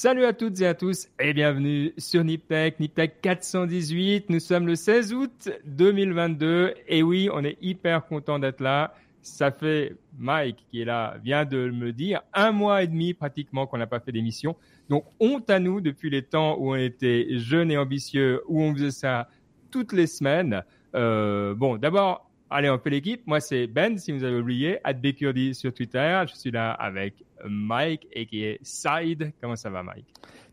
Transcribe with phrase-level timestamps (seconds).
[0.00, 4.30] Salut à toutes et à tous et bienvenue sur Niptech, Niptech 418.
[4.30, 8.94] Nous sommes le 16 août 2022 et oui, on est hyper content d'être là.
[9.22, 13.66] Ça fait Mike qui est là vient de me dire un mois et demi pratiquement
[13.66, 14.54] qu'on n'a pas fait d'émission.
[14.88, 18.72] Donc honte à nous depuis les temps où on était jeunes et ambitieux, où on
[18.74, 19.28] faisait ça
[19.72, 20.62] toutes les semaines.
[20.94, 23.26] Euh, bon, d'abord Allez, on fait l'équipe.
[23.26, 26.24] Moi, c'est Ben, si vous avez oublié, @bkurdi sur Twitter.
[26.28, 29.32] Je suis là avec Mike et qui est Side.
[29.40, 30.06] Comment ça va, Mike?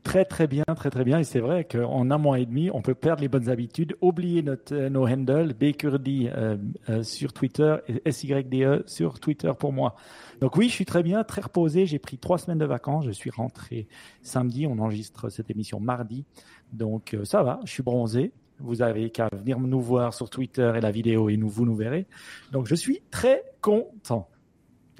[0.03, 1.19] Très très bien, très très bien.
[1.19, 4.43] Et c'est vrai qu'en un mois et demi, on peut perdre les bonnes habitudes, oublier
[4.43, 6.57] notre, euh, nos handles, bkurdi euh,
[6.89, 9.95] euh, sur Twitter et SYDE sur Twitter pour moi.
[10.41, 11.85] Donc oui, je suis très bien, très reposé.
[11.85, 13.05] J'ai pris trois semaines de vacances.
[13.05, 13.87] Je suis rentré
[14.21, 14.67] samedi.
[14.67, 16.25] On enregistre cette émission mardi.
[16.73, 18.33] Donc ça va, je suis bronzé.
[18.59, 21.75] Vous avez qu'à venir nous voir sur Twitter et la vidéo et nous vous nous
[21.75, 22.07] verrez.
[22.51, 24.29] Donc je suis très content.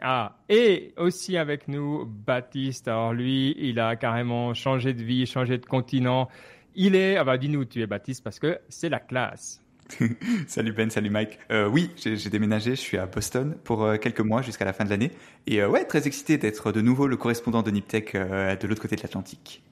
[0.02, 2.88] Ah, et aussi avec nous, Baptiste.
[2.88, 6.28] Alors lui, il a carrément changé de vie, changé de continent.
[6.76, 9.62] Il est, ah bah dis-nous, tu es Baptiste parce que c'est la classe.
[10.48, 11.40] salut Ben, salut Mike.
[11.52, 14.84] Euh, oui, j'ai déménagé, je suis à Boston pour euh, quelques mois jusqu'à la fin
[14.84, 15.12] de l'année.
[15.48, 18.96] Et euh, ouais, très excité d'être de nouveau le correspondant de Niptech de l'autre côté
[18.96, 19.64] de l'Atlantique.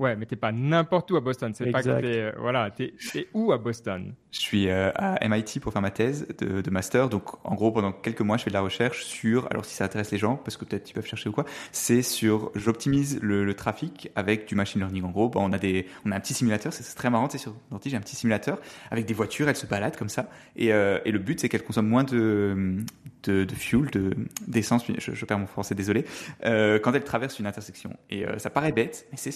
[0.00, 1.52] Ouais, mais t'es pas n'importe où à Boston.
[1.52, 4.14] C'est pas que t'es, euh, voilà, t'es, es où à Boston?
[4.32, 7.08] Je suis euh, à MIT pour faire ma thèse de, master.
[7.08, 9.84] Donc, en gros, pendant quelques mois, je fais de la recherche sur, alors si ça
[9.84, 13.50] intéresse les gens, parce que peut-être ils peuvent chercher ou quoi, c'est sur, j'optimise le,
[13.54, 15.04] trafic avec du machine learning.
[15.04, 17.38] En gros, bah, on a des, on a un petit simulateur, c'est très marrant, c'est
[17.38, 18.60] sur Danti, j'ai un petit simulateur
[18.92, 20.30] avec des voitures, elles se baladent comme ça.
[20.54, 22.76] Et, euh, le but, c'est qu'elles consomment moins de,
[23.24, 24.14] de, fuel, de,
[24.46, 26.04] d'essence, je, je, perds mon français, désolé,
[26.44, 27.96] euh, quand elles traversent une intersection.
[28.08, 29.32] Et ça paraît bête, mais c'est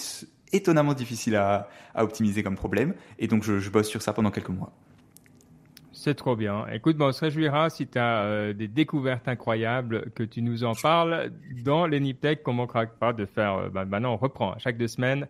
[0.54, 2.94] étonnamment difficile à, optimiser comme problème.
[3.18, 4.72] Et donc, je, bosse sur ça pendant quelques mois.
[6.04, 6.66] C'est trop bien.
[6.70, 10.62] Écoute, bon, on se réjouira si tu as euh, des découvertes incroyables que tu nous
[10.62, 11.30] en parles
[11.64, 13.54] dans les Niptech qu'on manquera pas de faire.
[13.54, 15.26] Euh, bah, maintenant, on reprend chaque deux semaines.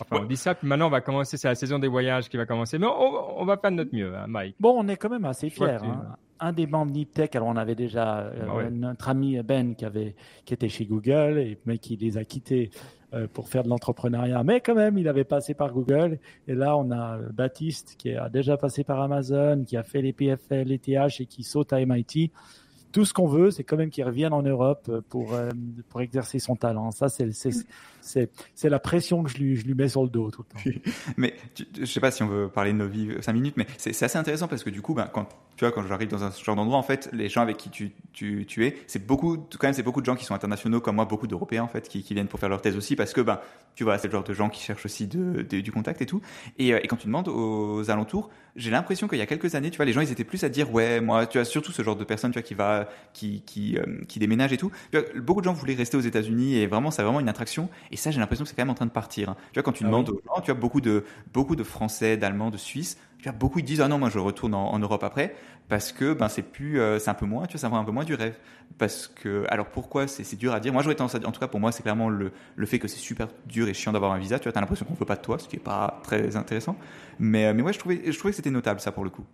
[0.00, 1.36] Enfin, on dit ça, puis maintenant, on va commencer.
[1.36, 2.76] C'est la saison des voyages qui va commencer.
[2.76, 4.56] Mais on, va faire de notre mieux, hein, Mike.
[4.58, 5.78] Bon, on est quand même assez fiers.
[5.80, 6.16] Hein.
[6.40, 10.16] Un des membres Niptech, alors on avait déjà euh, ah notre ami Ben qui, avait,
[10.44, 12.72] qui était chez Google, et, mais qui les a quittés
[13.32, 14.42] pour faire de l'entrepreneuriat.
[14.44, 16.18] Mais quand même, il avait passé par Google.
[16.46, 20.12] Et là, on a Baptiste qui a déjà passé par Amazon, qui a fait les
[20.12, 22.30] PFL, les TH et qui saute à MIT
[22.92, 25.50] tout ce qu'on veut, c'est quand même qu'il revienne en Europe pour euh,
[25.88, 26.90] pour exercer son talent.
[26.90, 27.30] Ça, c'est
[28.00, 28.28] c'est
[28.64, 30.80] la pression que je lui je lui mets sur le dos tout le temps.
[31.16, 31.34] mais
[31.78, 34.18] je sais pas si on veut parler de nos vies cinq minutes, mais c'est assez
[34.18, 36.78] intéressant parce que du coup, ben, quand tu vois quand j'arrive dans un genre d'endroit,
[36.78, 39.82] en fait, les gens avec qui tu tu, tu es, c'est beaucoup quand même c'est
[39.82, 42.28] beaucoup de gens qui sont internationaux comme moi, beaucoup d'Européens en fait qui, qui viennent
[42.28, 43.40] pour faire leur thèse aussi parce que ben
[43.74, 46.20] tu vois c'est le genre de gens qui cherchent aussi du contact et tout.
[46.58, 49.70] Et, euh, et quand tu demandes aux alentours, j'ai l'impression qu'il y a quelques années,
[49.70, 51.82] tu vois, les gens ils étaient plus à dire ouais moi tu as surtout ce
[51.82, 54.70] genre de personne tu vois qui va qui qui, euh, qui déménage et tout.
[55.16, 57.68] beaucoup de gens voulaient rester aux États-Unis et vraiment, c'est vraiment une attraction.
[57.90, 59.30] Et ça, j'ai l'impression que c'est quand même en train de partir.
[59.30, 59.36] Hein.
[59.52, 62.16] Tu vois, quand tu ah demandes aux gens, tu as beaucoup de beaucoup de Français,
[62.16, 62.98] d'Allemands, de Suisses.
[63.18, 65.34] Tu vois, beaucoup ils disent ah non, moi je retourne en, Europe après
[65.68, 67.84] parce que ben c'est plus, euh, c'est un peu moins, tu vois, ça va un
[67.84, 68.34] peu moins du rêve.
[68.78, 70.72] Parce que alors pourquoi c'est dur à dire?
[70.72, 72.78] Moi j'aurais tendance à dire, en tout cas pour moi c'est clairement le le fait
[72.78, 74.38] que c'est super dur et chiant d'avoir un visa.
[74.38, 76.76] Tu vois, t'as l'impression qu'on veut pas de toi, ce qui est pas très intéressant.
[77.18, 79.24] Mais euh, mais ouais, je trouvais je trouvais que c'était notable ça pour le coup.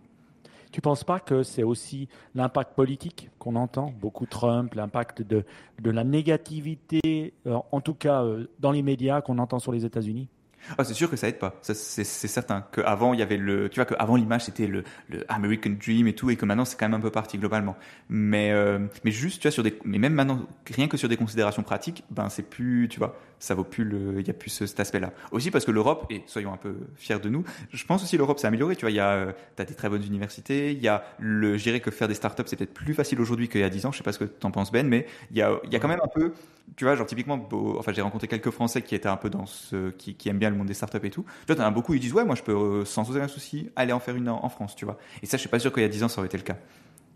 [0.71, 3.93] Tu penses pas que c'est aussi l'impact politique qu'on entend?
[3.99, 5.43] Beaucoup Trump, l'impact de,
[5.81, 9.85] de la négativité, euh, en tout cas euh, dans les médias qu'on entend sur les
[9.85, 10.29] États-Unis?
[10.77, 11.55] Ah, c'est sûr que ça aide pas.
[11.61, 12.65] c'est certain.
[12.73, 16.13] Qu'avant, il y avait le, tu vois, qu'avant l'image c'était le, le American Dream et
[16.13, 17.75] tout, et que maintenant c'est quand même un peu parti globalement.
[18.09, 21.17] Mais, euh, mais juste, tu vois, sur des, mais même maintenant, rien que sur des
[21.17, 24.49] considérations pratiques, ben c'est plus, tu vois, ça vaut plus le, il y a plus
[24.49, 25.13] cet aspect-là.
[25.31, 28.39] Aussi parce que l'Europe, et soyons un peu fiers de nous, je pense aussi l'Europe
[28.39, 28.75] s'est améliorée.
[28.75, 31.57] Tu vois, il y a, euh, t'as des très bonnes universités, il y a le,
[31.57, 33.85] je dirais que faire des startups c'est peut-être plus facile aujourd'hui qu'il y a 10
[33.85, 33.91] ans.
[33.91, 35.79] Je sais pas ce que t'en penses Ben, mais il y a, il y a
[35.79, 36.33] quand même un peu,
[36.75, 37.47] tu vois, genre typiquement,
[37.77, 40.49] enfin j'ai rencontré quelques Français qui étaient un peu dans ce, qui, qui aiment bien
[40.49, 41.23] le monde des startups et tout.
[41.23, 43.69] Tu vois, t'en as beaucoup, ils disent ouais, moi je peux euh, sans aucun souci
[43.75, 44.97] aller en faire une en, France, tu vois.
[45.21, 46.43] Et ça, je suis pas sûr qu'il y a 10 ans ça aurait été le
[46.43, 46.57] cas.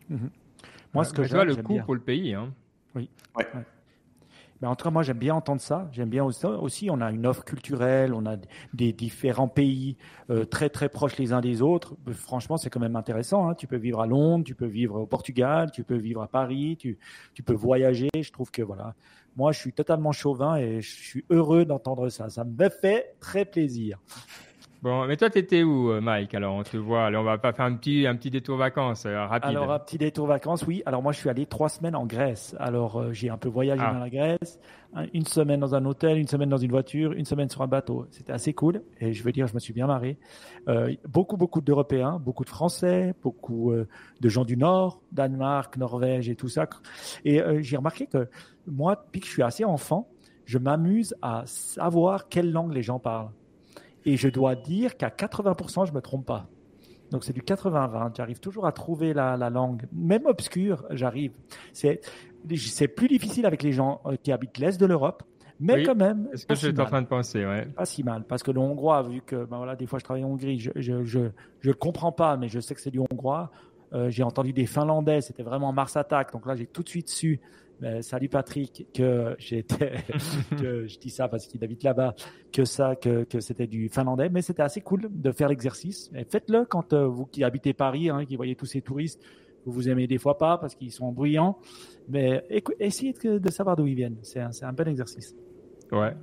[0.10, 0.30] Mhm.
[0.94, 2.54] Moi, ce que je vois le coût pour le pays, hein.
[2.96, 3.10] Oui.
[3.36, 3.48] Ouais.
[4.62, 5.90] Mais en tout cas, moi, j'aime bien entendre ça.
[5.92, 8.38] J'aime bien aussi, on a une offre culturelle, on a
[8.74, 9.98] des différents pays
[10.30, 11.96] euh, très très proches les uns des autres.
[12.08, 13.50] Euh, franchement, c'est quand même intéressant.
[13.50, 13.56] Hein.
[13.56, 16.78] Tu peux vivre à Londres, tu peux vivre au Portugal, tu peux vivre à Paris,
[16.80, 17.00] tu,
[17.34, 18.10] tu peux voyager.
[18.16, 18.94] Je trouve que voilà,
[19.36, 22.30] moi, je suis totalement chauvin et je suis heureux d'entendre ça.
[22.30, 24.00] Ça me fait très plaisir.
[24.82, 27.06] Bon, mais toi, t'étais où, euh, Mike Alors, on te voit.
[27.06, 29.52] Alors, on va pas faire un petit, un petit détour vacances euh, rapide.
[29.52, 30.82] Alors, un petit détour vacances, oui.
[30.88, 32.56] Alors, moi, je suis allé trois semaines en Grèce.
[32.60, 33.94] Alors, euh, j'ai un peu voyagé ah.
[33.94, 34.60] dans la Grèce.
[35.14, 38.08] Une semaine dans un hôtel, une semaine dans une voiture, une semaine sur un bateau.
[38.10, 38.82] C'était assez cool.
[39.00, 40.18] Et je veux dire, je me suis bien marré.
[41.08, 43.74] beaucoup, beaucoup d'Européens, beaucoup de Français, beaucoup
[44.20, 46.68] de gens du Nord, Danemark, Norvège et tout ça.
[47.24, 48.28] Et j'ai remarqué que
[48.68, 50.10] moi, depuis que je suis assez enfant,
[50.44, 53.32] je m'amuse à savoir quelle langue les gens parlent.
[54.06, 56.48] Et je dois dire qu'à 80%, je me trompe pas.
[57.12, 58.16] Donc c'est du 80-20.
[58.16, 61.34] J'arrive toujours à trouver la, langue, même obscure, j'arrive.
[61.74, 62.02] C'est
[62.56, 65.22] c'est plus difficile avec les gens euh, qui habitent l'est de l'Europe,
[65.60, 66.28] mais quand même.
[66.32, 67.66] C'est ce que je suis en train de penser, ouais.
[67.68, 70.24] Pas si mal, parce que le hongrois, vu que ben voilà, des fois je travaille
[70.24, 71.20] en Hongrie, je je je,
[71.60, 73.52] je comprends pas, mais je sais que c'est du hongrois.
[73.94, 77.10] Euh, j'ai entendu des Finlandais, c'était vraiment Mars Attack, donc là j'ai tout de suite
[77.10, 77.42] su
[78.02, 79.94] salut Patrick, que j'étais,
[80.60, 82.16] que je dis ça parce qu'il habite là-bas,
[82.52, 86.12] que ça, que, que c'était du finlandais, mais c'était assez cool de faire l'exercice.
[86.30, 89.22] Faites-le quand euh, vous qui habitez Paris, hein, qui voyez tous ces touristes,
[89.66, 91.58] vous vous aimez des fois pas parce qu'ils sont bruyants,
[92.08, 92.46] mais
[92.80, 94.18] essayez de, savoir d'où ils viennent.
[94.24, 95.36] C'est un, un bon exercice.
[95.92, 96.14] Ouais,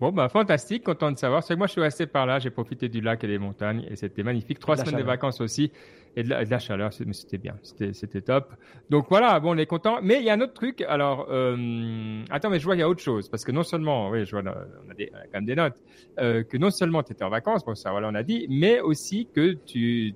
[0.00, 1.42] Bon, bah, fantastique, content de savoir.
[1.42, 3.84] C'est que moi, je suis resté par là, j'ai profité du lac et des montagnes
[3.90, 4.60] et c'était magnifique.
[4.60, 5.72] Trois semaines de vacances aussi
[6.16, 8.52] et de la, chaleur, c'était bien, c'était top.
[8.90, 9.98] Donc voilà, bon, on est content.
[10.02, 10.82] Mais il y a un autre truc.
[10.82, 14.10] Alors, euh, attends, mais je vois qu'il y a autre chose parce que non seulement,
[14.10, 15.80] oui, je vois, on a, des, quand même des notes,
[16.18, 18.80] euh, que non seulement tu étais en vacances, bon, ça, voilà, on a dit, mais
[18.80, 20.14] aussi que tu,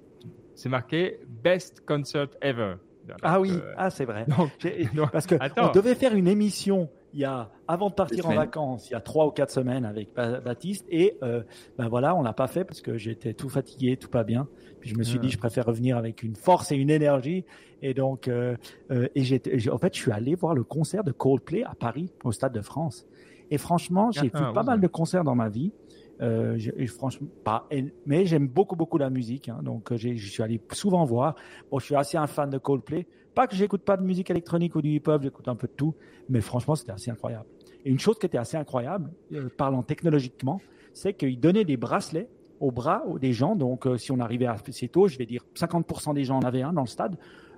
[0.55, 2.75] c'est marqué Best Concert Ever.
[3.23, 4.27] ah oui, euh, ah c'est vrai.
[5.13, 8.89] parce que on devait faire une émission il y a avant de partir en vacances,
[8.91, 11.43] il y a trois ou quatre semaines avec Baptiste et euh,
[11.79, 14.49] ben voilà, on l'a pas fait parce que j'étais tout fatigué, tout pas bien.
[14.83, 17.45] Puis je me suis dit, je préfère revenir avec une force et une énergie.
[17.83, 18.57] Et donc, euh,
[18.91, 22.13] euh, et j'étais, en fait, je suis allé voir le concert de Coldplay à Paris,
[22.25, 23.07] au Stade de France.
[23.51, 25.73] Et franchement, j'ai ah, vu pas mal de concerts dans ma vie.
[26.21, 27.69] Euh, franchement, pas,
[28.07, 29.49] mais j'aime beaucoup, beaucoup la musique.
[29.49, 31.37] Hein, donc, je suis allé souvent voir.
[31.71, 33.07] Bon, je suis assez un fan de Coldplay.
[33.35, 35.95] Pas que j'écoute pas de musique électronique ou du hip-hop, j'écoute un peu de tout,
[36.29, 37.47] mais franchement, c'était assez incroyable.
[37.85, 40.61] Et une chose qui était assez incroyable, euh, parlant technologiquement,
[40.93, 42.29] c'est qu'il donnait des bracelets
[42.61, 43.57] aux bras des gens.
[43.57, 46.63] Donc, euh, si on arrivait assez tôt, je vais dire 50% des gens en avaient
[46.63, 47.17] un dans le stade.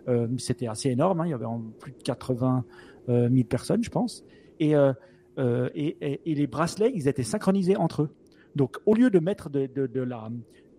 [0.08, 1.20] Euh, c'était assez énorme.
[1.20, 1.46] Hein, il y avait
[1.80, 2.64] plus de 80
[3.08, 4.24] 000 personnes, je pense.
[4.60, 4.74] Et,
[5.36, 8.10] les bracelets, ils étaient synchronisés entre eux.
[8.54, 10.30] Donc, au lieu de mettre de la,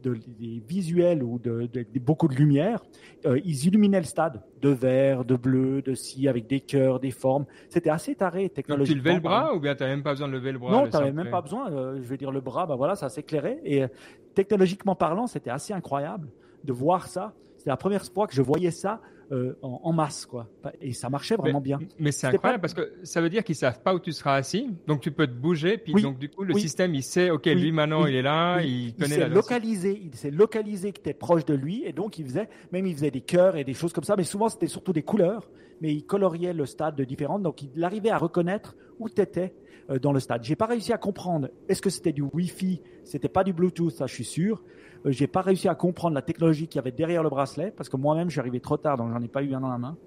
[0.09, 1.69] des visuels ou de,
[1.99, 2.83] beaucoup de lumière,
[3.25, 7.11] euh, ils illuminaient le stade de vert, de bleu, de ci, avec des cœurs, des
[7.11, 7.45] formes.
[7.69, 9.01] C'était assez taré technologiquement.
[9.01, 10.71] tu levais le bras ou bien tu n'avais même pas besoin de lever le bras
[10.71, 11.71] Non, tu n'avais même pas besoin.
[11.71, 13.59] Euh, je vais dire le bras, bah voilà, ça s'éclairait.
[13.63, 13.87] Et euh,
[14.33, 16.29] technologiquement parlant, c'était assez incroyable
[16.63, 17.33] de voir ça.
[17.57, 20.47] C'est la première fois que je voyais ça euh, en, masse, quoi.
[20.81, 21.79] Et ça marchait vraiment bien.
[21.97, 24.69] Mais c'est incroyable parce que ça veut dire qu'ils savent pas où tu seras assis,
[24.85, 27.71] donc tu peux te bouger, puis donc du coup le système il sait, ok, lui
[27.71, 31.13] maintenant il est là, il connaît il la localisé, il s'est localisé que tu es
[31.13, 33.93] proche de lui, et donc il faisait, même il faisait des cœurs et des choses
[33.93, 35.49] comme ça, mais souvent c'était surtout des couleurs,
[35.81, 39.55] mais il coloriait le stade de différentes, donc il arrivait à reconnaître où tu étais
[39.89, 40.43] euh, dans le stade.
[40.43, 44.05] J'ai pas réussi à comprendre, est-ce que c'était du Wi-Fi, c'était pas du Bluetooth, ça
[44.05, 44.63] je suis sûr.
[45.05, 47.89] Euh, j'ai pas réussi à comprendre la technologie qu'il y avait derrière le bracelet parce
[47.89, 49.77] que moi-même je suis arrivé trop tard donc j'en ai pas eu un dans la
[49.77, 49.97] main.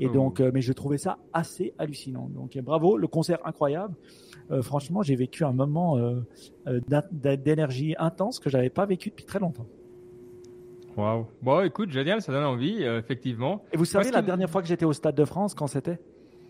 [0.00, 0.12] Et oh.
[0.12, 2.28] donc, euh, mais je trouvais ça assez hallucinant.
[2.34, 3.94] Donc bravo, le concert incroyable.
[4.50, 5.98] Euh, franchement, j'ai vécu un moment
[7.12, 9.66] d'énergie intense que j'avais pas vécu depuis très longtemps.
[10.96, 11.26] Waouh.
[11.42, 13.62] Bon, écoute, génial, ça donne envie, effectivement.
[13.72, 15.98] Et vous savez, la dernière fois que j'étais au Stade de France, quand c'était?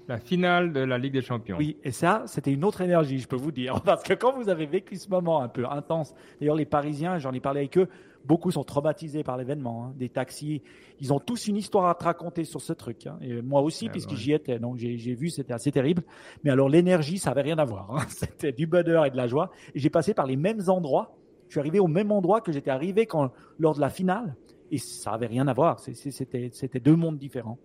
[0.09, 1.59] La finale de la Ligue des Champions.
[1.59, 3.81] Oui, et ça, c'était une autre énergie, je peux vous dire.
[3.85, 7.33] Parce que quand vous avez vécu ce moment un peu intense, d'ailleurs, les Parisiens, j'en
[7.33, 7.89] ai parlé avec eux,
[8.25, 9.85] beaucoup sont traumatisés par l'événement.
[9.85, 9.95] Hein.
[9.97, 10.62] Des taxis,
[10.99, 13.07] ils ont tous une histoire à te raconter sur ce truc.
[13.07, 13.19] Hein.
[13.21, 14.59] Et moi aussi, puisque j'y étais.
[14.59, 16.03] Donc, j'ai vu, c'était assez terrible.
[16.43, 17.95] Mais alors, l'énergie, ça avait rien à voir.
[17.95, 18.05] Hein.
[18.09, 19.50] C'était du bonheur et de la joie.
[19.75, 21.17] J'ai passé par les mêmes endroits.
[21.49, 24.37] Je suis arrivé au même endroit que j'étais arrivé quand, lors de la finale.
[24.71, 25.81] Et ça avait rien à voir.
[25.81, 27.59] C'était deux mondes différents.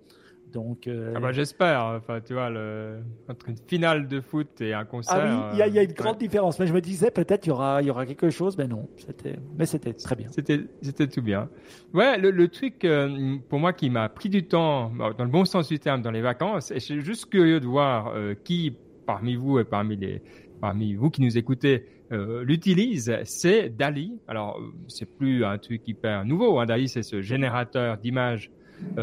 [0.54, 1.84] Donc, euh, ah bah, j'espère.
[1.98, 3.00] Enfin, tu vois, le...
[3.28, 5.18] entre une finale de foot et un concert.
[5.20, 6.60] Ah oui, il y, a une euh, grande différence.
[6.60, 8.88] Mais je me disais peut-être il y aura, il y aura quelque chose, mais non.
[8.98, 10.28] C'était, mais c'était très bien.
[10.30, 11.50] C'était, c'était tout bien.
[11.94, 15.70] Ouais, le, truc euh, pour moi qui m'a pris du temps, dans le bon sens
[15.70, 19.58] du terme, dans les vacances, et je suis juste curieux de voir qui parmi vous
[19.58, 20.22] et parmi les,
[20.62, 24.20] parmi vous qui nous écoutez, l'utilise, c'est Dali.
[24.28, 26.60] Alors, c'est plus un truc hyper nouveau.
[26.60, 26.68] Hein.
[26.68, 28.52] Dali, c'est ce générateur d'images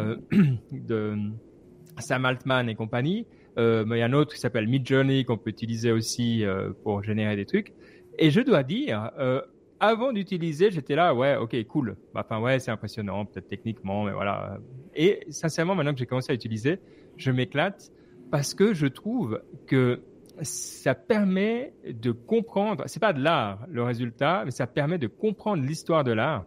[0.73, 1.17] de
[1.99, 3.27] Sam Altman et compagnie.
[3.59, 6.71] Euh, mais il y a un autre qui s'appelle Midjourney qu'on peut utiliser aussi euh,
[6.83, 7.73] pour générer des trucs.
[8.19, 9.11] Et je dois dire,
[9.81, 11.97] avant d'utiliser, j'étais là, ouais, ok, cool.
[12.13, 14.59] Bah, enfin, ouais, c'est impressionnant, peut-être techniquement, mais voilà.
[14.95, 16.81] Et sincèrement, maintenant que j'ai commencé à utiliser,
[17.17, 17.91] je m'éclate
[18.31, 20.03] parce que je trouve que
[20.43, 25.63] ça permet de comprendre, c'est pas de l'art le résultat, mais ça permet de comprendre
[25.63, 26.45] l'histoire de l'art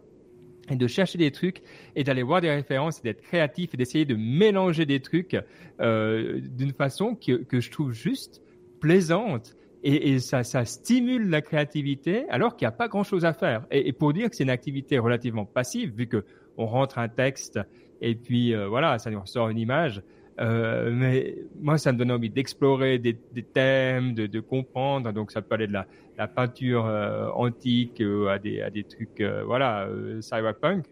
[0.70, 1.62] et de chercher des trucs
[1.96, 5.36] et d'aller voir des références et d'être créatif et d'essayer de mélanger des trucs
[5.80, 8.42] euh, d'une façon que, que, je trouve juste
[8.80, 9.56] plaisante
[9.86, 13.66] et, ça, ça, stimule la créativité alors qu'il n'y a pas grand chose à faire.
[13.70, 16.24] Et, et pour dire que c'est une activité relativement passive vu que
[16.56, 17.60] on rentre un texte
[18.00, 20.02] et puis euh, voilà, ça nous ressort une image.
[20.40, 25.12] Euh, mais moi, ça me donne envie d'explorer des, thèmes, de, comprendre.
[25.12, 29.22] Donc, ça peut aller de la, peinture euh, antique euh, à, des, à des trucs,
[29.46, 29.88] voilà,
[30.20, 30.86] cyberpunk.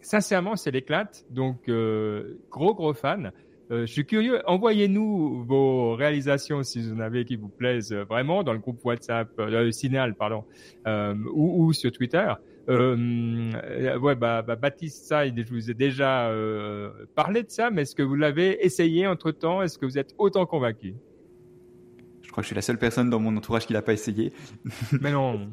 [0.00, 1.24] sincèrement, c'est l'éclate.
[1.30, 1.70] Donc,
[2.50, 3.32] gros, gros fan.
[3.70, 4.40] je suis curieux.
[4.46, 9.28] Envoyez-nous vos réalisations si vous en avez qui vous plaisent vraiment dans le groupe WhatsApp,
[9.38, 10.44] euh, Signal, pardon,
[11.34, 12.32] ou sur Twitter.
[12.68, 17.82] Euh, ouais, bah, bah, Baptiste, ça, je vous ai déjà euh, parlé de ça, mais
[17.82, 20.94] est-ce que vous l'avez essayé entre temps Est-ce que vous êtes autant convaincu?
[22.22, 24.32] Je crois que je suis la seule personne dans mon entourage qui l'a pas essayé.
[25.00, 25.48] Mais non.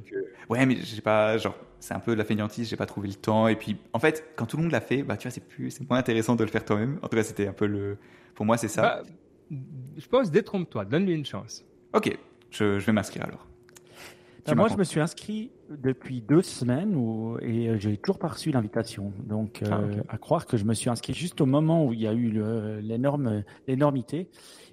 [0.50, 3.14] ouais, mais j'ai pas, genre, c'est un peu de la fainéantise, j'ai pas trouvé le
[3.14, 3.48] temps.
[3.48, 5.72] Et puis, en fait, quand tout le monde l'a fait, bah, tu vois, c'est plus,
[5.72, 7.00] c'est moins intéressant de le faire toi-même.
[7.02, 7.98] En tout cas, c'était un peu le,
[8.34, 8.82] pour moi, c'est ça.
[8.82, 9.04] Bah,
[9.98, 11.64] je pense, détrompe-toi, donne-lui une chance.
[11.94, 12.18] Ok,
[12.52, 13.48] je, je vais m'inscrire alors.
[14.46, 18.28] Bah, moi, je me suis inscrit depuis deux semaines où, et euh, j'ai toujours pas
[18.28, 19.12] reçu l'invitation.
[19.25, 22.02] Donc, euh, ah, à croire que je me suis inscrit juste au moment où il
[22.02, 22.32] y a eu
[22.82, 24.30] l'énorme l'énormité.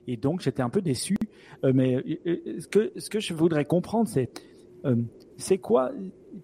[0.07, 1.17] Et donc, j'étais un peu déçu.
[1.65, 2.05] Euh, mais
[2.59, 4.31] ce que, ce que je voudrais comprendre, c'est
[5.37, 5.93] c'est quoi,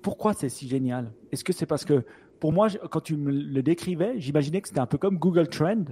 [0.00, 1.12] pourquoi c'est si génial?
[1.32, 2.04] Est-ce que c'est parce que,
[2.38, 5.85] pour moi, quand tu me le décrivais, j'imaginais que c'était un peu comme Google Trend.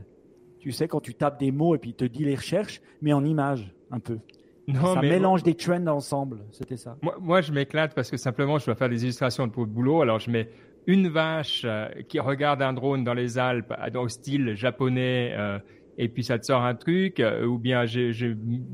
[0.61, 3.12] Tu sais, quand tu tapes des mots et puis il te dit les recherches, mais
[3.12, 4.19] en images, un peu.
[4.68, 6.96] Non, ça mélange des trends ensemble, c'était ça.
[7.02, 10.02] Moi, moi je m'éclate parce que simplement, je dois faire des illustrations pour le boulot.
[10.02, 10.49] Alors, je mets
[10.87, 15.58] une vache euh, qui regarde un drone dans les Alpes au style japonais, euh,
[15.99, 18.12] et puis ça te sort un truc, euh, ou bien j'ai,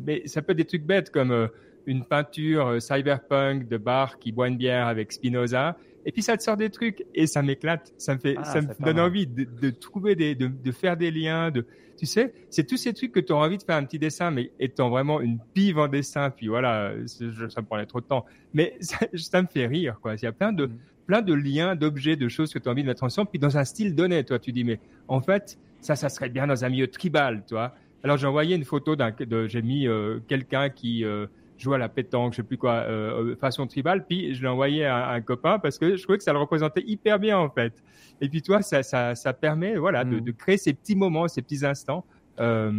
[0.05, 1.49] mais ça peut être des trucs bêtes comme
[1.87, 6.43] une peinture cyberpunk de bar qui boit une bière avec Spinoza, et puis ça te
[6.43, 9.45] sort des trucs et ça m'éclate, ça me fait, ah, ça me donne envie de,
[9.45, 11.65] de, trouver des, de, de faire des liens, de,
[11.97, 14.31] tu sais, c'est tous ces trucs que tu as envie de faire un petit dessin,
[14.31, 18.25] mais étant vraiment une pive en dessin, puis voilà, ça me prenait trop de temps.
[18.55, 20.15] Mais ça, me fait rire, quoi.
[20.17, 20.79] Il y a plein de, mm.
[21.07, 23.57] plein de liens, d'objets, de choses que tu as envie de mettre ensemble, puis dans
[23.57, 26.69] un style donné, toi, tu dis, mais en fait, ça, ça serait bien dans un
[26.69, 27.75] milieu tribal, toi.
[28.05, 29.15] Alors j'ai envoyé une photo d'un,
[29.47, 31.27] j'ai mis euh, quelqu'un qui euh,
[31.63, 34.85] joue à la pétanque, je sais plus quoi, euh, façon tribale, puis je l'ai envoyé
[34.85, 37.73] à, un copain parce que je trouvais que ça le représentait hyper bien en fait.
[38.21, 40.21] Et puis toi, ça, ça, ça permet voilà de, mm.
[40.21, 42.05] de, créer ces petits moments, ces petits instants.
[42.41, 42.73] Euh,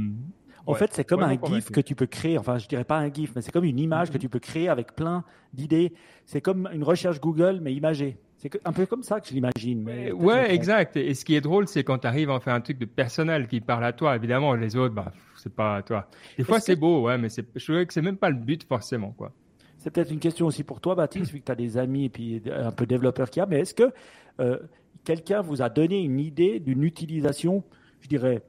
[0.66, 2.38] en fait, c'est comme un GIF que tu peux créer.
[2.38, 4.22] Enfin, je dirais pas un GIF, mais c'est comme une image que mm-hmm.
[4.22, 5.24] tu peux créer avec plein
[5.54, 5.94] d'idées.
[6.26, 8.18] C'est comme une recherche Google, mais imagée.
[8.44, 9.90] C'est un peu comme ça que je l'imagine.
[10.14, 10.98] Ouais, exact.
[10.98, 12.84] Et ce qui est drôle, c'est quand tu arrives à en faire un truc de
[12.86, 14.18] personnel qui parle à toi.
[14.18, 16.10] Évidemment, les autres, bah, c'est pas à toi.
[16.38, 19.12] Des fois, c'est beau, ouais, mais je trouvais que c'est même pas le but forcément,
[19.12, 19.32] quoi.
[19.78, 22.10] C'est peut-être une question aussi pour toi, Baptiste, vu que tu as des amis et
[22.10, 23.46] puis un peu développeurs qui a.
[23.46, 23.92] Mais est-ce que
[24.40, 24.58] euh,
[25.06, 27.64] quelqu'un vous a donné une idée d'une utilisation,
[28.02, 28.42] je dirais,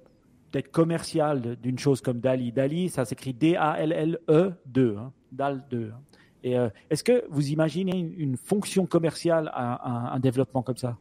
[0.51, 2.51] peut-être commerciale d'une chose comme Dali?
[2.53, 5.93] Dali, ça s'écrit D-A-L-L-E 2, hein, DAL 2.
[5.93, 6.01] Hein.
[6.45, 10.99] Et euh, est-ce que vous imaginez une, fonction commerciale à, un développement comme ça?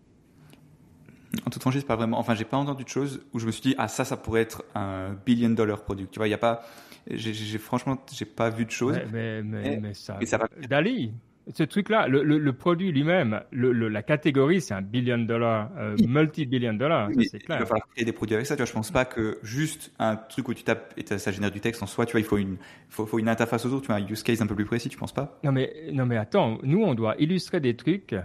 [1.46, 2.18] En toute franchise, pas vraiment.
[2.18, 4.42] Enfin, j'ai pas entendu de choses où je me suis dit, ah, ça, ça pourrait
[4.42, 6.08] être un billion dollar produit.
[6.10, 6.64] Tu vois, il y a pas,
[7.12, 8.98] j'ai, franchement, j'ai pas vu de choses.
[9.12, 10.18] Mais, mais, mais, ça,
[10.70, 11.12] Dali,
[11.52, 16.74] ce truc-là, le, le, produit lui-même, le, la catégorie, c'est un billion dollar, euh, multi-billion
[16.74, 17.58] dollar, c'est clair.
[17.58, 18.56] Il va falloir créer des produits avec ça.
[18.56, 21.52] Tu vois, je pense pas que juste un truc où tu tapes et ça génère
[21.52, 22.58] du texte en soi, tu vois, il faut une,
[22.90, 24.98] faut, faut une interface autour, tu vois, un use case un peu plus précis, tu
[24.98, 25.40] penses pas?
[25.44, 28.16] Non mais, non mais attends, nous on doit illustrer des trucs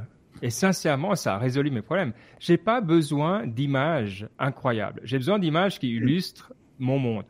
[0.43, 2.13] et sincèrement, ça a résolu mes problèmes.
[2.39, 5.01] J'ai pas besoin d'images incroyables.
[5.05, 7.25] J'ai besoin d'images qui illustrent mon monde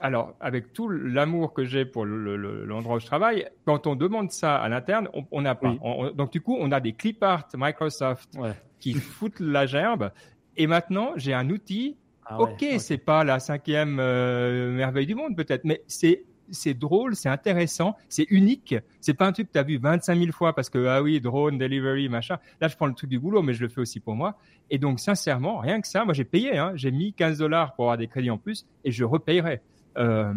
[0.00, 4.56] alors, avec tout l'amour que j'ai pour l'endroit où je travaille, quand on demande ça
[4.56, 5.74] à l'interne, on n'a pas.
[6.14, 8.38] donc, du coup, on a des clip art Microsoft
[8.78, 10.10] qui foutent la gerbe.
[10.56, 11.96] Et maintenant, j'ai un outil.
[12.24, 17.16] Ah ok, c'est pas la cinquième euh, merveille du monde peut-être, mais c'est c'est drôle,
[17.16, 18.74] c'est intéressant, c'est unique.
[19.00, 21.20] C'est pas un truc que tu as vu 25 000 fois parce que, ah oui,
[21.20, 22.38] drone, delivery, machin.
[22.60, 24.36] Là, je prends le truc du boulot, mais je le fais aussi pour moi.
[24.68, 26.72] Et donc, sincèrement, rien que ça, moi, j'ai payé, hein.
[26.74, 29.60] j'ai mis 15 dollars pour avoir des crédits en plus et je repayerai.
[30.00, 30.32] Euh,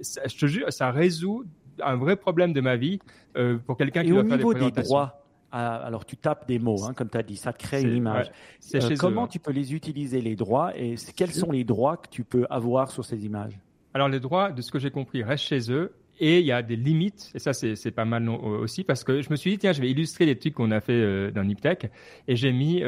[0.00, 1.44] je te jure, ça résout
[1.82, 3.00] un vrai problème de ma vie
[3.36, 4.82] euh, pour quelqu'un qui doit faire des présentations.
[4.82, 7.96] Des droits, alors tu tapes des mots, hein, comme tu as dit, ça crée une
[7.96, 8.30] image.
[8.74, 9.28] Euh, comment hein.
[9.28, 12.90] tu peux les utiliser, les droits, et quels sont les droits que tu peux avoir
[12.90, 13.58] sur ces images?
[13.94, 15.94] Alors les droits, de ce que j'ai compris, restent chez eux.
[16.18, 19.30] Et il y a des limites, et ça c'est pas mal aussi, parce que je
[19.30, 21.90] me suis dit, tiens, je vais illustrer les trucs qu'on a fait dans Niptech,
[22.26, 22.82] et j'ai mis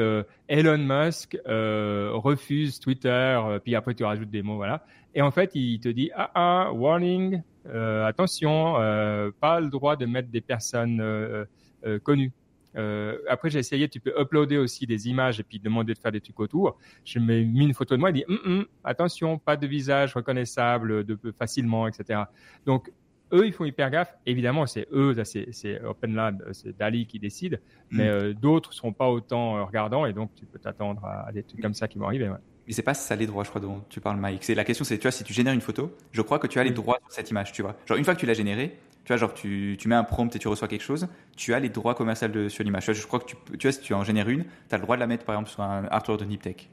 [0.47, 4.83] Elon Musk refuse Twitter, puis après tu rajoutes des mots, voilà.
[5.15, 9.95] Et en fait, il te dit ah ah warning, euh, attention, euh, pas le droit
[9.95, 11.45] de mettre des personnes euh,
[11.85, 12.31] euh connues.
[12.75, 16.11] Euh, après, j'ai essayé, tu peux uploader aussi des images et puis demander de faire
[16.11, 16.77] des trucs autour.
[17.03, 20.13] Je me mis une photo de moi et dit hum, hum, attention, pas de visage
[20.13, 21.05] reconnaissable
[21.37, 22.21] facilement, etc.
[22.65, 22.91] Donc
[23.33, 24.15] eux, ils font hyper gaffe.
[24.25, 27.59] Évidemment, c'est eux, c'est OpenLab, c'est Dali qui décide,
[27.91, 28.33] mais mm.
[28.33, 31.87] d'autres seront pas autant regardants et donc tu peux t'attendre à, des trucs comme ça
[31.87, 32.29] qui vont arriver.
[32.29, 32.37] Ouais.
[32.67, 34.43] Mais c'est pas ça les droits, je crois, dont tu parles, Mike.
[34.43, 36.59] C'est la question, c'est tu vois, si tu génères une photo, je crois que tu
[36.59, 37.75] as les droits sur cette image, tu vois.
[37.87, 40.35] Genre une fois que tu l'as générée, tu vois, genre tu, tu, mets un prompt
[40.35, 42.91] et tu reçois quelque chose, tu as les droits commerciaux sur l'image.
[42.91, 44.97] Je crois que tu, tu vois, si tu en génères une, tu as le droit
[44.97, 46.69] de la mettre par exemple sur un artwork de Niptech.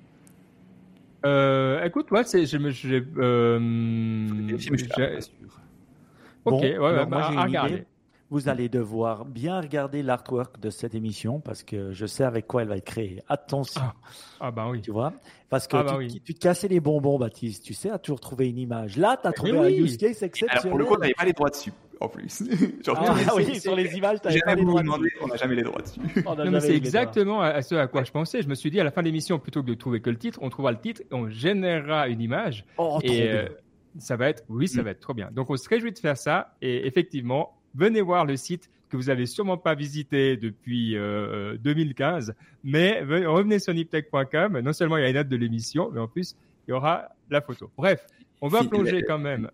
[1.25, 3.59] Euh, écoute, ouais, c'est, je me, je, euh,
[6.47, 7.87] Ok, ouais, bah, à regarder
[8.31, 12.63] vous allez devoir bien regarder l'artwork de cette émission parce que je sais avec quoi
[12.63, 13.23] elle va être créée.
[13.29, 13.83] Attention.
[13.85, 13.95] Ah,
[14.41, 14.81] ah bah oui.
[14.81, 15.13] Tu vois?
[15.49, 17.65] Parce que ah bah tu, te cassais les bonbons, Baptiste.
[17.65, 18.97] Tu sais, à toujours trouver une image.
[18.97, 20.59] Là, tu as trouvé un use case exceptionnel.
[20.59, 21.73] Alors pour le coup, on n'avait pas les droits dessus.
[21.99, 22.43] En plus.
[22.85, 25.17] Genre, ah, oui, sur les images, tu pas les droits dessus.
[25.23, 26.01] On n'a jamais les droits dessus.
[26.27, 28.43] non, mais c'est exactement à ce à quoi je pensais.
[28.43, 30.19] Je me suis dit, à la fin de l'émission, plutôt que de trouver que le
[30.19, 32.67] titre, on trouvera le titre, on générera une image.
[32.77, 33.49] Oh, et euh,
[33.99, 34.85] ça va être, oui, ça mm.
[34.85, 35.31] va être trop bien.
[35.31, 36.55] Donc, on se réjouit de faire ça.
[36.63, 42.33] Et effectivement, venez voir le site que vous avez sûrement pas visité depuis 2015, euh,
[42.63, 44.61] mais revenez sur niptech.com.
[44.61, 46.37] Non seulement il y a une note de l'émission, mais en plus
[46.67, 47.71] il y aura la photo.
[47.77, 48.07] Bref,
[48.41, 49.51] on va plonger quand même.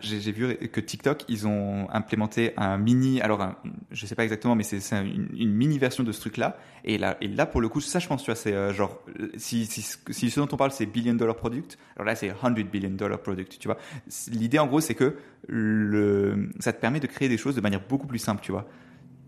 [0.00, 3.54] j'ai vu que TikTok, ils ont implémenté un mini, alors
[3.90, 6.56] je sais pas exactement, mais c'est une, mini version de ce truc-là.
[6.84, 9.00] Et là, et là pour le coup, ça je pense, tu vois, c'est euh, genre,
[9.36, 12.50] si, si, si, ce dont on parle c'est billion dollar product, alors là c'est 100
[12.52, 13.78] billion dollar product, tu vois.
[14.30, 17.82] L'idée en gros, c'est que le, ça te permet de créer des choses de manière
[17.88, 18.66] beaucoup plus simple, tu vois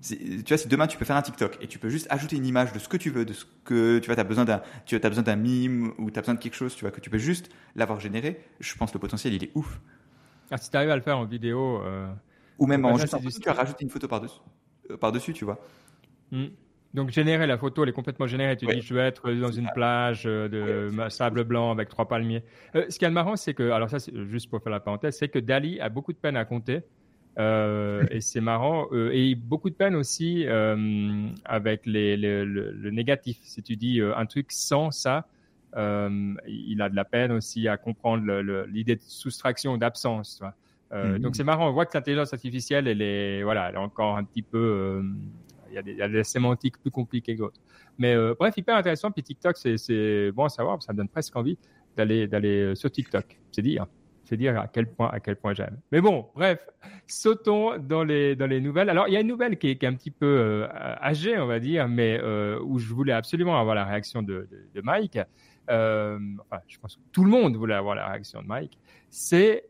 [0.03, 2.47] tu vois, si demain tu peux faire un TikTok et tu peux juste ajouter une
[2.47, 4.97] image de ce que tu veux, de ce que tu vois, as besoin d'un, tu
[4.97, 7.11] as besoin d'un mime ou tu as besoin de quelque chose, tu vois, que tu
[7.11, 9.81] peux juste l'avoir généré, je pense que le potentiel il est ouf.
[10.51, 11.83] Ah, si tu arrives à le faire en vidéo.
[11.83, 12.09] Euh,
[12.59, 14.41] ou même en juste tu as rajouté une photo par-dessus,
[14.91, 15.59] euh, par-dessus, tu vois.
[16.31, 16.49] Hmm.
[16.93, 18.57] Donc générer la photo, elle est complètement générée.
[18.57, 22.43] Tu dis, je veux être dans une plage euh, de sable blanc avec trois palmiers.
[22.75, 25.29] ce qui est marrant, c'est que, alors ça, c'est juste pour faire la parenthèse, c'est
[25.29, 26.83] que Dali a beaucoup de peine à compter.
[27.41, 28.87] Euh, et c'est marrant.
[28.93, 33.39] Euh, et beaucoup de peine aussi euh, avec les, le, le, négatif.
[33.43, 35.27] Si tu dis un truc sans ça,
[35.77, 38.25] il a de la peine aussi à comprendre
[38.67, 40.43] l'idée de soustraction, d'absence.
[40.93, 41.19] Mm-hmm.
[41.19, 41.69] Donc c'est marrant.
[41.69, 45.03] On voit que l'intelligence artificielle, elle est, voilà, elle est encore un petit peu.
[45.69, 47.61] il y, a des, il y a des sémantiques plus compliquées que d'autres.
[47.99, 49.11] Mais bref, hyper intéressant.
[49.13, 50.83] Puis TikTok, c'est bon à savoir.
[50.83, 51.57] Ça me donne presque envie
[51.97, 53.39] d'aller d'aller sur TikTok.
[53.53, 53.87] C'est dire
[54.31, 55.77] c'est dire à quel point, à quel point j'aime.
[55.91, 56.61] Mais bon, bref,
[57.09, 58.89] sautons dans les, dans les nouvelles.
[58.89, 60.69] Alors, il y a une nouvelle qui est, qui est un petit peu euh,
[61.03, 64.81] âgée, on va dire, mais euh, où je voulais absolument avoir la réaction de, de,
[64.83, 65.19] Mike.
[65.69, 68.79] Euh, enfin, je pense que tout le monde voulait avoir la réaction de Mike.
[69.09, 69.65] C'est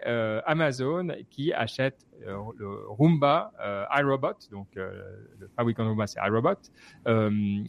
[0.44, 3.52] Amazon qui achète le Roomba
[3.98, 6.60] iRobot, donc le fabricant de Roomba, c'est iRobot.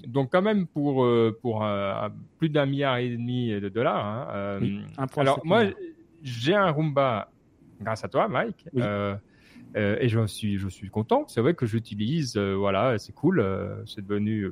[0.08, 1.08] donc, quand même pour,
[1.42, 1.66] pour
[2.38, 4.06] plus d'un milliard et demi de dollars.
[4.06, 4.82] Hein, oui,
[5.16, 5.64] alors, moi,
[6.24, 7.30] j'ai un Roomba
[7.82, 8.66] grâce à toi, Mike.
[8.78, 9.16] Euh,
[9.76, 11.26] euh, et je suis, je suis content.
[11.28, 13.46] C'est vrai que j'utilise, euh, voilà, c'est cool.
[13.86, 14.52] c'est devenu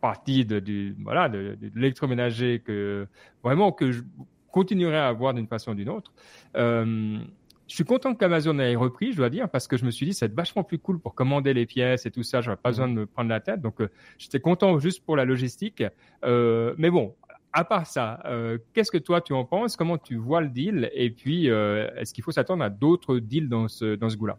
[0.00, 3.06] partie de, de voilà, de, de l'électroménager que
[3.42, 4.02] vraiment que je
[4.50, 6.12] continuerai à avoir d'une façon ou d'une autre.
[6.54, 10.14] je suis content qu'Amazon ait repris, je dois dire, parce que je me suis dit,
[10.14, 12.40] c'est vachement plus cool pour commander les pièces et tout ça.
[12.40, 13.60] J'aurais pas besoin de me prendre la tête.
[13.60, 13.78] Donc,
[14.18, 15.84] j'étais content juste pour la logistique.
[16.24, 17.14] mais bon,
[17.52, 19.76] à part ça, euh, qu'est-ce que toi tu en penses?
[19.76, 20.90] Comment tu vois le deal?
[20.94, 24.38] Et puis, euh, est-ce qu'il faut s'attendre à d'autres deals dans ce, dans ce goût-là?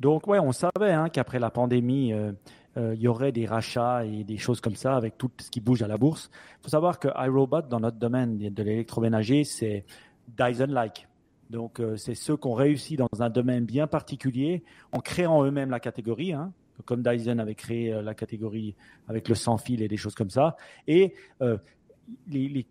[0.00, 2.32] Donc, ouais, on savait hein, qu'après la pandémie, euh,
[2.76, 5.82] il y aurait des rachats et des choses comme ça avec tout ce qui bouge
[5.82, 6.30] à la bourse.
[6.60, 9.84] Il faut savoir que iRobot, dans notre domaine de l'électroménager, c'est
[10.28, 11.08] Dyson-like.
[11.50, 15.80] Donc, c'est ceux qui ont réussi dans un domaine bien particulier en créant eux-mêmes la
[15.80, 16.32] catégorie.
[16.32, 16.50] Hein,
[16.86, 18.74] comme Dyson avait créé la catégorie
[19.06, 20.56] avec le sans fil et des choses comme ça.
[20.88, 21.14] Et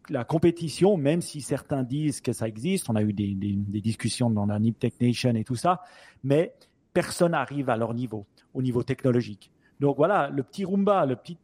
[0.09, 3.33] la compétition, même si certains disent que ça existe, on a eu des,
[3.81, 5.81] discussions dans la Nip Tech Nation et tout ça,
[6.23, 6.53] mais
[6.93, 9.51] personne n'arrive à leur niveau, au niveau technologique.
[9.79, 11.37] Donc voilà, le petit Roomba, le petit,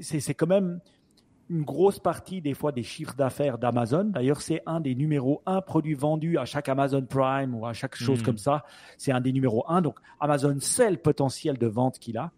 [0.00, 0.80] c'est quand même
[1.50, 4.04] une grosse partie des fois des chiffres d'affaires d'Amazon.
[4.04, 7.96] D'ailleurs, c'est un des numéros un produits vendus à chaque Amazon Prime ou à chaque
[7.96, 8.24] chose hmm.
[8.24, 8.64] comme ça.
[8.96, 9.80] C'est un des numéros un.
[9.80, 12.32] Donc Amazon sait le potentiel de vente qu'il a.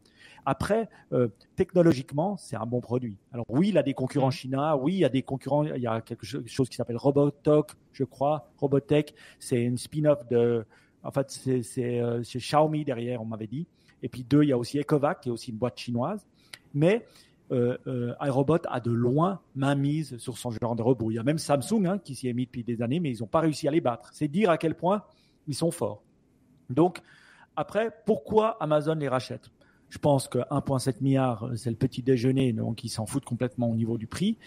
[0.46, 3.16] Après, euh, technologiquement, c'est un bon produit.
[3.32, 4.32] Alors oui, il a des concurrents mm.
[4.32, 4.76] chinois.
[4.76, 5.64] Oui, il y a des concurrents.
[5.64, 8.50] Il y a quelque chose qui s'appelle Robotalk, je crois.
[8.58, 10.64] Robotech, c'est une spin-off de.
[11.02, 13.66] En fait, c'est euh, Xiaomi derrière, on m'avait dit.
[14.02, 16.26] Et puis deux, il y a aussi Ecovac, qui est aussi une boîte chinoise.
[16.74, 17.06] Mais
[17.52, 21.10] euh, euh, iRobot a de loin main mise sur son genre de robot.
[21.10, 23.20] Il y a même Samsung hein, qui s'y est mis depuis des années, mais ils
[23.20, 24.10] n'ont pas réussi à les battre.
[24.12, 25.02] C'est dire à quel point
[25.48, 26.02] ils sont forts.
[26.68, 27.00] Donc,
[27.56, 29.50] après, pourquoi Amazon les rachète?
[29.90, 33.68] Je pense que 1,7 milliard, euh, c'est le petit déjeuner, donc ils s'en foutent complètement
[33.68, 34.38] au niveau du prix.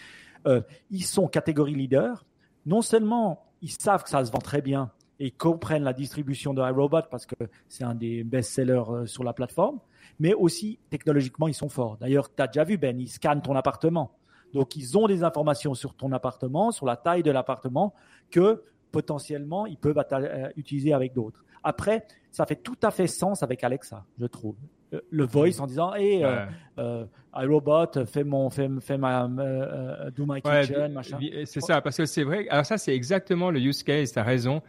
[0.46, 2.24] Euh, ils sont catégorie leader.
[2.66, 6.60] Non seulement ils savent que ça se vend très bien et comprennent la distribution de
[6.60, 7.36] iRobot parce que
[7.68, 9.78] c'est un des best-sellers euh, sur la plateforme,
[10.18, 11.98] mais aussi technologiquement ils sont forts.
[11.98, 14.12] D'ailleurs, tu as déjà vu Ben, ils scannent ton appartement.
[14.54, 17.92] Donc, ils ont des informations sur ton appartement, sur la taille de l'appartement,
[18.30, 20.00] que potentiellement, ils peuvent
[20.54, 21.44] utiliser avec d'autres.
[21.64, 24.54] Après, ça fait tout à fait sens avec Alexa, je trouve.
[25.10, 26.46] Le voice en disant, hey, euh,
[26.78, 27.04] euh,
[27.36, 29.28] iRobot, fais mon, fais, fais ma,
[30.14, 31.18] do my kitchen, machin.
[31.44, 32.46] C'est ça, parce que c'est vrai.
[32.48, 34.12] Alors ça, c'est exactement le use case.
[34.12, 34.62] tu as raison.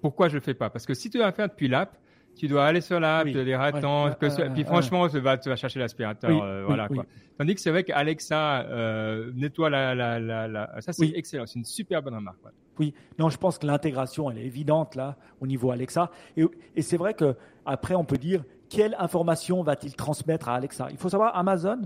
[0.00, 0.70] Pourquoi je le fais pas?
[0.70, 1.96] Parce que si tu vas faire depuis l'app,
[2.38, 4.10] tu dois aller sur l'app, te dire attends,
[4.54, 7.04] puis franchement, tu, vas, tu vas chercher l'aspirateur, euh, voilà quoi.
[7.36, 11.64] Tandis que c'est vrai qu'Alexa euh, nettoie la, la, la, ça c'est excellent, c'est une
[11.64, 12.38] super bonne remarque.
[12.78, 16.44] Oui, non, je pense que l'intégration elle est évidente là au niveau Alexa, et,
[16.76, 17.34] et c'est vrai que
[17.66, 20.88] après on peut dire quelle information va-t-il transmettre à Alexa?
[20.90, 21.80] Il faut savoir Amazon.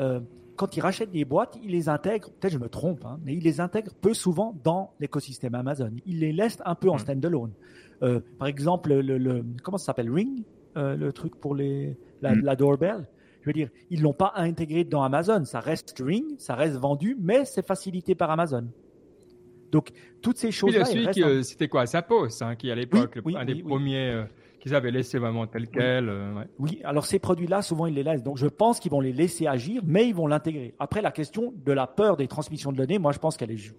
[0.00, 0.20] Euh,
[0.56, 3.42] quand ils rachètent des boîtes, ils les intègrent, peut-être je me trompe, hein, mais ils
[3.42, 5.90] les intègrent peu souvent dans l'écosystème Amazon.
[6.06, 7.00] Ils les laissent un peu en hmm.
[7.00, 7.52] stand-alone.
[8.02, 10.10] Euh, par exemple, le, comment ça s'appelle?
[10.10, 10.44] Ring,
[10.76, 12.40] euh, le truc pour les, la, hmm.
[12.42, 13.08] la, doorbell?
[13.40, 15.44] Je veux dire, ils l'ont pas intégré dans Amazon.
[15.44, 18.66] Ça reste Ring, ça reste vendu, mais c'est facilité par Amazon.
[19.72, 20.84] Donc toutes ces choses-là.
[21.42, 21.86] C'était quoi?
[21.86, 24.24] Zappos, hein, qui à l'époque un des premiers.
[24.62, 26.08] Qu'ils avaient laissé vraiment tel quel.
[26.08, 28.22] Euh, oui, alors ces produits-là, souvent, ils les laissent.
[28.22, 30.72] Donc je pense qu'ils vont les laisser agir, mais ils vont l'intégrer.
[30.78, 33.74] Après, la question de la peur des transmissions de données, moi, je pense qu'elle est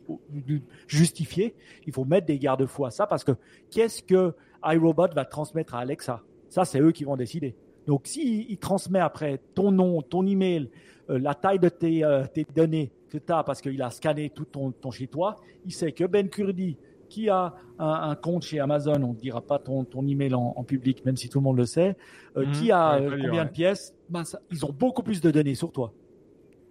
[0.86, 1.56] justifiée.
[1.88, 3.32] Il faut mettre des garde-fous à ça parce que
[3.72, 6.22] qu'est-ce que iRobot va transmettre à Alexa?
[6.50, 7.56] Ça, c'est eux qui vont décider.
[7.88, 10.69] Donc s'il il transmet après ton nom, ton email,
[11.10, 14.30] euh, la taille de tes, euh, tes données que tu as parce qu'il a scanné
[14.30, 16.78] tout ton, ton chez toi, il sait que Ben Kurdi,
[17.13, 21.06] qui a un, compte chez Amazon, on ne dira pas ton, ton email en, public,
[21.06, 21.95] même si tout le monde le sait,
[22.38, 22.52] euh, mhm.
[22.54, 25.93] qui a euh, combien de pièces, ben, ils ont beaucoup plus de données sur toi,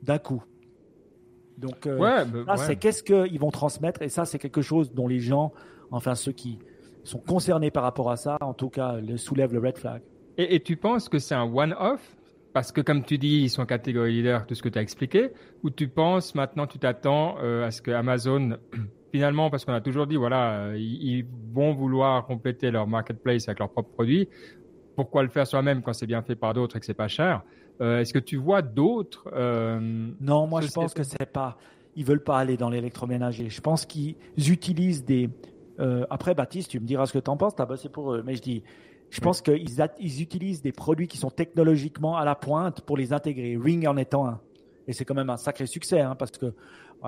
[0.02, 0.42] d'un coup.
[1.58, 5.20] Donc, euh, bah, c'est qu'est-ce qu'ils vont transmettre, et ça, c'est quelque chose dont les
[5.20, 5.52] gens,
[5.92, 6.58] enfin ceux qui
[7.04, 10.02] sont concernés par rapport à ça, en tout cas, le soulèvent le red flag.
[10.38, 12.16] Et, et tu penses que c'est un one-off?
[12.52, 15.30] Parce que comme tu dis, ils sont catégorie leader, tout ce que tu as expliqué,
[15.62, 18.58] ou tu penses maintenant, tu t'attends à ce que Amazon
[19.12, 23.58] finalement, parce qu'on a toujours dit, voilà, euh, ils, vont vouloir compléter leur marketplace avec
[23.58, 24.26] leurs propres produits.
[24.96, 27.42] Pourquoi le faire soi-même quand c'est bien fait par d'autres et que c'est pas cher?
[27.82, 31.58] Euh, Est-ce que tu vois d'autres euh, Non, moi je pense que c'est pas.
[31.94, 33.50] Ils veulent pas aller dans l'électroménager.
[33.50, 35.28] Je pense qu'ils utilisent des.
[36.08, 37.54] après, Baptiste, tu me diras ce que tu en penses.
[37.54, 38.62] Tu as bossé pour eux, mais je dis.
[39.10, 39.68] Je pense qu'ils
[40.00, 43.58] ils utilisent des produits qui sont technologiquement à la pointe pour les intégrer.
[43.62, 44.40] Ring en étant un.
[44.88, 46.54] Et c'est quand même un sacré succès, hein, parce que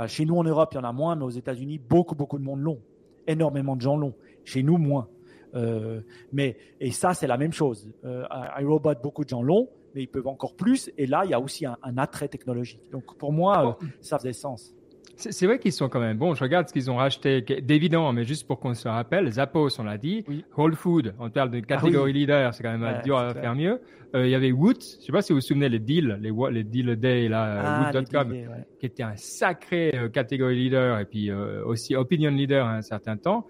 [0.07, 2.45] chez nous en Europe, il y en a moins, mais aux États-Unis, beaucoup, beaucoup de
[2.45, 2.81] monde l'ont.
[3.27, 4.15] Énormément de gens l'ont.
[4.45, 5.09] Chez nous, moins.
[5.55, 6.01] Euh,
[6.33, 7.91] mais et ça, c'est la même chose.
[8.05, 8.25] Euh,
[8.61, 10.91] iRobot, beaucoup de gens l'ont, mais ils peuvent encore plus.
[10.99, 12.91] Et là, il y a aussi un, un attrait technologique.
[12.91, 14.74] Donc pour moi, euh, ça faisait sens.
[15.17, 16.35] C'est vrai qu'ils sont quand même bons.
[16.35, 19.85] Je regarde ce qu'ils ont racheté d'évident, mais juste pour qu'on se rappelle, Zappos, on
[19.85, 20.25] l'a dit.
[20.57, 23.81] Whole Food, on parle de catégorie ah leader, c'est quand même dur à faire mieux.
[24.15, 26.31] Euh, il y avait Woods, je sais pas si vous vous souvenez les deals, les,
[26.53, 28.33] les deal day là, ah, Wood.com,
[28.79, 32.83] qui était un sacré euh, catégorie leader et puis euh, aussi opinion leader à un
[32.83, 33.47] certain temps.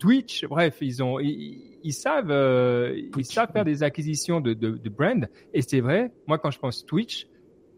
[0.00, 2.32] Twitch, bref, ils ont, ils, savent,
[3.14, 5.28] ils savent faire des acquisitions de, de, de brand.
[5.52, 7.26] Et c'est vrai, moi quand je pense Twitch,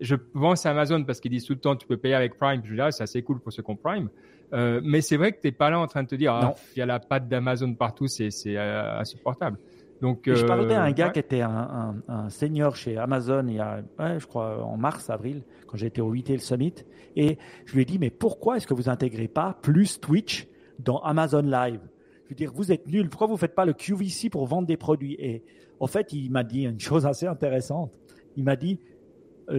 [0.01, 2.63] je pense à Amazon parce qu'ils disent tout le temps tu peux payer avec Prime.
[2.65, 4.09] Je dis ah, c'est assez cool pour ceux qui ont Prime.
[4.53, 6.55] Euh, mais c'est vrai que tu n'es pas là en train de te dire ah,
[6.75, 9.59] il y a la patte d'Amazon partout, c'est euh, insupportable.
[10.03, 13.55] Donc, je parlais à un euh, gars qui était un, un, senior chez Amazon il
[13.55, 13.83] y a,
[14.19, 16.75] je crois, en mars, avril, quand j'étais au Retail Summit.
[17.17, 20.99] Et je lui ai dit, mais pourquoi est-ce que vous intégrez pas plus Twitch dans
[20.99, 21.81] Amazon Live?
[22.25, 23.09] Je veux dire, vous êtes nul.
[23.09, 25.17] Pourquoi vous faites pas le QVC pour vendre des produits?
[25.19, 25.43] Et
[25.81, 27.99] en fait, il m'a dit une chose assez intéressante.
[28.37, 28.79] Il m'a dit,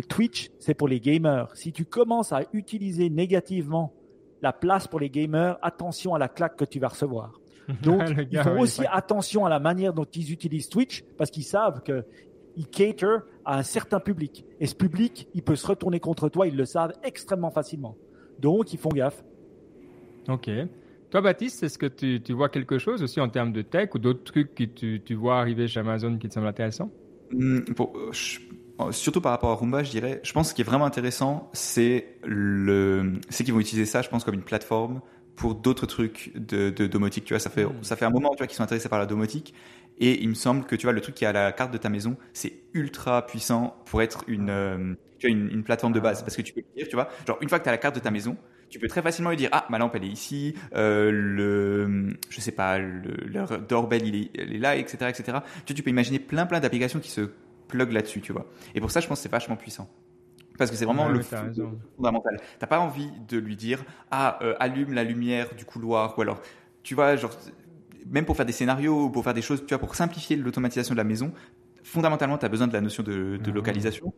[0.10, 1.50] Twitch, c'est pour les gamers.
[1.56, 3.94] Si tu commences à utiliser négativement
[4.42, 7.40] la place pour les gamers, attention à la claque que tu vas recevoir.
[7.82, 11.82] Donc, ils font aussi attention à la manière dont ils utilisent Twitch parce qu'ils savent
[11.84, 14.46] qu'ils cater à un certain public.
[14.60, 17.98] Et ce public, il peut se retourner contre toi, ils le savent extrêmement facilement.
[18.40, 19.24] Donc, ils font gaffe.
[20.30, 20.50] Ok.
[21.10, 24.24] Toi, Baptiste, est-ce que tu, vois quelque chose aussi en termes de tech ou d'autres
[24.24, 24.64] trucs que
[24.98, 26.92] tu, vois arriver chez Amazon qui te semblent intéressants?
[27.32, 27.60] Hmm,
[28.92, 32.18] surtout par rapport à Roomba, je dirais, je pense ce qui est vraiment intéressant, c'est
[32.24, 35.02] le, c'est qu'ils vont utiliser ça, je pense, comme une plateforme
[35.36, 37.24] pour d'autres trucs de, de domotique.
[37.26, 37.84] Tu vois, ça fait, hmm.
[37.84, 39.54] ça fait un moment, tu vois, qu'ils sont intéressés par la domotique.
[40.00, 41.78] Et il me semble que, tu vois, le truc qui est à la carte de
[41.78, 46.22] ta maison, c'est ultra puissant pour être une, euh, tu vois, une, plateforme de base.
[46.24, 47.96] Parce que tu peux dire, tu vois, genre, une fois que tu as la carte
[47.96, 48.38] de ta maison,
[48.70, 52.42] tu peux très facilement lui dire, ah, ma lampe, elle est ici, euh, le, je
[52.42, 55.24] sais pas, le, le doorbell, il est, il est là, etc., etc.
[55.26, 57.30] Tu, vois, tu peux imaginer plein, plein d'applications qui se
[57.68, 58.46] plug là-dessus, tu vois.
[58.76, 59.90] Et pour ça, je pense que c'est vachement puissant.
[60.58, 62.40] Parce que c'est vraiment le fondamental.
[62.60, 66.42] T'as pas envie de lui dire ah euh, allume la lumière du couloir ou alors
[66.84, 67.32] tu vois genre
[68.08, 70.96] même pour faire des scénarios ou pour faire des choses tu vois pour simplifier l'automatisation
[70.96, 71.32] de la maison
[71.84, 74.14] fondamentalement tu as besoin de la notion de, localisation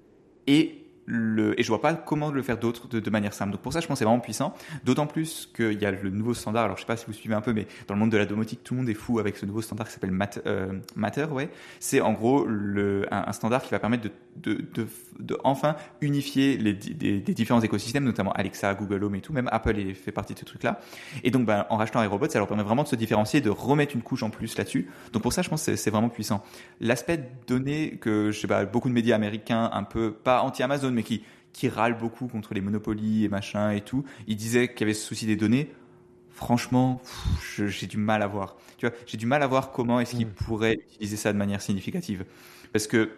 [0.47, 3.51] et et je vois pas comment le faire d'autre de, manière simple.
[3.51, 4.53] Donc pour ça, je pense que c'est vraiment puissant.
[4.83, 6.65] D'autant plus qu'il y a le nouveau standard.
[6.65, 8.25] Alors je sais pas si vous suivez un peu, mais dans le monde de la
[8.25, 10.41] domotique, tout le monde est fou avec ce nouveau standard qui s'appelle Matter.
[10.45, 11.49] Euh, Matter ouais.
[11.79, 14.87] C'est en gros un, standard qui va permettre de,
[15.43, 19.33] enfin unifier les, des, différents écosystèmes, notamment Alexa, Google Home et tout.
[19.33, 20.79] Même Apple fait partie de ce truc-là.
[21.23, 23.95] Et donc, ben, en rachetant iRobot, ça leur permet vraiment de se différencier, de remettre
[23.95, 24.87] une couche en plus là-dessus.
[25.13, 26.43] Donc pour ça, je pense que c'est vraiment puissant.
[26.79, 31.03] L'aspect donné que je sais pas, beaucoup de médias américains, un peu pas anti-Amazon, mais
[31.03, 31.23] qui
[31.53, 34.03] qui râlent beaucoup contre les monopolies et machin et tout.
[34.27, 35.71] Ils disaient qu'il y avait ce souci des données.
[36.31, 37.01] Franchement,
[37.57, 38.55] j'ai du mal à voir.
[38.77, 40.31] Tu vois, j'ai du mal à voir comment est-ce qu'ils mm.
[40.31, 42.23] pourraient utiliser ça de manière significative.
[42.71, 43.09] Parce que,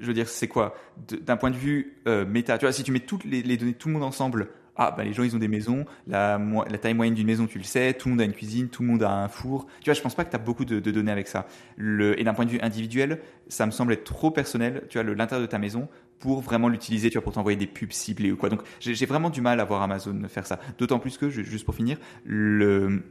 [0.00, 0.74] je veux dire, c'est quoi?
[1.08, 3.74] D'un point de vue euh, méta, tu vois, si tu mets toutes les, les données,
[3.74, 6.94] tout le monde ensemble, ah bah les gens ils ont des maisons, la, la taille
[6.94, 9.02] moyenne d'une maison tu le sais, tout le monde a une cuisine, tout le monde
[9.02, 9.66] a un four.
[9.80, 11.46] Tu vois, je pense pas que tu as beaucoup de, de, données avec ça.
[11.76, 15.14] Le, et d'un point de vue individuel, ça me semble être trop personnel, tu vois,
[15.14, 15.88] l'intérieur de ta maison
[16.24, 18.48] pour vraiment l'utiliser, tu vois, pour t'envoyer des pubs ciblées ou quoi.
[18.48, 20.58] Donc j'ai vraiment du mal à voir Amazon faire ça.
[20.78, 23.02] D'autant plus que, juste pour finir, le,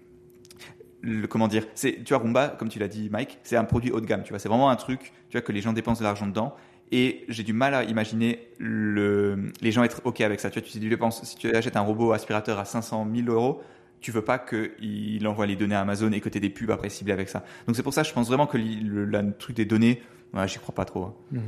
[1.29, 4.01] comment dire, c'est, tu vois, Roomba, comme tu l'as dit, Mike, c'est un produit haut
[4.01, 6.05] de gamme, tu vois, c'est vraiment un truc, tu vois, que les gens dépensent de
[6.05, 6.55] l'argent dedans.
[6.91, 10.49] Et j'ai du mal à imaginer le, les gens être OK avec ça.
[10.49, 13.61] Tu vois, tu, dépenses, si tu achètes un robot aspirateur à 500 000 euros,
[14.01, 16.71] tu veux pas qu'il envoie les données à Amazon et que tu aies des pubs
[16.71, 17.43] après ciblées avec ça.
[17.67, 20.01] Donc c'est pour ça, je pense vraiment que le, truc des données,
[20.33, 21.03] ouais, j'y crois pas trop.
[21.03, 21.13] Hein.
[21.31, 21.39] Mmh.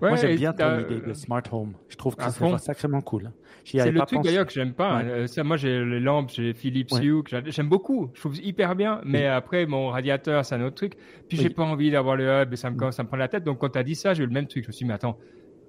[0.00, 1.74] Moi, j'aime bien ton idée de smart home.
[1.88, 3.30] Je trouve que c'est sacrément cool.
[3.64, 4.98] C'est le truc d'ailleurs que j'aime pas.
[4.98, 5.26] Hein.
[5.26, 8.10] Ça, moi, j'ai les lampes, j'ai Philips Hue, j'aime beaucoup.
[8.14, 9.00] Je trouve hyper bien.
[9.04, 10.94] Mais après, mon radiateur, c'est un autre truc.
[11.28, 13.44] Puis, j'ai pas envie d'avoir le hub et ça me, ça me prend la tête.
[13.44, 14.64] Donc, quand tu as dit ça, j'ai eu le même truc.
[14.64, 15.18] Je me suis dit, mais attends,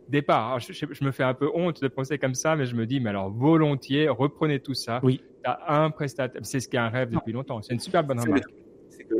[0.10, 0.60] départ.
[0.60, 3.10] je, me fais un peu honte de penser comme ça, mais je me dis, mais
[3.10, 5.00] alors volontiers, reprenez tout ça.
[5.04, 5.22] Oui.
[5.44, 6.42] as un prestataire.
[6.44, 7.62] C'est ce qui est un rêve depuis longtemps.
[7.62, 8.50] C'est une super bonne remarque.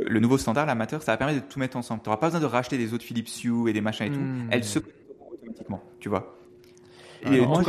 [0.06, 2.02] Le, nouveau standard, l'amateur, ça va permettre de tout mettre ensemble.
[2.02, 4.20] Tu n'auras pas besoin de racheter des autres Philips Hue et des machins et tout.
[4.20, 4.48] Hmm.
[4.50, 4.78] Elle se
[5.44, 6.36] automatiquement, tu vois.
[7.22, 7.62] Et moi,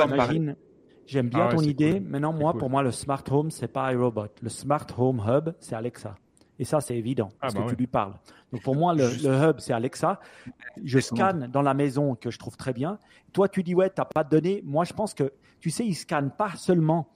[1.06, 2.00] j'aime bien ah ton idée.
[2.00, 4.28] Maintenant, moi, pour moi, le smart home, c'est pas iRobot.
[4.42, 6.16] Le smart home hub, c'est Alexa.
[6.58, 8.14] Et ça, c'est évident, ah, parce bah que tu lui parles.
[8.52, 10.20] Donc pour moi, le, hub, c'est Alexa.
[10.84, 12.98] Je scanne dans la maison que je trouve très bien.
[13.34, 14.62] Toi, tu dis, ouais, tu n'as pas de données.
[14.66, 17.10] Moi, je pense que, tu sais, il ne scanne pas seulement,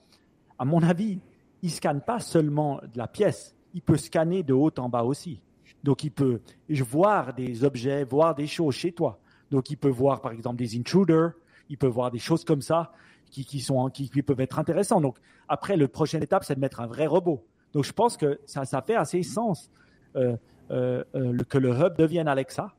[0.58, 1.20] à mon avis,
[1.62, 3.56] il ne scanne pas seulement de la pièce.
[3.74, 5.40] Il peut scanner de haut en bas aussi.
[5.82, 9.20] Donc il peut voir des objets, voir des choses chez toi.
[9.50, 11.32] Donc, il peut voir, par exemple, des intruders,
[11.68, 12.92] il peut voir des choses comme ça
[13.30, 15.00] qui, qui sont, qui, peuvent être intéressants.
[15.00, 17.44] Donc, après, le prochaine étape, c'est de mettre un vrai robot.
[17.72, 19.70] Donc, je pense que ça, ça fait assez sens
[20.16, 20.36] euh,
[20.70, 22.72] euh, euh que le hub devienne Alexa.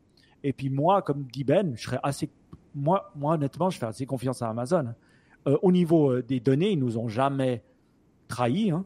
[0.44, 2.30] Et puis, moi, comme dit Ben, je serais assez,
[2.74, 4.94] moi, moi honnêtement, je fais assez confiance à Amazon.
[5.48, 7.64] Euh, au niveau des données, ils nous ont jamais
[8.28, 8.72] trahis.
[8.72, 8.86] Hein.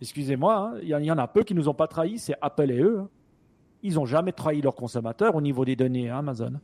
[0.00, 0.78] Excusez-moi, hein.
[0.82, 3.00] il y, en a peu qui nous ont pas trahis, c'est Apple et eux.
[3.00, 3.08] Hein.
[3.82, 6.54] Ils n'ont jamais trahi leurs consommateurs au niveau des données, hein, Amazon.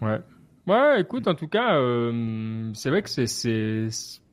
[0.00, 0.20] Ouais.
[0.66, 3.88] Ouais, écoute, en tout cas, euh, c'est vrai que c'est,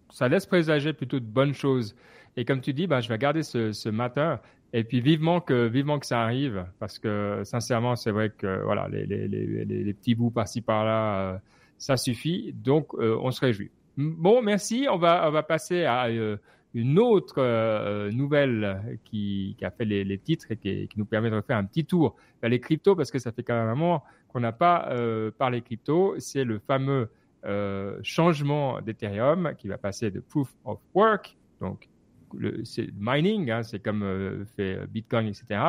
[0.10, 1.96] ça laisse présager plutôt de bonnes choses.
[2.38, 4.40] Et comme tu dis, bah, je vais garder ce, ce matin.
[4.74, 8.88] Et puis vivement que vivement que ça arrive, parce que sincèrement, c'est vrai que voilà,
[8.88, 11.38] les, les, les, les petits bouts par-ci par-là, euh,
[11.78, 12.54] ça suffit.
[12.54, 13.72] Donc, euh, on se réjouit.
[13.98, 14.88] Bon, merci.
[14.90, 16.08] On va on va passer à
[16.74, 21.06] une autre euh, nouvelle qui, qui, a fait les, les titres et qui, qui, nous
[21.06, 23.68] permet de refaire un petit tour vers les cryptos parce que ça fait quand même
[23.68, 26.16] un moment qu'on n'a pas euh, parlé crypto.
[26.20, 27.10] C'est le fameux
[27.46, 31.90] euh, changement d'Ethereum qui va passer de proof of work, donc
[32.64, 35.60] c'est mining, hein, c'est comme euh, fait Bitcoin, etc.,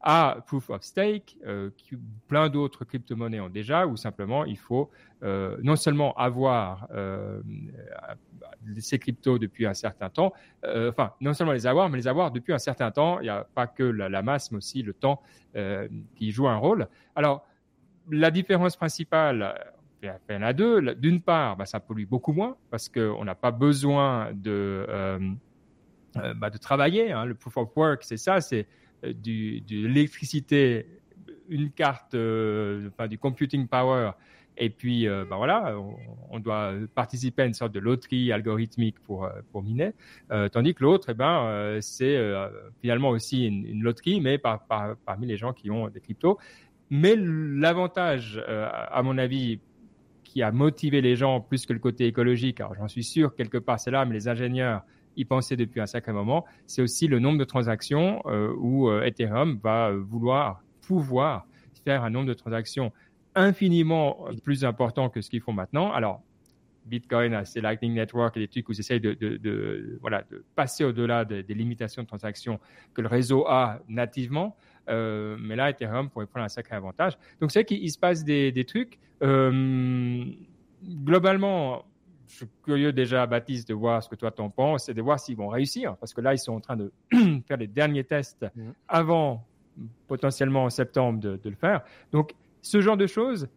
[0.00, 1.70] à Proof of Stake, euh,
[2.28, 4.90] plein d'autres crypto-monnaies ont déjà, où simplement il faut
[5.24, 7.42] euh, non seulement avoir euh,
[8.78, 10.32] ces cryptos depuis un certain temps,
[10.64, 13.18] euh, enfin non seulement les avoir, mais les avoir depuis un certain temps.
[13.18, 15.20] Il n'y a pas que la, masse, mais aussi le temps
[16.14, 16.86] qui joue un rôle.
[17.16, 17.44] Alors
[18.10, 19.60] la différence principale,
[20.02, 20.94] il y en a deux.
[20.94, 24.86] D'une part, bah, ça pollue beaucoup moins parce qu'on n'a pas besoin de,
[26.14, 27.10] bah, travailler.
[27.10, 27.24] Hein.
[27.24, 28.68] Le proof of work, c'est ça, c'est
[29.02, 30.86] du, de l'électricité,
[31.48, 34.12] une carte, euh, du computing power,
[34.56, 35.76] et puis euh, ben voilà,
[36.30, 39.92] on, doit participer à une sorte de loterie algorithmique pour pour miner,
[40.52, 42.18] tandis que l'autre, eh ben, c'est
[42.80, 46.38] finalement aussi une, une loterie, mais par, par, parmi les gens qui ont des cryptos.
[46.90, 49.60] Mais l'avantage, à mon avis,
[50.28, 53.58] qui a motivé les gens plus que le côté écologique, alors j'en suis sûr quelque
[53.58, 54.82] part c'est là, mais les ingénieurs
[55.18, 59.02] y penser depuis un sacré moment, c'est aussi le nombre de transactions euh, où euh,
[59.02, 61.46] Ethereum va vouloir pouvoir
[61.84, 62.92] faire un nombre de transactions
[63.34, 65.92] infiniment plus important que ce qu'ils font maintenant.
[65.92, 66.22] Alors,
[66.88, 71.24] Bitcoin ses Lightning Network et des trucs où ils essayent de, voilà, de passer au-delà
[71.24, 72.58] des, limitations de transactions
[72.94, 74.56] que le réseau a nativement.
[74.88, 77.18] Euh, mais là, Ethereum pourrait prendre un sacré avantage.
[77.40, 78.98] Donc, c'est qu'il se passe des, trucs.
[79.22, 80.24] Euh,
[80.82, 81.84] globalement,
[82.28, 85.18] je suis curieux déjà, Baptiste, de voir ce que toi t'en penses et de voir
[85.18, 85.96] s'ils vont réussir.
[85.96, 86.92] Parce que là, ils sont en train de
[87.48, 88.70] faire les derniers tests mm.
[88.86, 89.44] avant,
[90.06, 91.82] potentiellement en septembre, de, le faire.
[92.12, 93.48] Donc, ce genre de choses,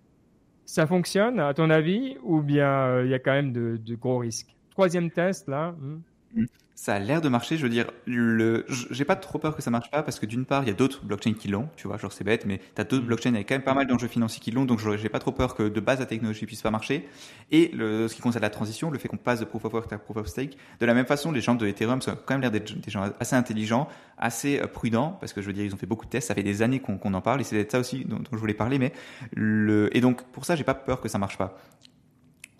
[0.65, 4.19] ça fonctionne, à ton avis, ou bien euh, il y a quand même de, gros
[4.19, 4.55] risques?
[4.71, 5.71] Troisième test, là.
[5.71, 5.99] Hmm.
[6.35, 6.45] Mm
[6.81, 7.57] ça a l'air de marcher.
[7.57, 10.45] Je veux dire, le, j'ai pas trop peur que ça marche pas parce que d'une
[10.45, 12.81] part, il y a d'autres blockchains qui l'ont, tu vois, genre c'est bête, mais tu
[12.81, 13.07] as d'autres mm.
[13.07, 15.53] blockchains avec quand même pas mal d'enjeux financiers qui l'ont, donc j'ai pas trop peur
[15.53, 17.07] que de base la technologie puisse pas marcher.
[17.51, 19.93] Et le, ce qui concerne la transition, le fait qu'on passe de proof of work
[19.93, 22.41] à proof of stake, de la même façon, les gens de Ethereum sont quand même
[22.41, 25.75] l'air d'être des gens assez intelligents, assez euh, prudents, parce que je veux dire, ils
[25.75, 27.79] ont fait beaucoup de tests, ça fait des années qu'on, en parle, et c'est ça
[27.79, 28.91] aussi dont, dont, je voulais parler, mais
[29.33, 31.59] le, et donc pour ça, j'ai pas peur que ça marche pas.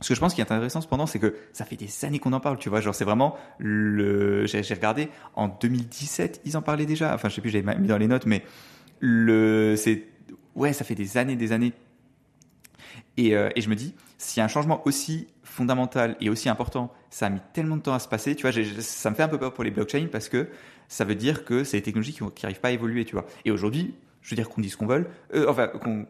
[0.02, 2.34] Ce que je pense qui est intéressant cependant, c'est que ça fait des années qu'on
[2.34, 2.82] en parle, tu vois.
[2.82, 4.46] Genre, c'est vraiment le.
[4.48, 7.14] J'ai regardé en 2017, ils en parlaient déjà.
[7.14, 8.44] Enfin, je sais plus, j'avais mis dans les notes, mais
[9.00, 9.76] le.
[9.78, 10.08] C'est
[10.56, 11.74] ouais, ça fait des années, des années.
[13.18, 13.94] Et, euh, et je me dis,
[14.38, 18.00] a un changement aussi fondamental et aussi important, ça a mis tellement de temps à
[18.00, 18.52] se passer, tu vois.
[18.80, 20.48] Ça me fait un peu peur pour les blockchains parce que
[20.88, 23.26] ça veut dire que c'est des technologies qui n'arrivent pas à évoluer, tu vois.
[23.46, 25.08] Et aujourd'hui, je veux dire qu'on dise ce qu'on veut,
[25.48, 26.06] enfin qu'on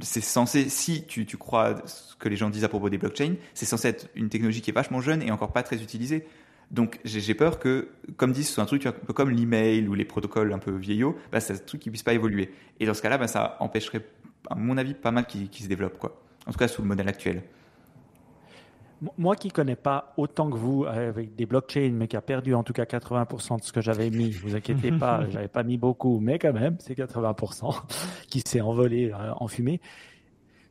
[0.00, 3.34] c'est censé, si tu, tu crois ce que les gens disent à propos des blockchains,
[3.54, 6.26] c'est censé être une technologie qui est vachement jeune et encore pas très utilisée.
[6.70, 9.94] Donc j'ai peur que, comme dit, ce soit un truc un peu comme l'email ou
[9.94, 12.52] les protocoles un peu vieillots, bah, c'est un truc qui puisse pas évoluer.
[12.78, 14.06] Et dans ce cas-là, bah, ça empêcherait,
[14.48, 16.22] à mon avis, pas mal qui, qui se développe, quoi.
[16.46, 17.42] En tout cas, sous le modèle actuel.
[19.16, 22.54] Moi qui ne connais pas autant que vous avec des blockchains, mais qui a perdu
[22.54, 25.78] en tout cas 80% de ce que j'avais mis, vous inquiétez pas, j'avais pas mis
[25.78, 27.74] beaucoup, mais quand même, c'est 80%
[28.28, 29.80] qui s'est envolé euh, en fumée.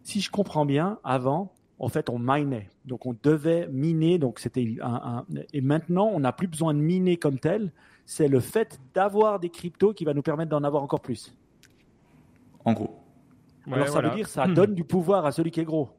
[0.04, 2.70] Si je comprends bien, avant, en fait, on minait.
[2.86, 4.20] Donc, on devait miner.
[4.20, 7.72] Donc, c'était un, et maintenant, on n'a plus besoin de miner comme tel.
[8.06, 11.34] C'est le fait d'avoir des cryptos qui va nous permettre d'en avoir encore plus.
[12.66, 13.00] En gros.
[13.72, 15.90] Alors, ça veut dire, ça donne du pouvoir à celui qui est gros.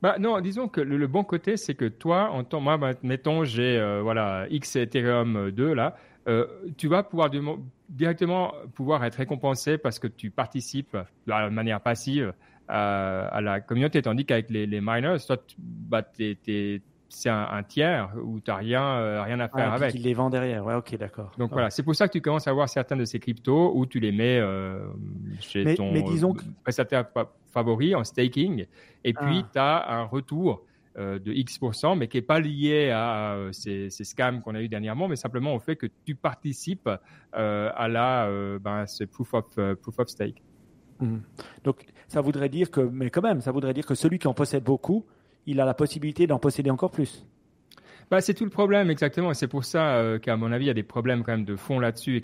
[0.00, 3.44] Bah non, disons que le, bon côté, c'est que toi, en tant, moi, bah, mettons,
[3.44, 5.96] j'ai euh, voilà X Ethereum 2 là,
[6.28, 7.30] euh, tu vas pouvoir
[7.88, 12.32] directement pouvoir être récompensé parce que tu participes de manière passive
[12.68, 16.02] à, la communauté, tandis qu'avec les, miners, toi, bah,
[17.08, 19.94] c'est un, tiers où tu n'as rien, euh, rien à faire avec.
[19.94, 21.32] Ils les vend derrière, ouais, ok, d'accord.
[21.38, 23.86] Donc voilà, c'est pour ça que tu commences à avoir certains de ces cryptos où
[23.86, 24.42] tu les mets
[25.40, 26.42] chez ton mais disons que...
[26.62, 27.06] prestataire
[27.50, 28.66] favori en staking.
[29.04, 29.48] Et puis, ah.
[29.52, 30.64] tu as un retour
[30.98, 34.68] euh, de X%, mais qui n'est pas lié à euh, ces, scams qu'on a eu
[34.68, 36.90] dernièrement, mais simplement au fait que tu participes
[37.36, 39.44] euh, à la, ben, ce proof of,
[39.80, 40.42] proof of stake.
[40.98, 41.18] Mmh.
[41.62, 44.34] Donc, ça voudrait dire que, mais quand même, ça voudrait dire que celui qui en
[44.34, 45.06] possède beaucoup,
[45.46, 47.26] il a la possibilité d'en posséder encore plus.
[48.10, 49.30] Bah, c'est tout le problème, exactement.
[49.30, 51.44] Et c'est pour ça euh, qu'à mon avis, il y a des problèmes quand même
[51.44, 52.22] de fond là-dessus.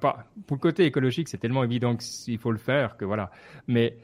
[0.00, 3.30] Part, pour le côté écologique, c'est tellement évident qu'il faut le faire que voilà.
[3.66, 3.96] Mais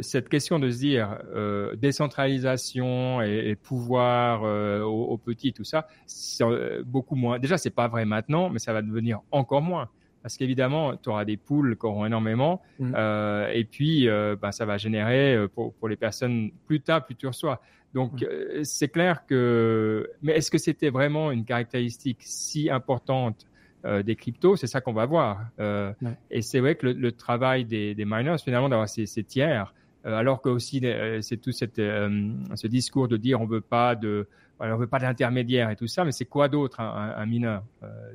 [0.00, 6.44] cette question de se dire euh, décentralisation et, pouvoir euh, aux, petits, tout ça, c'est
[6.84, 7.38] beaucoup moins.
[7.38, 9.90] Déjà, c'est pas vrai maintenant, mais ça va devenir encore moins.
[10.28, 12.92] Parce qu'évidemment, tu auras des poules qui auront énormément, mmh.
[12.94, 17.16] euh, et puis euh, ben, ça va générer pour, pour les personnes plus tard, plus
[17.16, 17.60] tu reçois.
[17.94, 20.10] Donc, euh, c'est clair que.
[20.22, 23.46] Mais est-ce que c'était vraiment une caractéristique si importante
[23.84, 24.56] euh, des cryptos?
[24.56, 25.46] C'est ça qu'on va voir.
[25.58, 25.92] Euh,
[26.30, 30.14] et c'est vrai que le, travail des, des, miners, finalement, d'avoir ces, ces, tiers, euh,
[30.14, 30.82] alors que aussi
[31.22, 34.28] c'est tout cette, ce discours de dire on veut pas de
[34.60, 37.62] on veut pas d'intermédiaire et tout ça, mais c'est quoi d'autre un, un, mineur?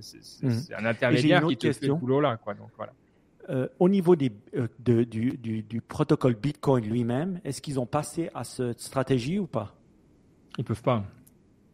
[0.01, 0.75] C'est mmh.
[0.77, 2.53] un intermédiaire qui te fait le boulot là, quoi.
[2.53, 2.93] Donc voilà.
[3.49, 7.85] Euh, au niveau des, euh, de, du, du, du, protocole Bitcoin lui-même, est-ce qu'ils ont
[7.85, 9.75] passé à cette stratégie ou pas?
[10.57, 11.03] Ils peuvent pas.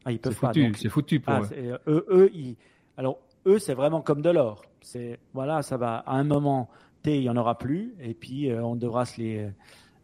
[0.03, 0.51] Ah, ils peuvent pas.
[0.75, 1.79] C'est foutu pour ah, eux.
[1.87, 2.55] eux, eux ils,
[2.97, 4.63] alors eux, c'est vraiment comme de l'or.
[4.81, 5.97] C'est voilà, ça va.
[5.97, 6.69] À un moment
[7.03, 9.47] T, il y en aura plus, et puis euh, on devra se les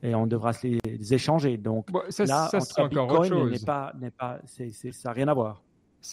[0.05, 1.57] et on devra se les, échanger.
[1.57, 5.27] Donc ça, là, ça, entre encore Bitcoin n'est pas, n'est pas, c'est, ça n'a rien
[5.27, 5.61] à voir.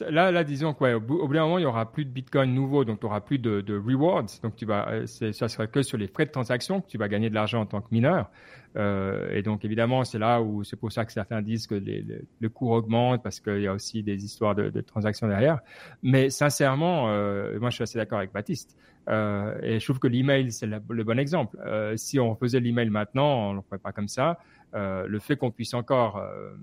[0.09, 2.85] Là, là, disons quoi, au bout, d'un moment, il y aura plus de Bitcoin nouveau,
[2.85, 4.27] donc tu auras plus de, de, rewards.
[4.43, 7.09] Donc tu vas, euh, ça sera que sur les frais de transaction que tu vas
[7.09, 8.31] gagner de l'argent en tant que mineur.
[8.77, 12.04] Euh, et donc évidemment, c'est là où c'est pour ça que certains disent que les,
[12.40, 15.60] le cours augmente parce qu'il y a aussi des histoires de, de transactions derrière.
[16.02, 18.77] Mais sincèrement, euh, moi, je suis assez d'accord avec Baptiste.
[19.08, 21.58] Euh, et je trouve que l'email, c'est le, bon exemple.
[21.64, 24.38] Euh, si on faisait l'email maintenant, on ne le ferait pas comme ça.
[24.75, 26.54] Euh, le fait qu'on puisse encore euh,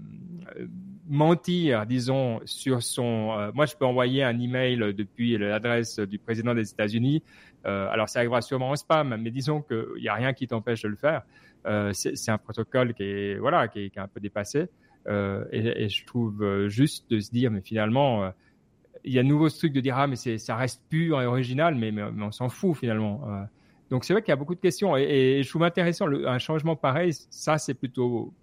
[1.07, 3.51] mentir, disons, sur son.
[3.53, 7.23] Moi, je peux envoyer un email depuis l'adresse du président des États-Unis.
[7.65, 10.87] alors, ça arrivera sûrement en spam, mais disons qu'il n'y a rien qui t'empêche de
[10.87, 11.23] le faire.
[11.93, 14.67] C'est un protocole qui est voilà, qui est, un peu dépassé.
[15.07, 18.31] Et, et, je trouve juste de se dire, mais finalement
[19.05, 21.25] il y a de nouveau ce truc de dire ah mais ça reste pur et
[21.25, 23.47] original mais, mais, on s'en fout finalement
[23.89, 26.75] donc c'est vrai qu'il y a beaucoup de questions et, je trouve intéressant un changement
[26.75, 27.13] pareil.
[27.29, 28.33] Ça c'est plutôt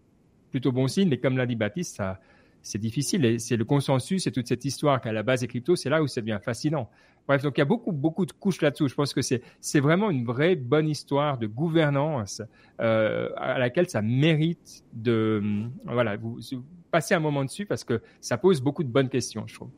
[0.50, 1.08] plutôt bon signe.
[1.08, 2.02] Mais comme l'a dit Baptiste,
[2.62, 3.24] c'est difficile.
[3.24, 6.02] Et c'est le consensus et toute cette histoire qu'à la base des cryptos, c'est là
[6.02, 6.90] où ça devient fascinant.
[7.26, 8.88] Bref, donc il y a beaucoup, beaucoup de couches là-dessous.
[8.88, 12.40] Je pense que c'est, c'est vraiment une vraie bonne histoire de gouvernance
[12.80, 15.42] euh, à laquelle ça mérite de,
[15.84, 16.38] voilà, vous,
[16.90, 19.70] passer un moment dessus parce que ça pose beaucoup de bonnes questions, je trouve.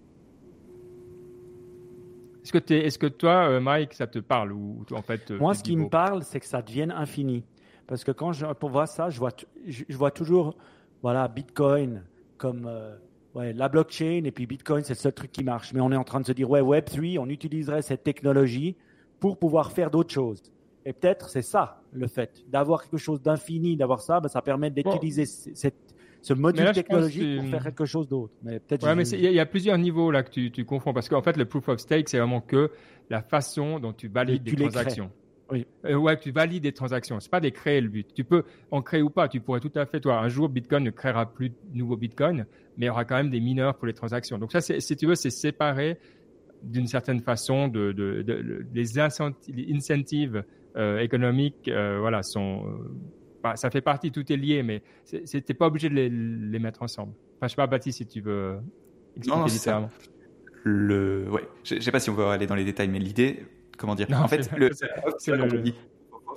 [2.45, 5.63] Est-ce que, est-ce que toi, euh, Mike, ça te parle ou en fait Moi, ce
[5.63, 7.45] qui me parle, c'est que ça devienne infini.
[7.87, 9.33] Parce que quand je voir ça, je vois,
[9.67, 10.57] je, vois toujours,
[11.03, 12.05] voilà, Bitcoin
[12.37, 12.97] comme euh,
[13.39, 15.73] ouais, la blockchain et puis Bitcoin, c'est le seul truc qui marche.
[15.73, 18.77] Mais on est en train de se dire, ouais, Web3, on utiliserait cette technologie
[19.21, 20.43] pour pouvoir faire d'autres choses.
[20.85, 24.71] Et peut-être c'est ça le fait d'avoir quelque chose d'infini, d'avoir ça, ben, ça permet
[24.71, 25.75] d'utiliser cette
[26.21, 28.33] ce module technologique pour faire quelque chose d'autre.
[28.43, 28.85] Mais peut-être.
[28.85, 31.37] Ouais, mais il y, a plusieurs niveaux là que tu, tu confonds parce qu'en fait
[31.37, 32.73] le proof of stake c'est vraiment que
[33.09, 35.11] la façon dont tu valides des transactions.
[35.51, 35.67] Oui.
[35.85, 37.21] Euh, ouais, tu valides des transactions.
[37.21, 38.13] C'est pas des créer le but.
[38.15, 39.29] Tu peux en créer ou pas.
[39.29, 42.47] Tu pourrais tout à fait, toi, un jour, Bitcoin ne créera plus de nouveaux Bitcoin,
[42.77, 44.39] mais il y aura quand même des mineurs pour les transactions.
[44.39, 45.99] Donc ça, si tu veux, c'est séparé
[46.63, 50.45] d'une certaine façon de, de, de, les incentives
[50.77, 52.65] euh, économiques, euh, voilà, sont
[53.55, 57.13] ça fait partie, tout est lié, mais c'était pas obligé de les, mettre ensemble.
[57.37, 58.59] Enfin, je sais pas, Baptiste, si tu veux
[59.17, 59.91] expliquer non, différemment.
[60.65, 63.47] Le, ouais, je, sais pas si on va aller dans les détails, mais l'idée,
[63.79, 64.71] comment dire En fait, le,
[65.19, 65.73] c'est le,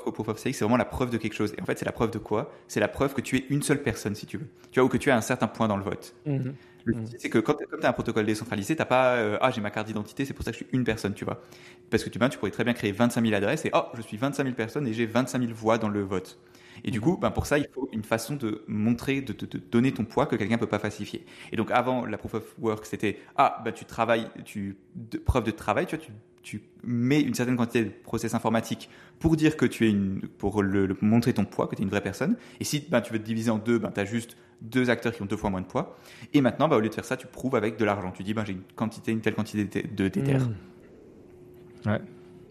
[0.06, 1.54] au proof of stake, c'est vraiment la preuve de quelque chose.
[1.58, 2.52] Et en fait, c'est la preuve de quoi?
[2.68, 4.48] C'est la preuve que tu es une seule personne, si tu veux.
[4.72, 6.16] Tu vois, ou que tu as un certain point dans le vote.
[6.26, 6.56] Mhm.
[6.84, 7.06] Le mhm.
[7.18, 9.62] c'est que quand, comme tu as un protocole décentralisé, tu n'as pas euh, Ah, j'ai
[9.62, 11.42] ma carte d'identité, c'est pour ça que je suis une personne, tu vois.
[11.90, 14.02] Parce que tu, ben, tu pourrais très bien créer 25 000 adresses et Oh, je
[14.02, 16.40] suis 25 000 personnes et j'ai 25 000 voix dans le vote.
[16.84, 19.92] Et du coup, ben pour ça, il faut une façon de montrer, de te donner
[19.92, 21.26] ton poids que quelqu'un peut pas falsifier.
[21.52, 25.44] Et donc avant, la proof of work, c'était ah bah tu travailles, tu de, preuve
[25.44, 26.12] de travail, tu vois, tu,
[26.44, 28.90] tu mets une certaine quantité de process informatique
[29.20, 31.90] pour dire que tu es une, pour le, montrer ton poids, que tu es une
[31.90, 32.36] vraie personne.
[32.60, 35.14] Et si ben, tu veux te diviser en deux, ben, tu as juste deux acteurs
[35.14, 35.98] qui ont deux fois moins de poids.
[36.34, 38.12] Et maintenant, ben, au lieu de faire ça, tu prouves avec de l'argent.
[38.12, 40.38] Tu dis, ben, j'ai une quantité, une telle quantité de d'Ether.
[40.38, 41.90] Mmh.
[41.90, 42.02] Ouais.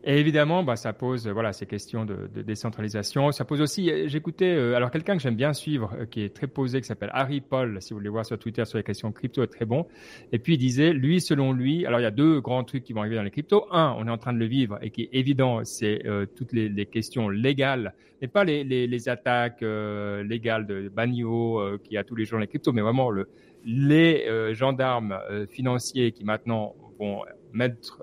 [0.02, 3.32] Et évidemment, bah, ça pose voilà ces questions de, de décentralisation.
[3.32, 4.08] Ça pose aussi.
[4.08, 7.10] J'écoutais euh, alors quelqu'un que j'aime bien suivre, euh, qui est très posé, qui s'appelle
[7.12, 7.82] Harry Paul.
[7.82, 9.86] Si vous voulez voir sur Twitter sur les questions crypto, est très bon.
[10.32, 12.94] Et puis il disait, lui, selon lui, alors il y a deux grands trucs qui
[12.94, 13.66] vont arriver dans les cryptos.
[13.70, 16.54] Un, on est en train de le vivre et qui est évident, c'est euh, toutes
[16.54, 17.92] les, les, questions légales,
[18.22, 22.40] mais pas les, les, les attaques légales de Banio qui a tous les jours dans
[22.40, 23.28] les cryptos, mais vraiment le,
[23.64, 27.22] les gendarmes financiers qui maintenant vont
[27.52, 28.02] mettre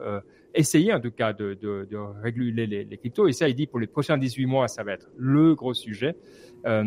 [0.57, 1.57] essayer en tout cas de,
[2.21, 3.27] réguler les, cryptos.
[3.27, 6.15] Et ça, il dit pour les prochains 18 mois, ça va être le gros sujet.
[6.65, 6.85] Euh,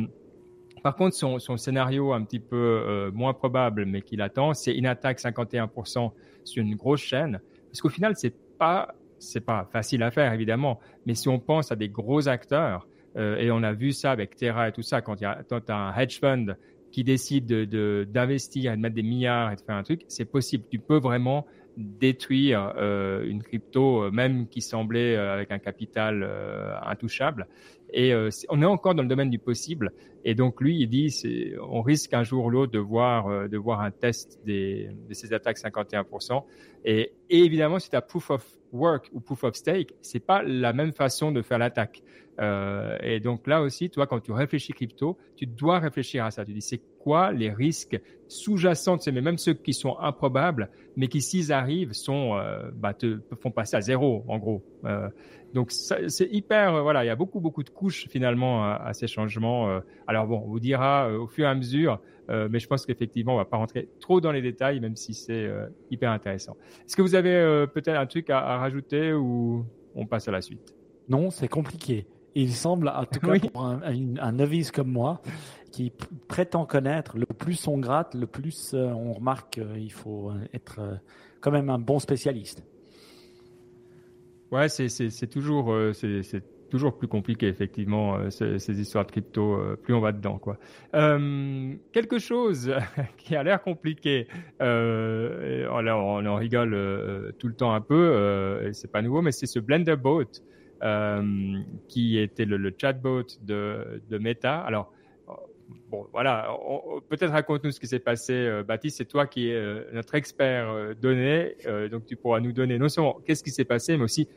[0.83, 4.87] par contre, son, scénario un petit peu euh, moins probable, mais qu'il attend, c'est une
[4.87, 6.11] attaque 51%
[6.45, 7.41] sur une grosse chaîne.
[7.71, 8.95] Parce qu'au final, c'est pas
[9.45, 13.51] pas facile à faire évidemment, mais si on pense à des gros acteurs, euh, et
[13.51, 15.17] on a vu ça avec Terra et tout ça, quand
[15.49, 16.57] quand as un hedge fund
[16.91, 17.47] qui décide
[18.11, 20.65] d'investir et de mettre des milliards et de faire un truc, c'est possible.
[20.71, 21.47] Tu peux vraiment
[21.81, 26.29] détruire euh, une crypto, euh, même qui semblait euh, avec un capital
[26.83, 27.47] intouchable.
[27.93, 28.15] Et
[28.49, 29.91] on est encore dans le domaine du possible.
[30.25, 33.59] Et donc lui, il dit, c'est, on risque un jour ou l'autre de voir, de
[33.59, 36.45] voir un test des, de ces attaques 51%.
[36.85, 40.73] Et, et évidemment, tu as proof of work ou proof of stake, c'est pas la
[40.73, 42.03] même façon de faire l'attaque.
[42.41, 46.45] Euh, et donc là aussi, toi, quand tu réfléchis crypto, tu dois réfléchir à ça.
[46.45, 50.71] Tu dis, c'est quoi les risques sous-jacents de ces, mais même ceux qui sont improbables,
[50.97, 54.63] mais qui s'ils arrivent sont, euh, bah, te font passer à zéro, en gros.
[54.85, 55.09] Euh,
[55.53, 59.81] donc c'est hyper, voilà, il y a beaucoup beaucoup de couches finalement à, ces changements.
[60.07, 63.39] Alors bon, on vous dira au fur et à mesure, mais je pense qu'effectivement, on
[63.39, 65.51] va pas rentrer trop dans les détails, même si c'est
[65.91, 66.57] hyper intéressant.
[66.87, 69.67] Est-ce que vous avez peut-être un truc à rajouter ou
[69.97, 70.73] on passe à la suite?
[71.09, 72.07] Non, c'est compliqué.
[72.35, 75.21] Il semble, en tout cas pour un, un, novice comme moi,
[75.71, 75.93] qui
[76.29, 80.95] prétend connaître, le plus on gratte, le plus euh, on remarque qu'il faut être euh,
[81.41, 82.65] quand même un bon spécialiste.
[84.51, 89.61] Ouais, c'est toujours, euh, c'est toujours plus compliqué effectivement ces, histoires de crypto.
[89.83, 90.59] plus on va dedans, quoi.
[90.93, 92.75] quelque chose
[93.17, 94.27] qui a l'air compliqué.
[94.59, 98.71] on, on, en rigole tout le temps un peu.
[98.73, 100.43] c'est pas nouveau, mais c'est ce Blender Boat
[100.83, 104.61] euh, qui était le, chatbot de, Meta.
[104.61, 104.93] Alors,
[105.91, 106.49] bon, voilà,
[107.09, 108.99] peut-être raconte-nous ce qui s'est passé, euh, Baptiste.
[108.99, 111.57] C'est toi qui es euh, notre expert donné,
[111.91, 114.29] donc tu pourras nous donner non seulement qu'est-ce qui s'est passé, mais aussi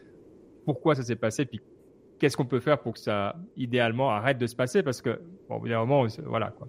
[0.66, 1.62] pourquoi ça s'est passé, puis
[2.20, 5.20] qu'est-ce qu'on peut faire pour que ça, idéalement, arrête de se passer, parce que,
[5.50, 6.68] bon, moment, voilà, quoi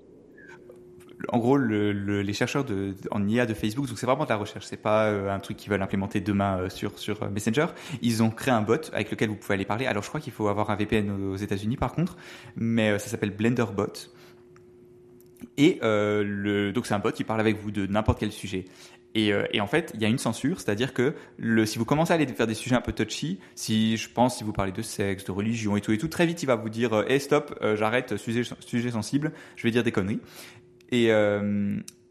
[1.29, 2.65] en gros, les chercheurs
[3.11, 5.57] en IA de Facebook, donc c'est vraiment de la recherche, c'est pas euh, un truc
[5.57, 7.67] qu'ils veulent implémenter demain euh, sur euh, Messenger.
[8.03, 9.87] Ils ont créé un bot avec lequel vous pouvez aller parler.
[9.87, 12.17] Alors je crois qu'il faut avoir un VPN aux États-Unis par contre,
[12.57, 13.93] mais ça s'appelle BlenderBot.
[15.57, 15.81] Et
[16.73, 18.65] donc c'est un bot qui parle avec vous de n'importe quel sujet.
[19.17, 21.15] Et, en fait, il y a une censure, c'est-à-dire que
[21.67, 24.43] si vous commencez à aller faire des sujets un peu touchy, si je pense, si
[24.43, 26.69] vous parlez de sexe, de religion et tout et tout, très vite il va vous
[26.69, 30.21] dire, hey stop, j'arrête, sujet sensible, je vais dire des conneries.
[30.95, 31.11] Et,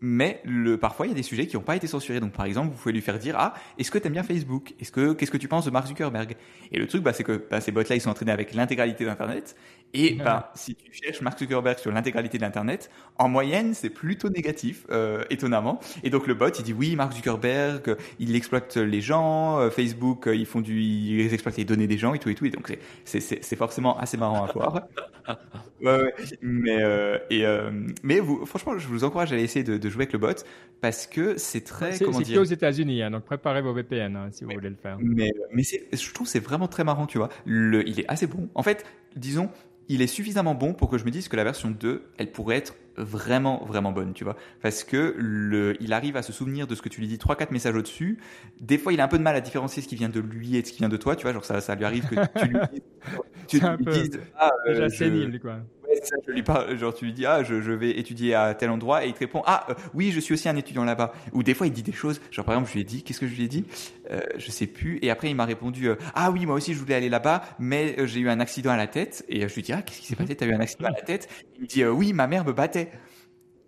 [0.05, 2.19] mais le, parfois il y a des sujets qui n'ont pas été censurés.
[2.19, 4.73] Donc par exemple, vous pouvez lui faire dire ah est-ce que tu aimes bien Facebook?
[4.81, 6.36] Est-ce que qu'est-ce que tu penses de Mark Zuckerberg?
[6.73, 9.05] Et le truc bah, c'est que bah, ces bots là ils sont entraînés avec l'intégralité
[9.05, 9.55] d'internet
[9.93, 14.29] et bah, si tu cherches Mark Zuckerberg sur l'intégralité de l'internet, en moyenne c'est plutôt
[14.29, 15.79] négatif euh, étonnamment.
[16.03, 20.27] Et donc le bot il dit oui Mark Zuckerberg il exploite les gens, euh, Facebook
[20.27, 22.45] euh, ils font du ils exploitent les données des gens et tout et tout.
[22.45, 22.75] Et donc
[23.05, 24.81] c'est forcément assez marrant à voir.
[25.81, 26.13] ouais, ouais.
[26.41, 26.81] Mais
[27.29, 27.45] et
[28.01, 30.43] mais vous franchement je vous encourage à essayer de, de jouer avec le bot
[30.83, 31.93] parce que c'est très.
[31.93, 34.97] C'est que aux États-Unis, hein, donc préparez vos VPN hein, si vous voulez le faire.
[34.99, 37.29] Mais, mais je trouve c'est vraiment très marrant, tu vois.
[37.45, 38.49] Le, il est assez bon.
[38.53, 38.85] En fait,
[39.16, 39.49] disons,
[39.89, 42.57] il est suffisamment bon pour que je me dise que la version 2, elle pourrait
[42.57, 44.38] être vraiment, vraiment bonne, tu vois.
[44.61, 47.51] Parce que le, il arrive à se souvenir de ce que tu lui dis 3-4
[47.51, 48.20] messages au-dessus.
[48.61, 50.55] Des fois, il a un peu de mal à différencier ce qui vient de lui
[50.55, 51.34] et ce qui vient de toi, tu vois.
[51.34, 52.82] Genre, ça, ça lui arrive que tu lui dises.
[53.47, 55.57] Tu lui dises ah, déjà sénile, quoi
[56.28, 59.06] je lui parle, genre tu lui dis ah je, je, vais étudier à tel endroit
[59.06, 61.14] et il te répond ah euh, oui je suis aussi un étudiant là-bas.
[61.34, 62.22] Ou des fois il dit des choses.
[62.32, 63.66] Genre par exemple je lui ai dit qu'est-ce que je lui ai dit?
[64.12, 64.99] Euh, je sais plus.
[65.01, 67.95] Et après il m'a répondu euh, ah oui moi aussi je voulais aller là-bas mais
[67.99, 69.26] euh, j'ai eu un accident à la tête.
[69.30, 70.36] Et je lui dis ah qu'est-ce qui s'est passé?
[70.36, 71.30] T'as eu un accident à la tête?
[71.56, 72.91] Il me dit oui ma mère me battait.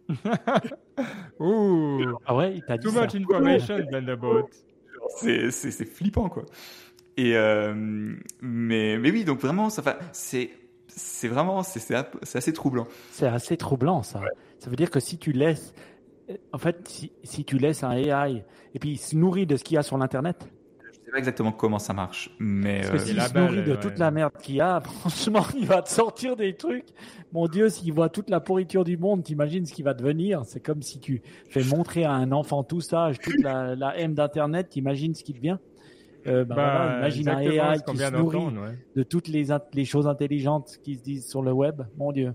[1.40, 2.18] Ouh.
[2.26, 3.78] Ah ouais, il t'a dit Too much information.
[5.18, 6.46] C'est, c'est, c'est flippant, quoi.
[7.18, 7.74] Et, euh,
[8.42, 10.50] mais, mais oui, donc vraiment, ça, c'est,
[10.96, 11.94] c'est vraiment, c'est
[12.36, 12.88] assez troublant.
[13.12, 14.22] C'est assez troublant, ça.
[14.60, 15.74] Ça veut dire que si tu laisses,
[16.54, 18.44] en fait, si, si tu laisses un AI
[18.74, 20.50] et puis il se nourrit de ce qu'il y a sur l'internet.
[20.92, 24.00] Je sais pas exactement comment ça marche, mais Parce que s'il se nourrit de toute
[24.00, 26.88] la merde qu'il y a, franchement, il va te sortir des trucs.
[27.34, 30.44] Mon Dieu, s'il voit toute la pourriture du monde, t'imagines ce qu'il va devenir.
[30.46, 34.16] C'est comme si tu fais montrer à un enfant tout ça, toute la, la haine
[34.16, 35.58] d'internet, t'imagines ce qu'il devient.
[36.28, 38.56] Euh, bah, bah, imagine un AI qui se nourrit
[38.96, 41.82] de toutes les, les choses intelligentes qui se disent sur le web.
[41.98, 42.34] Mon Dieu.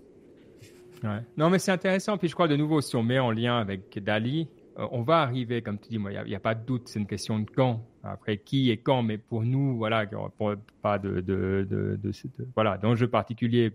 [1.03, 1.21] Ouais.
[1.37, 2.19] Non, mais c'est intéressant.
[2.19, 5.21] Puis je crois de nouveau, si on met en lien avec Dali, euh, on va
[5.21, 7.85] arriver, comme tu dis, il n'y a, pas de doute, c'est une question de quand.
[8.03, 12.13] Après, qui et quand, mais pour nous, voilà, pour, pas de, de, de, de,
[12.55, 13.73] voilà, d'enjeu particulier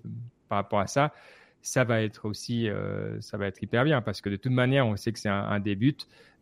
[0.49, 1.13] par rapport à ça,
[1.61, 4.88] ça va être aussi, euh, ça va être hyper bien parce que de toute manière,
[4.88, 5.95] on sait que c'est un, un début.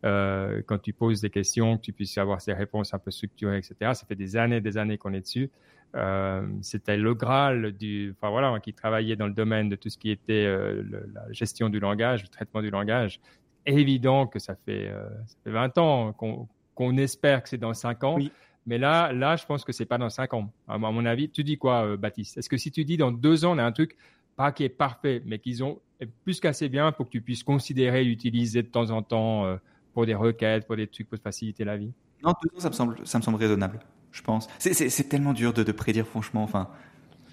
[0.04, 3.58] Euh, quand tu poses des questions, que tu puisses avoir ces réponses un peu structurées,
[3.58, 3.74] etc.
[3.94, 5.50] Ça fait des années, des années qu'on est dessus.
[5.94, 9.96] Euh, C'était le Graal du, enfin voilà, qui travaillait dans le domaine de tout ce
[9.96, 13.20] qui était euh, le, la gestion du langage, le traitement du langage.
[13.64, 14.92] Évident que ça fait,
[15.26, 18.16] ça fait 20 ans qu'on qu'on espère que c'est dans 5 ans.
[18.16, 18.30] Oui.
[18.66, 20.52] Mais là, là, je pense que c'est pas dans 5 ans.
[20.68, 22.36] À mon avis, tu dis quoi, Baptiste?
[22.36, 23.96] Est-ce que si tu dis dans 2 ans, on a un truc
[24.36, 25.80] pas qui est parfait, mais qu'ils ont
[26.24, 29.56] plus qu'assez bien pour que tu puisses considérer l'utiliser de temps en temps
[29.94, 31.92] pour des requêtes, pour des trucs pour te faciliter la vie?
[32.22, 33.80] Non, tout ça, ça me semble, ça me semble raisonnable,
[34.12, 34.48] je pense.
[34.58, 36.42] C'est tellement dur de, de, prédire, franchement.
[36.42, 36.68] Enfin,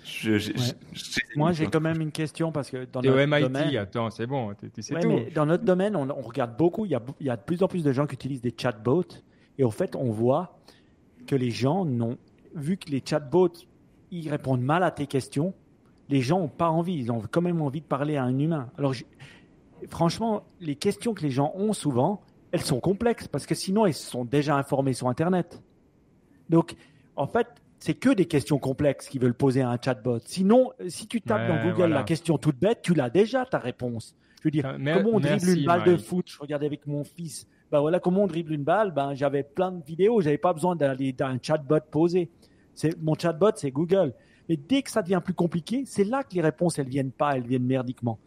[0.04, 0.58] je, je, ouais.
[1.36, 4.28] Moi, j'ai quand même une question parce que dans notre au MIT, domaine, attends, c'est
[4.28, 5.10] bon, c'est ouais, tout.
[5.10, 6.86] Mais dans notre domaine, on, on, regarde beaucoup.
[6.86, 8.54] Il y, a, il y a de plus en plus de gens qui utilisent des
[8.58, 9.04] chatbots,
[9.58, 10.58] et au fait, on voit
[11.28, 12.18] que les gens n'ont
[12.54, 13.54] vu que les chatbots
[14.14, 15.54] ils répondent mal à tes questions
[16.12, 18.70] les gens n'ont pas envie, ils ont quand même envie de parler à un humain.
[18.78, 19.06] Alors, je,
[19.90, 22.22] franchement, les questions que les gens ont souvent,
[22.52, 25.62] elles sont complexes parce que sinon, ils sont déjà informés sur Internet.
[26.50, 26.76] Donc,
[27.16, 27.48] en fait,
[27.80, 30.20] c'est que des questions complexes qu'ils veulent poser à un chatbot.
[30.26, 31.96] Sinon, si tu tapes ouais, dans Google voilà.
[31.96, 34.16] la question toute bête, tu l'as déjà ta réponse.
[34.40, 35.92] Je veux dire, Mais, comment on dribble merci, une balle Marie.
[35.92, 36.26] de foot?
[36.28, 37.48] Je regardais avec mon fils.
[37.72, 38.92] Ben voilà, comment on dribble une balle?
[38.92, 42.30] Ben j'avais plein de vidéos, j'avais pas besoin d'aller d'un chatbot posé.
[42.76, 44.14] C'est mon chatbot, c'est Google.
[44.50, 47.38] Mais dès que ça devient plus compliqué, c'est là que les réponses, elles viennent pas,
[47.38, 48.20] elles viennent merdiquement.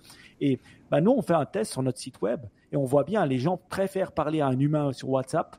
[0.44, 3.24] Et ben nous, on fait un test sur notre site web et on voit bien,
[3.24, 5.56] les gens préfèrent parler à un humain sur WhatsApp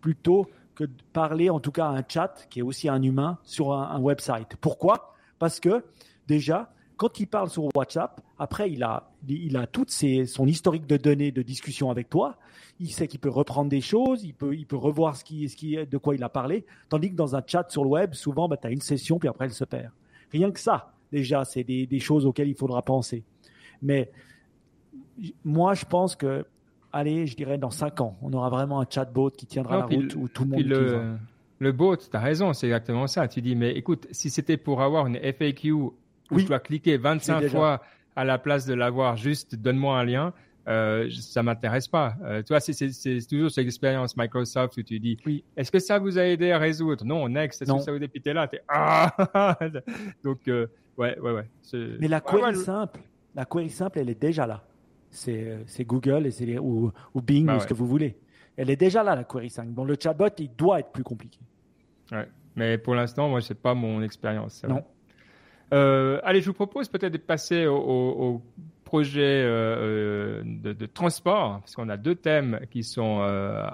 [0.00, 3.38] plutôt que de parler, en tout cas, à un chat qui est aussi un humain
[3.44, 4.56] sur un, website.
[4.60, 5.14] Pourquoi?
[5.38, 5.84] Parce que
[6.26, 10.96] déjà, quand il parle sur WhatsApp, après, il a, il a tout son historique de
[10.96, 12.36] données de discussion avec toi.
[12.80, 16.16] Il sait qu'il peut reprendre des choses, il peut, revoir ce qui, ce de quoi
[16.16, 16.66] il a parlé.
[16.88, 19.28] Tandis que dans un chat sur le web, souvent, bah, tu as une session, puis
[19.28, 19.92] après, elle se perd.
[20.32, 23.22] Rien que ça, déjà, c'est des, choses auxquelles il faudra penser.
[23.84, 24.10] Mais
[25.44, 26.44] moi, je pense que,
[26.92, 29.86] allez, je dirais dans cinq ans, on aura vraiment un chatbot qui tiendra non, la
[29.86, 31.16] route le, où tout le monde le,
[31.60, 33.28] le bot, tu as raison, c'est exactement ça.
[33.28, 35.94] Tu dis, mais écoute, si c'était pour avoir une FAQ où
[36.30, 36.42] oui.
[36.42, 37.82] je dois cliquer 25 fois
[38.16, 40.32] à la place de l'avoir juste donne-moi un lien,
[40.66, 42.14] euh, ça m'intéresse pas.
[42.24, 45.98] Euh, tu vois, c'est toujours cette expérience Microsoft où tu dis, oui, est-ce que ça
[45.98, 47.04] vous a aidé à résoudre?
[47.04, 47.62] Non, next.
[47.62, 48.50] Est-ce que ça vous a là?
[48.68, 49.58] Ah
[50.24, 50.66] Donc, euh,
[50.96, 51.48] ouais, ouais, ouais.
[52.00, 53.00] Mais la ouais, simple,
[53.34, 54.64] la query simple, elle est déjà là.
[55.10, 58.16] c'est Google et c'est ou, ou, Bing bah ou ce que vous voulez.
[58.56, 59.74] Elle est déjà là, la Query 5.
[59.74, 61.40] Donc le chatbot, il doit être plus compliqué.
[62.12, 62.28] Ouais.
[62.56, 64.62] Mais pour l'instant, moi, c'est pas mon expérience.
[64.64, 64.84] Non.
[65.72, 68.42] Euh, allez, je vous propose peut-être de passer au,
[68.84, 73.66] projet euh, de, transport, parce qu'on a deux thèmes qui sont euh,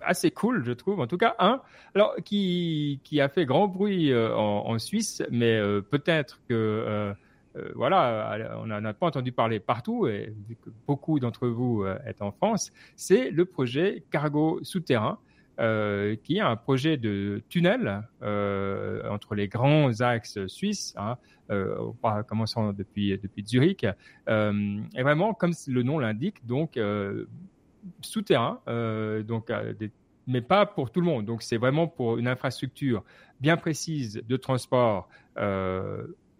[0.00, 0.98] assez cool, je trouve.
[0.98, 1.60] En tout cas, un,
[1.94, 5.60] alors qui, qui a fait grand bruit en, Suisse, mais
[5.90, 7.14] peut-être que
[7.74, 12.22] voilà, on n'en a pas entendu parler partout, et vu que beaucoup d'entre vous êtes
[12.22, 15.18] en France, c'est le projet Cargo souterrain.
[15.60, 21.18] Euh, qui est un projet de tunnel euh, entre les grands axes suisses, hein,
[21.50, 21.92] euh,
[22.26, 23.86] commençant depuis, depuis Zurich,
[24.30, 27.26] euh, et vraiment, comme le nom l'indique, donc euh,
[28.00, 28.60] souterrain,
[29.28, 29.52] donc,
[30.26, 31.26] mais pas pour tout le monde.
[31.26, 33.04] Donc, c'est vraiment pour une infrastructure
[33.38, 35.06] bien précise de transport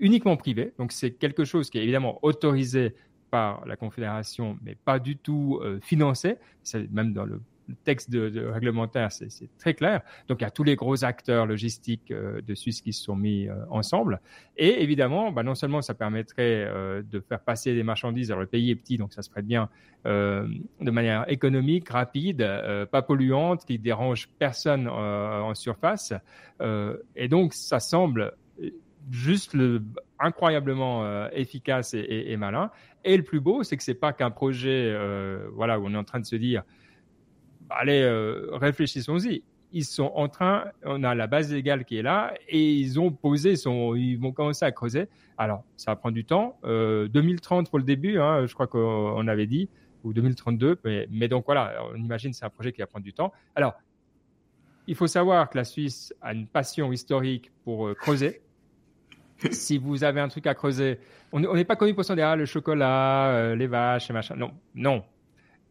[0.03, 0.75] uniquement privé.
[0.79, 2.95] Donc, c'est quelque chose qui est évidemment autorisé
[3.31, 6.37] par la Confédération, mais pas du tout financé.
[6.63, 9.29] C'est même dans le le texte de, réglementaire, c'est
[9.59, 10.03] très clair.
[10.29, 13.17] Donc, il y a tous les gros acteurs logistiques euh, de Suisse qui se sont
[13.17, 14.21] mis euh, ensemble.
[14.57, 18.47] Et évidemment, bah, non seulement ça permettrait euh, de faire passer des marchandises, alors le
[18.47, 19.69] pays est petit, donc ça se prête bien,
[20.05, 22.45] de manière économique, rapide,
[22.91, 26.13] pas polluante, qui dérange personne en surface.
[27.15, 28.33] et donc, ça semble
[29.11, 29.83] juste le,
[30.19, 32.71] incroyablement efficace et, malin.
[33.05, 34.97] Et le plus beau, c'est que c'est pas qu'un projet,
[35.53, 36.63] voilà, où on est en train de se dire
[37.79, 39.43] allez, euh, réfléchissons-y.
[39.73, 43.11] Ils sont en train, on a la base légale qui est là et ils ont
[43.11, 45.09] posé, ils vont commencer à creuser.
[45.39, 46.59] Alors, ça va prendre du temps.
[46.63, 49.71] 2030 euh, pour le début, hein, je crois qu'on avait dit,
[50.05, 50.79] ou 2032.
[50.85, 53.33] Mais, mais donc voilà, on imagine c'est un projet qui va prendre du temps.
[53.55, 53.73] Alors,
[54.87, 58.43] il faut savoir que la Suisse a une passion historique pour euh, creuser.
[59.51, 60.99] Si vous avez un truc à creuser,
[61.33, 64.37] on n'est pas connu pour son derrière le chocolat, les vaches et machin.
[64.37, 65.03] Non, non,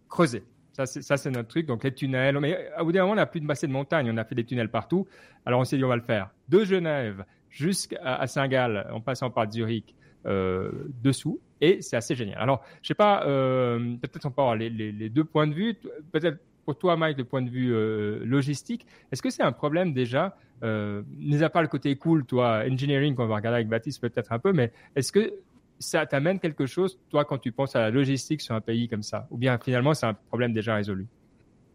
[0.09, 0.43] creuser.
[0.73, 0.85] Ça,
[1.17, 1.65] c'est notre truc.
[1.65, 2.39] Donc, les tunnels.
[2.39, 4.09] Mais à bout d'un moment, on n'a plus de bassin de montagne.
[4.11, 5.07] On a fait des tunnels partout.
[5.45, 6.29] Alors, on s'est dit, on va le faire.
[6.49, 9.93] De Genève jusqu'à Saint-Gall, en passant par Zurich,
[10.25, 10.71] euh,
[11.03, 11.39] dessous.
[11.59, 12.39] Et c'est assez génial.
[12.39, 15.75] Alors, je sais pas, euh, peut-être on peut avoir les, les, deux points de vue.
[16.11, 18.85] Peut-être pour toi, Mike, le point de vue euh, logistique.
[19.11, 23.15] Est-ce que c'est un problème déjà euh, Mis à part le côté cool, toi, engineering,
[23.15, 25.33] qu'on va regarder avec Baptiste peut-être un peu, mais est-ce que
[25.79, 29.03] ça t'amène quelque chose, toi, quand tu penses à la logistique sur un pays comme
[29.03, 29.27] ça?
[29.31, 31.07] Ou bien finalement, c'est un problème déjà résolu?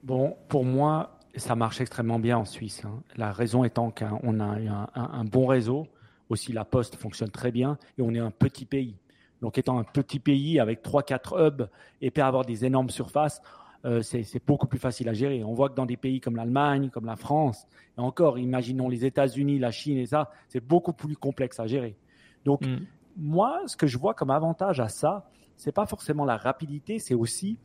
[0.05, 2.85] Bon, pour moi, ça marche extrêmement bien en Suisse.
[2.85, 3.03] Hein.
[3.17, 5.89] La raison étant qu'on a un, un, bon réseau.
[6.29, 8.97] Aussi, la poste fonctionne très bien et on est un petit pays.
[9.43, 11.69] Donc, étant un petit pays avec 3-4 hubs
[12.01, 13.41] et peut avoir des énormes surfaces,
[13.87, 15.43] euh, c'est beaucoup plus facile à gérer.
[15.45, 17.67] On voit que dans des pays comme l'Allemagne, comme la France,
[17.97, 21.97] et encore, imaginons les États-Unis, la Chine et ça, c'est beaucoup plus complexe à gérer.
[22.45, 22.79] Donc, mm
[23.17, 27.15] moi, ce que je vois comme avantage à ça, c'est pas forcément la rapidité, c'est
[27.15, 27.59] aussi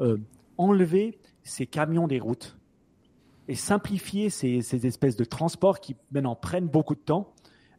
[0.00, 0.18] euh,
[0.56, 2.58] enlever ces camions des routes
[3.46, 7.32] et simplifier ces, ces, espèces de transports qui maintenant prennent beaucoup de temps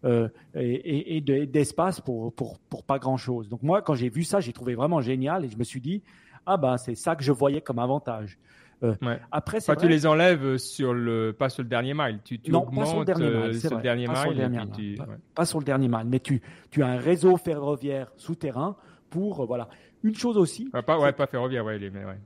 [0.05, 3.49] euh, et, et d'espace pour, pour, pour, pas grand-chose.
[3.49, 6.01] Donc moi, quand j'ai vu ça, j'ai trouvé vraiment génial et je me suis dit,
[6.49, 8.39] ah ben c'est ça que je voyais comme avantage.
[8.81, 8.95] Euh,
[9.31, 12.19] après, c'est tu les enlèves sur le, pas sur le dernier mile.
[12.23, 13.59] Tu, tu non, pas sur le dernier mile.
[13.59, 16.41] Sur le dernier pas, mile, pas, sur le dernier mile, mais tu,
[16.71, 18.75] tu as un réseau ferroviaire souterrain
[19.11, 19.67] pour, euh, voilà.
[20.01, 20.71] Une chose aussi.
[20.85, 22.17] pas, ouais, pas ferroviaire, ouais, mais ouais.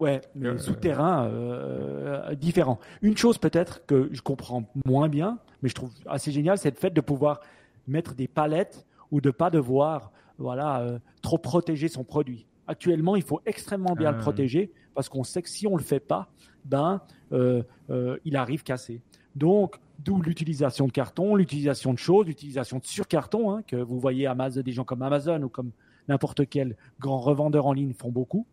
[0.00, 2.80] Ouais, mais euh, souterrain euh, différent.
[3.02, 6.76] Une chose peut-être que je comprends moins bien, mais je trouve assez génial, c'est le
[6.76, 7.40] fait de pouvoir
[7.86, 10.86] mettre des palettes ou de pas devoir voilà
[11.20, 12.47] trop protéger son produit.
[12.68, 14.20] Actuellement, il faut extrêmement bien le ah.
[14.20, 16.30] protéger parce qu'on sait que si on le fait pas,
[16.66, 17.00] ben
[17.32, 19.00] euh, euh, il arrive cassé.
[19.34, 24.26] Donc, d'où l'utilisation de carton, l'utilisation de choses, l'utilisation de surcarton, hein, que vous voyez
[24.26, 25.70] Amazon, des gens comme Amazon ou comme
[26.08, 28.46] n'importe quel grand revendeur en ligne font beaucoup.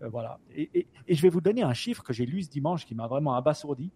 [0.00, 0.38] Euh, voilà.
[0.54, 3.34] Et, je vais vous donner un chiffre que j'ai lu ce dimanche qui m'a vraiment
[3.34, 3.90] abasourdi.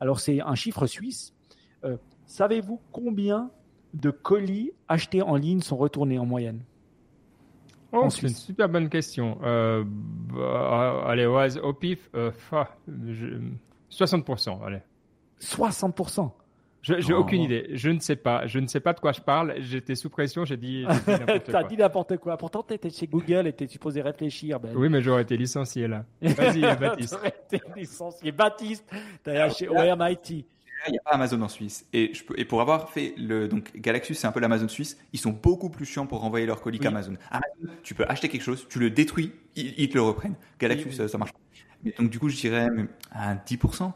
[0.00, 1.32] Alors, c'est un chiffre suisse.
[2.26, 3.50] Savez-vous combien
[3.94, 6.62] de colis achetés en ligne sont retournés en moyenne?
[7.92, 9.38] Oh, c'est une super bonne question.
[9.42, 14.80] Euh, bah, allez, au, pif, 60%, euh, allez.
[15.40, 16.32] 60%
[16.82, 17.68] je n'ai aucune idée.
[17.72, 18.46] Je ne sais pas.
[18.46, 19.54] Je ne sais pas de quoi je parle.
[19.60, 20.44] J'étais sous pression.
[20.44, 20.84] J'ai dit.
[21.44, 22.36] Tu as dit n'importe quoi.
[22.36, 24.58] Pourtant, tu étais chez Google et tu supposé réfléchir.
[24.58, 24.72] Ben.
[24.74, 26.04] Oui, mais j'aurais été licencié là.
[26.20, 27.14] Vas-y, Baptiste.
[27.14, 28.32] j'aurais été licencié.
[28.32, 28.84] Baptiste,
[29.22, 30.44] tu es chez OMIT
[30.88, 31.86] il n'y a pas Amazon en Suisse.
[31.92, 33.48] Et, je et pour avoir fait le.
[33.48, 34.98] Donc, Galaxus, c'est un peu l'Amazon suisse.
[35.12, 37.14] Ils sont beaucoup plus chiants pour renvoyer leur colis qu'Amazon.
[37.30, 40.36] Amazon, tu peux acheter quelque chose, tu le détruis, ils, te le reprennent.
[40.58, 41.90] Galaxus, ça, marche pas.
[41.98, 42.68] donc, du coup, je dirais
[43.10, 43.92] à 10%.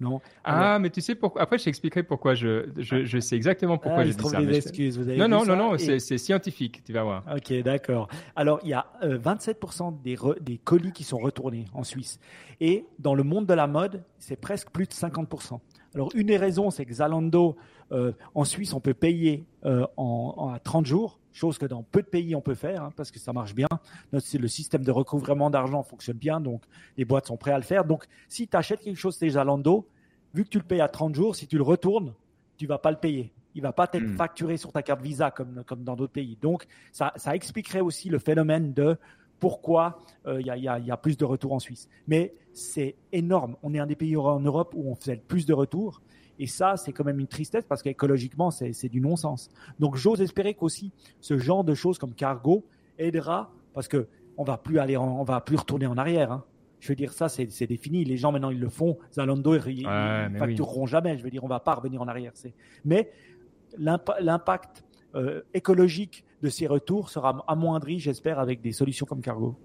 [0.00, 3.78] non Ah, mais tu sais pourquoi Après, je t'expliquerai pourquoi je, je, je, sais exactement
[3.78, 4.40] pourquoi ah, j'ai dit ça.
[4.40, 4.98] des excuses.
[4.98, 7.24] Vous avez non, non, non, non, c'est scientifique, tu vas voir.
[7.34, 8.08] Ok, d'accord.
[8.36, 12.20] Alors, il y a 27% euh, des, des colis qui sont retournés en Suisse.
[12.60, 15.58] Et dans le monde de la mode, c'est presque plus de 50%.
[15.94, 17.56] Alors, une des raisons, c'est que Zalando,
[17.92, 22.02] euh, en Suisse, on peut payer euh, en, à 30 jours, chose que dans peu
[22.02, 23.68] de pays on peut faire, hein, parce que ça marche bien.
[24.12, 26.62] Le système de recouvrement d'argent fonctionne bien, donc
[26.96, 27.84] les boîtes sont prêtes à le faire.
[27.84, 29.86] Donc, si tu achètes quelque chose chez Zalando,
[30.34, 32.14] vu que tu le payes à 30 jours, si tu le retournes,
[32.56, 33.32] tu vas pas le payer.
[33.54, 34.16] Il va pas être hmm.
[34.16, 36.38] facturé sur ta carte Visa comme, comme dans d'autres pays.
[36.40, 38.96] Donc, ça, ça expliquerait aussi le phénomène de
[39.42, 41.88] pourquoi euh, il y, a, plus de retours en Suisse.
[42.06, 43.56] Mais c'est énorme.
[43.64, 46.00] On est un des pays en Europe où on faisait plus de retours.
[46.38, 49.50] Et ça, c'est quand même une tristesse parce qu'écologiquement, c'est du non-sens.
[49.80, 52.64] Donc, j'ose espérer qu'aussi ce genre de choses comme cargo
[52.98, 56.30] aidera parce que on va plus aller, on va plus retourner en arrière.
[56.30, 56.44] Hein.
[56.78, 58.04] Je veux dire, ça, c'est défini.
[58.04, 58.96] Les gens maintenant, ils le font.
[59.12, 61.18] Zalando, ils, ne factureront jamais.
[61.18, 62.32] Je veux dire, on va pas revenir en arrière.
[62.84, 63.10] Mais
[63.76, 64.84] l'impact
[65.16, 69.56] euh, écologique de ces retours sera amoindri, j'espère, avec des solutions comme Cargo.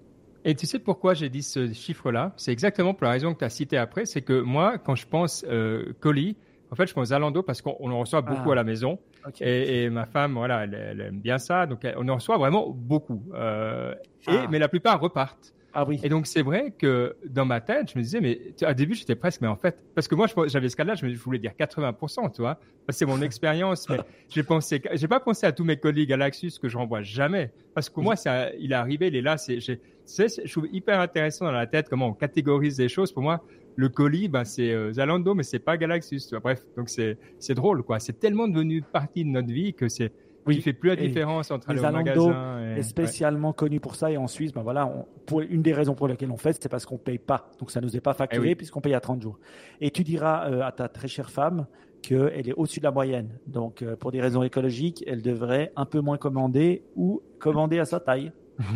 [0.44, 2.32] Et tu sais pourquoi j'ai dit ce chiffre-là?
[2.36, 4.06] C'est exactement pour la raison que tu as citée après.
[4.06, 6.36] C'est que moi, quand je pense euh, colis,
[6.70, 8.52] en fait, je pense Zalando parce qu'on en reçoit beaucoup ah.
[8.52, 8.98] à la maison.
[9.40, 11.66] Et, ma femme, voilà, elle, aime bien ça.
[11.66, 13.22] Donc, on en reçoit vraiment beaucoup.
[13.34, 13.94] Euh,
[14.28, 14.46] et, ah.
[14.50, 15.54] Mais la plupart repartent.
[15.74, 16.00] Ah oui.
[16.02, 19.14] Et donc c'est vrai que dans ma tête, je me disais, mais au début j'étais
[19.14, 22.40] presque, mais en fait, parce que moi j'avais ce cas-là, je, voulais dire 80%, tu
[22.40, 22.58] vois,
[22.88, 23.98] c'est mon expérience, mais
[24.30, 27.52] j'ai pensé, j'ai pas pensé à tous mes collègues à Laxus que je renvoie jamais,
[27.74, 31.44] parce que moi ça, il est arrivé, il est là, c'est, je trouve hyper intéressant
[31.44, 33.12] dans la tête comment on catégorise les choses.
[33.12, 33.44] Pour moi,
[33.76, 36.22] le colis, ben, c'est euh, Zalando, mais c'est pas Galaxus.
[36.22, 36.40] Tu vois.
[36.40, 38.00] Bref, donc c'est, c'est drôle, quoi.
[38.00, 40.12] C'est tellement devenu partie de notre vie que c'est,
[40.48, 40.56] oui.
[40.56, 42.74] Il fait plus la différence entre les magasins.
[42.74, 42.80] Et...
[42.80, 44.90] est spécialement connu pour ça et en Suisse, ben voilà,
[45.26, 47.50] pour, une des raisons pour lesquelles on fait, c'est parce qu'on paye pas.
[47.60, 49.38] Donc ça nous est pas facturé eh puisqu'on paye à 30 jours.
[49.80, 51.66] Et tu diras euh, à ta très chère femme
[52.02, 53.38] qu'elle est au-dessus de la moyenne.
[53.46, 57.84] Donc euh, pour des raisons écologiques, elle devrait un peu moins commander ou commander à
[57.84, 58.32] sa taille.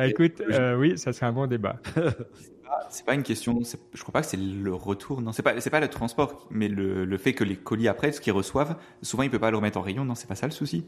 [0.00, 1.80] Ah, écoute, euh, oui, ça serait un bon débat.
[2.90, 3.60] c'est pas une question.
[3.92, 5.20] Je crois pas que c'est le retour.
[5.20, 8.12] Non, c'est pas c'est pas le transport, mais le, le, fait que les colis après,
[8.12, 10.04] ce qu'ils reçoivent, souvent ils peuvent pas le remettre en rayon.
[10.04, 10.84] Non, c'est pas ça le souci.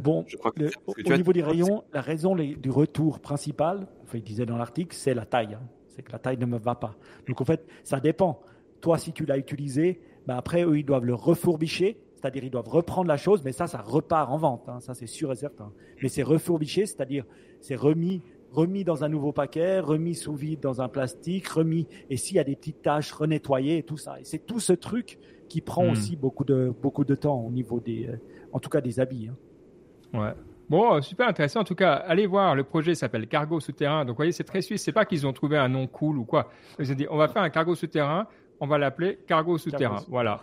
[0.00, 4.24] bon, je crois que au niveau des rayons, la raison du retour principal, enfin, il
[4.24, 5.54] disait dans l'article, c'est la taille.
[5.54, 5.66] Hein.
[5.88, 6.96] C'est que la taille ne me va pas.
[7.28, 8.40] Donc en fait, ça dépend.
[8.80, 11.98] Toi, si tu l'as utilisé, ben après eux, ils doivent le refourbicher.
[12.16, 14.68] C'est-à-dire, ils doivent reprendre la chose, mais ça, ça repart en vente.
[14.68, 14.80] Hein.
[14.80, 15.70] ça, c'est sûr et certain.
[16.02, 17.26] Mais c'est refourbiché, c'est-à-dire,
[17.60, 18.22] c'est remis
[18.54, 22.38] remis dans un nouveau paquet, remis sous vide dans un plastique, remis, et s'il y
[22.38, 24.20] a des petites taches, renettoyées et tout ça.
[24.20, 25.90] Et c'est tout ce truc qui prend hmm.
[25.90, 28.16] aussi beaucoup de, beaucoup de temps au niveau des, euh,
[28.52, 29.28] en tout cas des habits.
[29.28, 30.18] Hein.
[30.18, 30.32] Ouais.
[30.68, 31.60] Bon, super intéressant.
[31.60, 32.54] En tout cas, allez voir.
[32.54, 34.04] Le projet s'appelle Cargo souterrain.
[34.04, 34.82] Donc, vous voyez, c'est très suisse.
[34.82, 36.50] C'est pas qu'ils ont trouvé un nom cool ou quoi.
[36.78, 38.26] Ils ont dit, on va faire un cargo souterrain.
[38.60, 40.02] On va l'appeler cargo souterrain.
[40.08, 40.40] Voilà.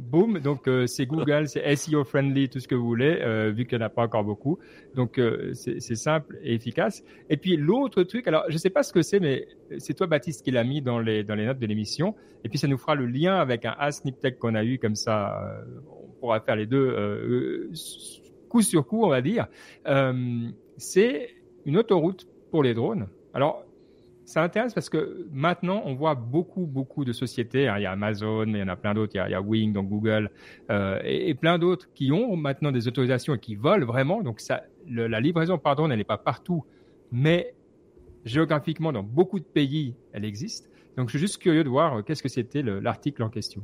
[0.00, 3.66] Boom, donc euh, c'est Google, c'est SEO friendly, tout ce que vous voulez, euh, vu
[3.66, 4.58] qu'il n'y en a pas encore beaucoup.
[4.94, 7.04] Donc euh, c'est simple et efficace.
[7.28, 9.46] Et puis l'autre truc, alors je ne sais pas ce que c'est, mais
[9.78, 12.14] c'est toi Baptiste qui l'a mis dans les dans les notes de l'émission.
[12.44, 13.74] Et puis ça nous fera le lien avec un
[14.22, 15.62] Tech qu'on a eu comme ça.
[15.90, 17.70] on pourra faire les deux
[18.48, 19.48] coup sur coup, on va dire.
[20.78, 21.30] c'est
[21.66, 23.06] une autoroute pour les drones.
[23.34, 23.64] Alors
[24.30, 27.66] ça intéresse parce que maintenant, on voit beaucoup, beaucoup de sociétés.
[27.66, 29.12] Hein, il y a Amazon, mais il y en a plein d'autres.
[29.16, 30.30] Il, y a Wing, donc Google,
[30.70, 34.22] euh, et, plein d'autres qui ont maintenant des autorisations et qui volent vraiment.
[34.22, 36.64] Donc, ça, la livraison par drone, elle n'est pas partout,
[37.10, 37.54] mais
[38.24, 40.70] géographiquement, dans beaucoup de pays, elle existe.
[40.96, 43.62] Donc, je suis juste curieux de voir euh, qu'est-ce que c'était l'article en question.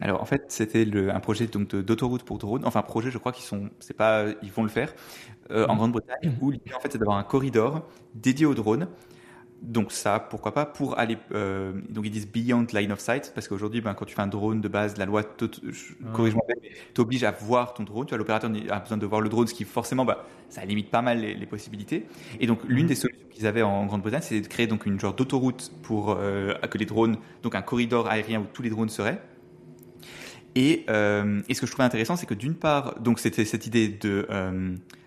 [0.00, 2.64] Alors en fait, c'était un projet donc d'autoroute pour drone.
[2.64, 4.92] Enfin projet, je crois qu'ils sont, c'est pas, ils vont le faire
[5.50, 5.76] euh, en mmh.
[5.76, 8.88] Grande-Bretagne où l'idée en fait c'est d'avoir un corridor dédié aux drones
[9.62, 13.46] donc ça, pourquoi pas, pour aller, euh, donc ils disent beyond line of sight, parce
[13.46, 15.46] qu'aujourd'hui, ben, quand tu fais un drone de base, la loi, ah.
[16.94, 19.54] t'oblige à voir ton drone, tu vois, l'opérateur a besoin de voir le drone, ce
[19.54, 22.06] qui forcément, bah, ça limite pas mal les, possibilités.
[22.38, 22.88] Et donc l'une mm.
[22.88, 26.54] des solutions qu'ils avaient en Grande-Bretagne, c'était de créer donc une genre d'autoroute pour euh,
[26.54, 29.20] que les drones, donc un corridor aérien où tous les drones seraient.
[30.54, 33.66] Et, euh, et ce que je trouvais intéressant, c'est que d'une part, donc c'était cette
[33.66, 34.26] idée de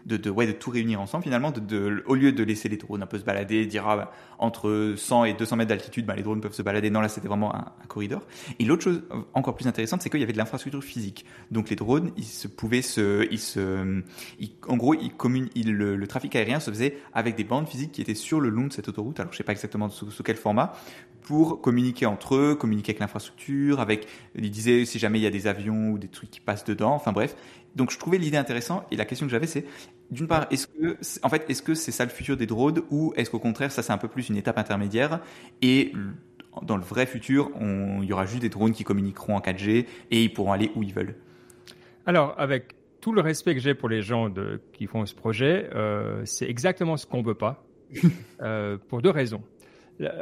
[0.05, 1.53] de, ouais, de tout réunir ensemble finalement,
[2.05, 3.83] au lieu de laisser les drones un peu se balader, dire
[4.39, 6.89] entre 100 et 200 mètres d'altitude, bah, les drones peuvent se balader.
[6.89, 8.21] Non, là c'était vraiment un, corridor.
[8.59, 11.25] Et l'autre chose encore plus intéressante, c'est qu'il y avait de l'infrastructure physique.
[11.51, 14.01] Donc les drones, ils se pouvaient se, ils se,
[14.67, 18.15] en gros, ils commun, le, trafic aérien se faisait avec des bandes physiques qui étaient
[18.15, 19.19] sur le long de cette autoroute.
[19.19, 20.73] Alors je sais pas exactement sous, sous quel format,
[21.23, 25.31] pour communiquer entre eux, communiquer avec l'infrastructure, avec, ils disaient si jamais il y a
[25.31, 27.35] des avions ou des trucs qui passent dedans, enfin bref.
[27.75, 29.65] Donc je trouvais l'idée intéressante et la question que j'avais c'est
[30.11, 33.13] d'une part, est-ce que, en fait, est-ce que c'est ça le futur des drones ou
[33.15, 35.21] est-ce qu'au contraire, ça c'est un peu plus une étape intermédiaire
[35.61, 35.91] et
[36.61, 40.23] dans le vrai futur, il y aura juste des drones qui communiqueront en 4G et
[40.23, 41.15] ils pourront aller où ils veulent?
[42.05, 45.69] Alors, avec tout le respect que j'ai pour les gens de, qui font ce projet,
[45.73, 47.65] euh, c'est exactement ce qu'on veut pas,
[48.41, 49.41] euh, pour deux raisons.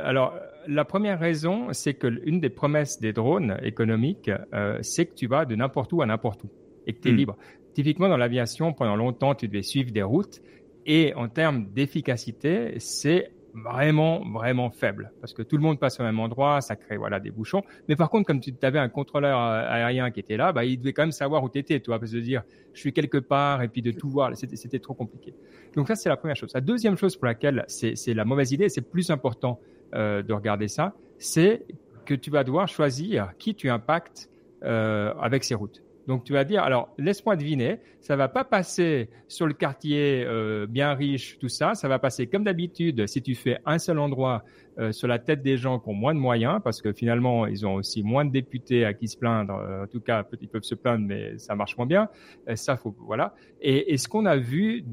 [0.04, 0.36] Alors,
[0.68, 5.28] la première raison, c'est que l'une des promesses des drones économiques, euh, c'est que tu
[5.28, 6.50] vas de n'importe où à n'importe où
[6.88, 7.16] et que tu es hmm.
[7.16, 7.38] libre.
[7.74, 10.42] Typiquement, dans l'aviation, pendant longtemps, tu devais suivre des routes
[10.86, 16.04] et en termes d'efficacité, c'est vraiment, vraiment faible parce que tout le monde passe au
[16.04, 17.64] même endroit, ça crée voilà des bouchons.
[17.88, 20.78] Mais par contre, comme tu avais un contrôleur euh, aérien qui était là, bah, il
[20.78, 23.18] devait quand même savoir où tu étais, toi, parce que de dire je suis quelque
[23.18, 25.34] part et puis de tout voir, c'était trop compliqué.
[25.76, 26.52] Donc ça, c'est la première chose.
[26.54, 29.60] La deuxième chose pour laquelle c'est la mauvaise idée, c'est plus important
[29.94, 31.66] euh, de regarder ça, c'est
[32.06, 34.30] que tu vas devoir choisir qui tu impactes
[34.64, 35.84] euh, avec ces routes.
[36.12, 40.68] Donc tu vas dire, alors laisse-moi deviner, ça va pas passer sur le quartier euh,
[40.68, 44.44] bien riche, tout ça, ça va passer comme d'habitude si tu fais un seul endroit
[44.78, 47.66] euh, sur la tête des gens qui ont moins de moyens, parce que finalement ils
[47.66, 49.54] ont aussi moins de députés à qui se plaindre.
[49.56, 52.10] Euh, en tout cas, ils peuvent se plaindre, mais ça marche moins bien.
[52.56, 53.34] ça faut voilà.
[53.62, 54.84] Et, ce qu'on a vu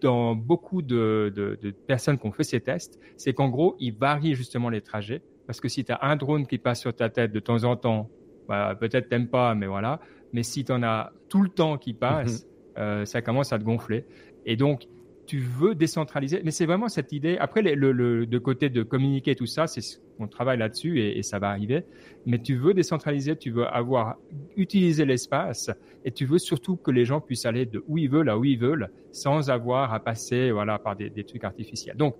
[0.00, 1.58] dans beaucoup de,
[1.88, 5.20] personnes qui ont fait ces tests, c'est qu'en gros, ils varient justement les trajets.
[5.48, 7.74] Parce que si tu as un drone qui passe sur ta tête de temps en
[7.74, 8.08] temps,
[8.50, 10.00] bah, peut-être t'aimes pas, mais voilà.
[10.32, 12.48] Mais si tu en as tout le temps qui passe, mhm.
[12.78, 14.04] euh, ça commence à te gonfler.
[14.46, 14.86] Et donc,
[15.26, 16.40] tu veux décentraliser.
[16.44, 17.36] Mais c'est vraiment cette idée.
[17.38, 21.22] Après, le, le, de côté de communiquer tout ça, c'est on travaille là-dessus et, et,
[21.22, 21.84] ça va arriver.
[22.26, 24.16] Mais tu veux décentraliser, tu veux avoir
[24.56, 25.70] utilisé l'espace
[26.04, 28.44] et tu veux surtout que les gens puissent aller de où ils veulent à où
[28.44, 31.96] ils veulent sans avoir à passer voilà par des, des trucs artificiels.
[31.96, 32.16] Donc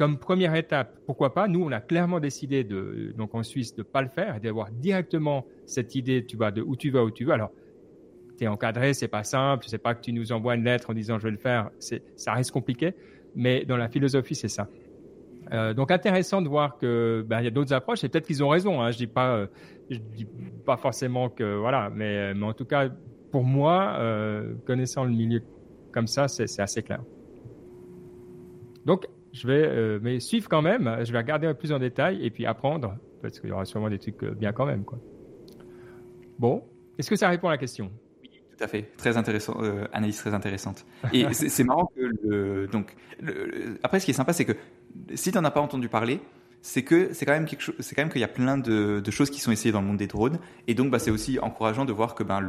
[0.00, 3.82] comme première étape, pourquoi pas Nous, on a clairement décidé de, donc en Suisse, de
[3.82, 7.10] pas le faire et d'avoir directement cette idée, tu vois, de où tu vas, où
[7.10, 7.34] tu veux.
[7.34, 7.50] Alors,
[8.38, 10.94] tu es encadré, c'est pas simple, c'est pas que tu nous envoies une lettre en
[10.94, 11.68] disant je vais le faire,
[12.16, 12.94] ça reste compliqué,
[13.34, 14.68] mais dans la philosophie, c'est ça.
[15.52, 18.48] Euh, donc intéressant de voir que ben, y a d'autres approches et peut-être qu'ils ont
[18.48, 18.80] raison.
[18.80, 19.46] Hein, je dis pas, euh,
[19.90, 20.26] dis
[20.64, 22.88] pas forcément que voilà, mais, mais en tout cas
[23.30, 25.42] pour moi, euh, connaissant le milieu
[25.92, 27.02] comme ça, c'est assez clair.
[28.86, 30.98] Donc je vais euh, mais suivre quand même.
[31.04, 33.64] Je vais regarder un peu plus en détail et puis apprendre parce qu'il y aura
[33.64, 34.84] sûrement des trucs euh, bien quand même.
[36.38, 36.64] Bon,
[36.98, 37.90] est-ce que ça répond à la question?
[38.22, 38.90] Oui, tout à fait.
[38.96, 40.84] Très intéressant, euh, analyse très intéressante.
[41.12, 42.94] Et c'est marrant que donc
[43.82, 44.54] après ce qui est sympa c'est que
[45.14, 46.20] si tu n'en as pas entendu parler,
[46.62, 49.02] c'est que c'est quand même quelque chose, c'est quand même qu'il y a plein de,
[49.10, 51.84] choses qui sont essayées dans le monde des drones et donc bah, c'est aussi encourageant
[51.84, 52.40] de voir que ben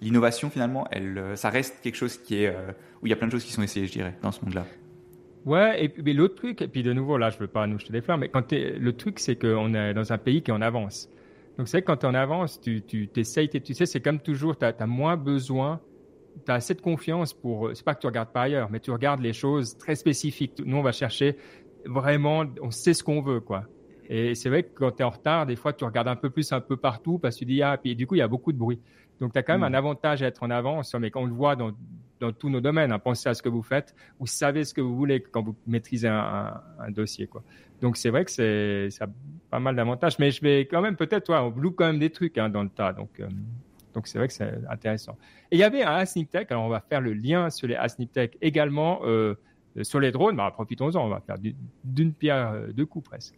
[0.00, 0.86] l'innovation finalement
[1.34, 2.54] ça reste quelque chose qui est
[3.00, 4.54] où il y a plein de choses qui sont essayées je dirais dans ce monde
[4.54, 4.66] là
[5.44, 7.92] Ouais, et puis l'autre truc, et puis de nouveau, là, je veux pas nous jeter
[7.92, 10.62] des fleurs, mais quand le truc, c'est qu'on est dans un pays qui est en
[10.62, 11.08] avance.
[11.58, 14.56] Donc, c'est quand tu es en avance, tu, tu t'essayes, tu sais, c'est comme toujours,
[14.56, 15.80] tu as, moins besoin,
[16.46, 18.90] tu as assez de confiance pour, c'est pas que tu regardes par ailleurs, mais tu
[18.90, 20.62] regardes les choses très spécifiques.
[20.64, 21.36] Nous, on va chercher
[21.84, 23.64] vraiment, on sait ce qu'on veut, quoi.
[24.08, 26.30] Et c'est vrai que quand tu es en retard, des fois, tu regardes un peu
[26.30, 28.28] plus un peu partout parce que tu dis, ah, puis du coup, il y a
[28.28, 28.80] beaucoup de bruit.
[29.20, 29.74] Donc, tu as quand même mm.
[29.74, 31.72] un avantage à être en avance, mais quand on le voit dans,
[32.22, 32.92] dans tous nos domaines.
[32.92, 32.98] Hein.
[32.98, 33.94] Pensez à ce que vous faites.
[34.18, 37.26] Vous savez ce que vous voulez quand vous maîtrisez un, dossier.
[37.26, 37.42] Quoi.
[37.80, 39.08] Donc c'est vrai que c'est ça a
[39.50, 42.38] pas mal d'avantages, mais je vais quand même peut-être, on loupe quand même des trucs
[42.38, 42.92] hein, dans le tas.
[42.92, 43.28] Donc euh,
[43.92, 45.18] donc c'est vrai que c'est intéressant.
[45.50, 46.50] Et il y avait un Asniptech.
[46.50, 49.34] Alors on va faire le lien sur les Asniptech également euh,
[49.82, 50.36] sur les drones.
[50.36, 51.04] Bah, profitons-en.
[51.04, 51.36] On va faire
[51.84, 53.34] d'une pierre euh, deux coups presque.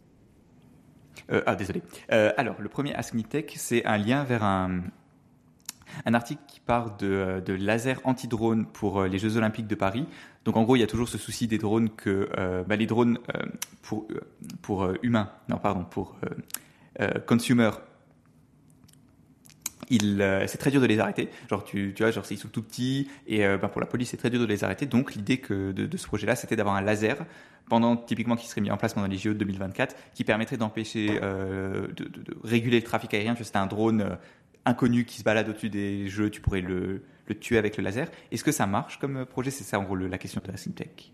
[1.29, 1.81] ah désolé.
[2.09, 4.83] alors le premier Asniptech, c'est un lien vers un
[6.05, 9.75] un article qui parle de, euh, de laser anti-drone pour euh, les Jeux Olympiques de
[9.75, 10.05] Paris.
[10.43, 12.85] Donc en gros, il y a toujours ce souci des drones que euh, bah, les
[12.85, 13.19] drones
[13.81, 14.07] pour
[14.61, 16.17] pour humains, non pardon, pour
[17.25, 17.71] consumer,
[19.89, 21.29] c'est très dur de les arrêter.
[21.49, 24.17] Genre tu, tu vois, genre ils sont tout petits et bah, pour la police c'est
[24.17, 24.85] très dur de les arrêter.
[24.85, 27.17] Donc l'idée de, ce projet-là, c'était d'avoir un laser
[27.67, 31.19] pendant typiquement qui serait mis en place pendant les JO de 2024, qui permettrait d'empêcher
[31.19, 33.35] de, de, de, réguler le trafic aérien.
[33.35, 34.17] C'était un drone
[34.65, 38.09] inconnu qui se balade au-dessus des jeux, tu pourrais le, le tuer avec le laser.
[38.31, 39.51] Est-ce que ça marche comme projet?
[39.51, 41.11] C'est ça en gros la question de la Syntech.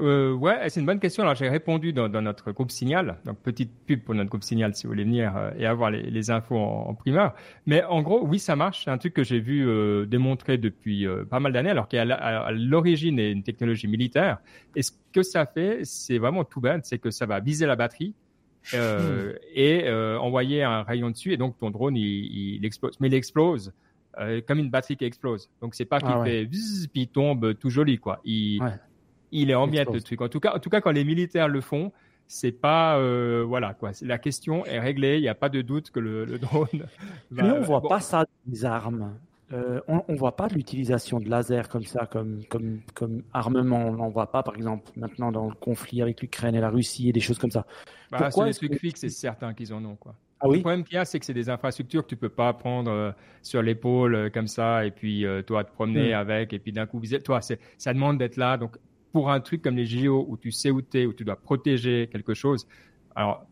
[0.00, 1.22] Euh, ouais, c'est une bonne question.
[1.22, 4.84] Alors j'ai répondu dans, notre groupe Signal, donc petite pub pour notre groupe Signal si
[4.84, 7.34] vous voulez venir euh, et avoir les, infos en, primeur.
[7.66, 8.84] Mais en gros, oui, ça marche.
[8.84, 12.04] C'est un truc que j'ai vu euh, démontrer depuis euh, pas mal d'années, alors qu'à
[12.52, 14.38] l'origine est une technologie militaire.
[14.76, 17.76] Et ce que ça fait, c'est vraiment tout bête, c'est que ça va viser la
[17.76, 18.14] batterie
[18.74, 22.92] euh, et euh, envoyer un rayon dessus et donc ton drone il, il explose.
[23.00, 23.72] Mais il explose
[24.18, 25.50] euh, comme une batterie qui explose.
[25.60, 28.20] Donc c'est pas qu'il ah fait puis il tombe tout joli quoi.
[28.24, 28.62] Il
[29.30, 30.20] il est en miettes le truc.
[30.20, 31.92] En tout cas en tout cas quand les militaires le font
[32.28, 33.90] c'est pas euh, voilà quoi.
[34.02, 35.18] La question est réglée.
[35.18, 36.68] Il n'y a pas de doute que le, le drone
[37.30, 39.14] va, mais on voit pas ça des armes.
[39.52, 43.86] Euh, on ne voit pas l'utilisation de laser comme ça, comme, comme, comme armement.
[43.88, 47.10] On n'en voit pas, par exemple, maintenant dans le conflit avec l'Ukraine et la Russie
[47.10, 47.66] et des choses comme ça.
[48.12, 49.96] Bah, Pourquoi les trucs fixes, c'est certain qu'ils en ont.
[49.96, 50.14] Quoi.
[50.40, 52.28] Ah oui le problème qu'il y a, c'est que c'est des infrastructures que tu peux
[52.28, 56.18] pas prendre euh, sur l'épaule euh, comme ça et puis toi te promener hmm.
[56.18, 57.20] avec et puis d'un coup viser.
[57.20, 58.56] Toi, ça demande d'être là.
[58.56, 58.76] Donc
[59.12, 61.36] pour un truc comme les JO où tu sais où tu es, où tu dois
[61.36, 62.66] protéger quelque chose,
[63.14, 63.46] alors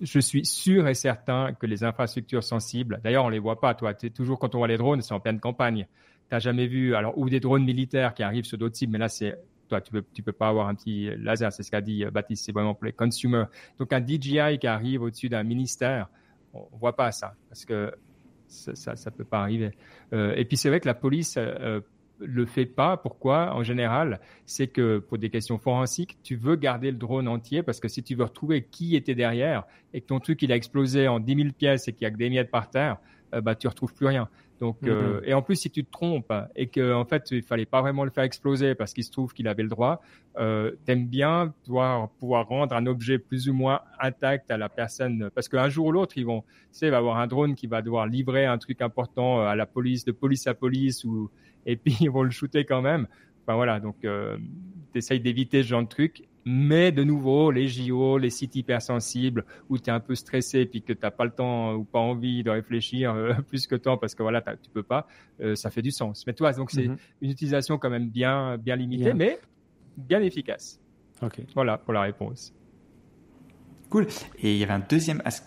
[0.00, 3.92] je suis sûr et certain que les infrastructures sensibles, d'ailleurs, on les voit pas, toi,
[4.00, 5.86] es toujours quand on voit les drones, c'est en pleine campagne.
[6.28, 8.98] Tu n'as jamais vu, alors, ou des drones militaires qui arrivent sur d'autres cibles, mais
[8.98, 9.38] là, c'est,
[9.68, 12.10] toi, tu peux, tu peux pas avoir un petit laser, c'est ce qu'a dit euh,
[12.10, 13.46] Baptiste, c'est vraiment pour les consumers.
[13.78, 16.08] Donc, un DJI qui arrive au-dessus d'un ministère,
[16.54, 17.92] on voit pas ça, parce que
[18.48, 19.72] ça, ça, ça peut pas arriver.
[20.12, 21.80] Euh, et puis, c'est vrai que la police, euh,
[22.18, 22.96] le fait pas.
[22.96, 23.54] Pourquoi?
[23.54, 27.80] En général, c'est que pour des questions forensiques, tu veux garder le drone entier parce
[27.80, 31.08] que si tu veux retrouver qui était derrière et que ton truc il a explosé
[31.08, 32.98] en 10 000 pièces et qu'il y a que des miettes par terre,
[33.34, 34.28] euh, bah tu retrouves plus rien.
[34.60, 35.28] Donc euh, mm-hmm.
[35.28, 38.04] et en plus si tu te trompes et que en fait il fallait pas vraiment
[38.04, 40.00] le faire exploser parce qu'il se trouve qu'il avait le droit,
[40.38, 45.30] euh, t'aimes bien pouvoir pouvoir rendre un objet plus ou moins intact à la personne
[45.34, 47.66] parce qu'un jour ou l'autre ils vont, tu sais, il va avoir un drone qui
[47.66, 51.30] va devoir livrer un truc important à la police de police à police ou
[51.66, 53.06] et puis ils vont le shooter quand même.
[53.42, 54.38] Enfin voilà, donc euh,
[54.92, 56.24] tu essayes d'éviter ce genre de truc.
[56.48, 60.80] Mais de nouveau, les JO, les sites hypersensibles où tu es un peu stressé puis
[60.80, 63.98] que tu n'as pas le temps ou pas envie de réfléchir euh, plus que temps
[63.98, 65.08] parce que voilà, tu peux pas,
[65.40, 66.24] euh, ça fait du sens.
[66.24, 66.96] Mais toi, donc c'est mhm.
[67.20, 69.40] une utilisation quand même bien, bien limitée, mais
[69.96, 70.80] bien efficace.
[71.20, 71.40] Ok.
[71.54, 72.54] Voilà pour la réponse.
[73.90, 74.06] Cool.
[74.38, 75.46] Et il y avait un deuxième Ask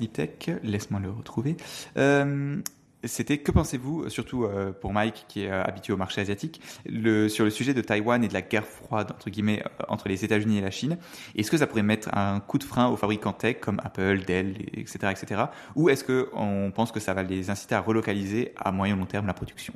[0.64, 1.56] laisse-moi le retrouver.
[1.96, 2.62] Euh,
[3.06, 7.46] c'était que pensez-vous, surtout euh, pour Mike qui est euh, habitué au marché asiatique, sur
[7.46, 10.58] le sujet de Taïwan et de la guerre froide entre guillemets euh, entre les États-Unis
[10.58, 10.98] et la Chine?
[11.36, 14.56] Est-ce que ça pourrait mettre un coup de frein aux fabricants tech comme Apple, Dell,
[14.74, 15.44] etc., etc.
[15.76, 19.06] Ou est-ce que on pense que ça va les inciter à relocaliser à moyen long
[19.06, 19.74] terme la production?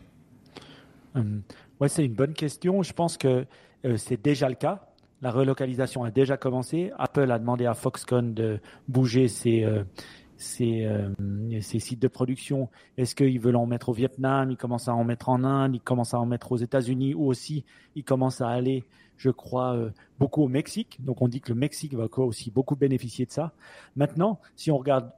[1.15, 1.43] Hum,
[1.79, 2.83] Ouais, c'est une bonne question.
[2.83, 3.45] Je pense que
[3.97, 4.87] c'est déjà le cas.
[5.21, 6.91] La relocalisation a déjà commencé.
[6.97, 9.65] Apple a demandé à Foxconn de bouger ses
[10.43, 11.09] ces, euh,
[11.61, 12.69] ces, sites de production.
[12.97, 14.51] Est-ce qu'ils veulent en mettre au Vietnam?
[14.51, 15.75] Ils commencent à en mettre en Inde.
[15.75, 17.63] Ils commencent à en mettre aux États-Unis Ou aussi,
[17.95, 18.83] ils commencent à aller,
[19.17, 19.89] je crois, euh,
[20.19, 20.97] beaucoup au Mexique.
[21.03, 23.53] Donc, on dit que le Mexique va aussi beaucoup bénéficier de ça.
[23.95, 25.11] Maintenant, si on regarde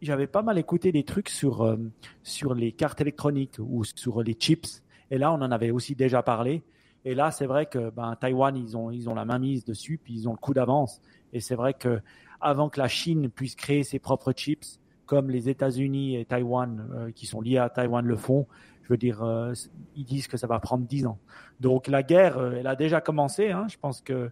[0.00, 1.76] j'avais pas mal écouté des trucs sur euh,
[2.22, 4.82] sur les cartes électroniques ou sur les chips.
[5.10, 6.62] Et là on en avait aussi déjà parlé.
[7.04, 10.00] Et là c'est vrai que ben Taïwan ils ont ils ont la main mise dessus
[10.02, 11.00] puis ils ont le coup d'avance.
[11.32, 12.00] Et c'est vrai que
[12.40, 17.10] avant que la Chine puisse créer ses propres chips, comme les États-Unis et Taïwan, euh,
[17.10, 18.46] qui sont liés à Taïwan, le font.
[18.84, 19.52] Je veux dire, euh,
[19.96, 21.18] ils disent que ça va prendre dix ans.
[21.58, 23.50] Donc la guerre, euh, elle a déjà commencé.
[23.50, 23.66] Hein.
[23.68, 24.30] Je pense que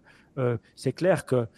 [0.76, 1.48] c'est clair que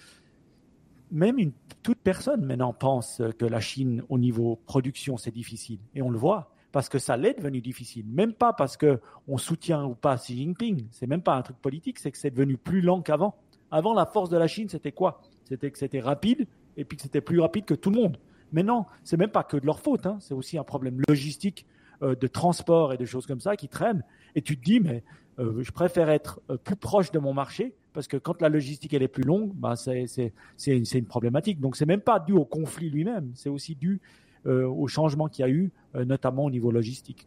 [1.11, 1.37] même
[1.83, 5.81] toute personne maintenant pense que la Chine, au niveau production, c'est difficile.
[5.95, 8.07] Et on le voit parce que ça l'est devenu difficile.
[8.07, 10.87] Même pas parce que on soutient ou pas Xi Jinping.
[10.93, 13.35] C'est même pas un truc politique, c'est que c'est devenu plus lent qu'avant.
[13.71, 15.21] Avant, la force de la Chine, c'était quoi?
[15.51, 16.47] C'était que c'était rapide
[16.77, 18.17] et puis que c'était plus rapide que tout le monde.
[18.53, 20.07] Mais non, c'est même pas que de leur faute.
[20.07, 20.17] Hein.
[20.21, 21.67] C'est aussi un problème logistique
[22.03, 24.05] euh, de transport et de choses comme ça qui traînent.
[24.35, 25.03] Et tu te dis, mais
[25.39, 28.95] euh, je préfère être euh, plus proche de mon marché parce que quand la logistique
[28.95, 30.33] elle est plus longue, bah, c'est
[30.67, 31.61] une, problématique.
[31.61, 34.01] Donc c'est même pas dû au conflit lui-même, c'est aussi dû
[34.47, 37.27] au changement qu'il y a eu, notamment au niveau logistique.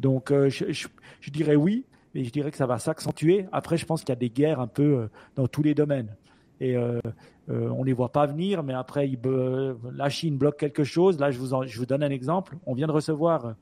[0.00, 3.46] Donc je, dirais oui, et je dirais que ça va s'accentuer.
[3.52, 6.16] Après, je pense qu'il y a des guerres un peu dans tous les domaines.
[6.62, 7.00] Et euh,
[7.50, 9.18] euh, on ne les voit pas venir, mais après, il,
[9.94, 11.18] la Chine bloque quelque chose.
[11.18, 12.56] Là, je vous, je vous donne un exemple.
[12.66, 13.54] On vient de recevoir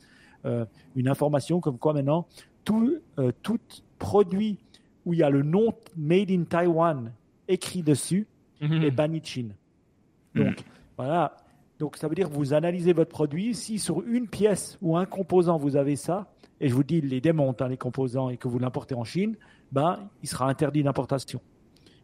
[0.97, 2.27] une information comme quoi maintenant,
[2.65, 2.99] tout,
[3.43, 3.59] tout
[3.99, 4.59] produit
[5.05, 7.13] où il y a le nom Made in Taiwan
[7.49, 8.27] écrit dessus
[8.61, 8.83] mhm.
[8.83, 9.55] est banni de Chine.
[10.35, 10.65] Donc, mhm.
[10.97, 11.37] voilà.
[11.79, 13.55] Donc, ça veut dire que vous analysez votre produit.
[13.55, 16.31] Si sur une pièce ou un composant, vous avez ça,
[16.61, 19.37] et je vous dis, les démonte, hein, les composants, et que vous l'importez en Chine,
[19.73, 21.41] ben, il sera interdit d'importation.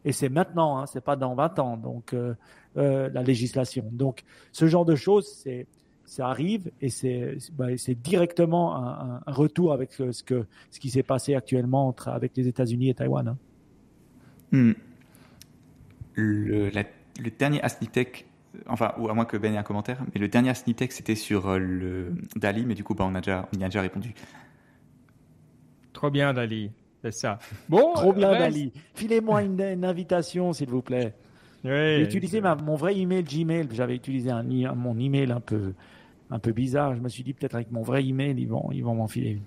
[0.07, 2.33] Et c'est maintenant, hein, c'est pas dans 20 ans, donc euh,
[2.77, 3.89] euh, la législation.
[3.91, 5.67] Donc, ce genre de choses, c'est
[6.05, 11.35] ça arrive et c'est ben, directement un, retour avec ce, que, ce qui s'est passé
[11.35, 13.27] actuellement entre, avec les États-Unis et Taïwan.
[13.27, 13.37] Hein.
[14.53, 14.73] Hmm.
[16.13, 18.25] Le, le, dernier Asnitech,
[18.67, 21.49] enfin, ou à moins que Ben ait un commentaire, mais le dernier Asnitech, c'était sur
[21.49, 24.13] euh, le Dali, mais du coup, ben, on, a déjà, on y a déjà répondu.
[25.91, 26.71] Trop bien, Dali.
[27.03, 27.39] C'est ça.
[27.69, 28.73] Bon, Trop bien, Dali.
[28.95, 31.13] Filez-moi une, invitation, s'il vous plaît.
[31.63, 33.67] J'ai utilisé mon vrai email Gmail.
[33.71, 34.43] J'avais utilisé un,
[34.73, 35.73] mon email un peu,
[36.31, 36.95] un peu bizarre.
[36.95, 39.31] Je me suis dit peut-être avec mon vrai email, ils vont, ils vont m'en filer
[39.31, 39.43] une.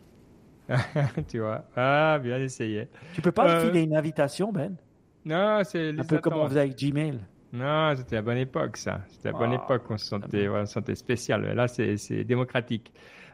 [1.28, 1.64] tu vois.
[1.76, 2.88] Ah, bien essayé.
[3.14, 4.76] Tu peux pas me euh, filer une invitation, Ben?
[5.24, 7.18] Non, c'est un peu comme on faisait avec Gmail.
[7.52, 9.00] Non, c'était la bonne époque, ça.
[9.08, 9.62] C'était la bonne ah.
[9.64, 11.42] époque se sentait, voilà, sentait spécial.
[11.54, 12.92] Là, c'est démocratique.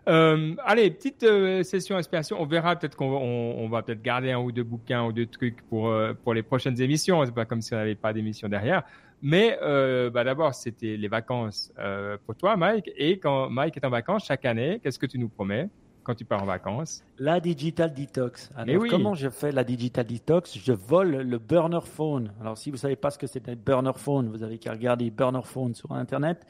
[0.09, 2.41] Euh, allez, petite euh, session inspiration.
[2.41, 5.63] On verra peut-être qu'on on, va peut-être garder un ou deux bouquins ou deux trucs
[5.69, 7.25] pour euh, pour les prochaines émissions.
[7.25, 8.85] C'est pas comme si on n'avait pas d'émission derrière.
[9.23, 12.91] Mais euh, bah d'abord, c'était les vacances euh, pour toi, Mike.
[12.97, 15.69] Et quand Mike est en vacances chaque année, qu'est-ce que tu nous promets
[16.05, 17.03] quand tu pars en vacances?
[17.19, 18.51] La digital detox.
[18.57, 20.59] Alors, comment je fais la digital detox?
[20.59, 22.31] Je vole le burner phone.
[22.41, 25.11] Alors, si vous savez pas ce que c'est un burner phone, vous avez qu'à regarder
[25.11, 26.47] burner phone sur Internet.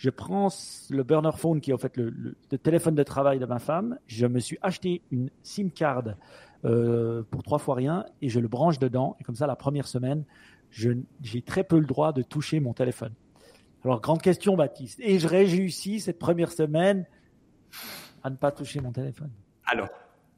[0.00, 0.48] Je prends
[0.88, 3.98] le burner phone qui est en fait le, téléphone de travail de ma femme.
[4.06, 6.14] Je me suis acheté une SIM card
[6.64, 9.18] euh, pour trois fois rien et je le branche dedans.
[9.20, 10.24] Et comme ça, la première semaine,
[10.70, 13.12] j'ai très peu le droit de toucher mon téléphone.
[13.84, 15.00] Alors, grande question, Baptiste.
[15.02, 17.04] Et je réussis cette première semaine
[18.22, 19.30] à ne pas toucher mon téléphone
[19.66, 19.90] Alors,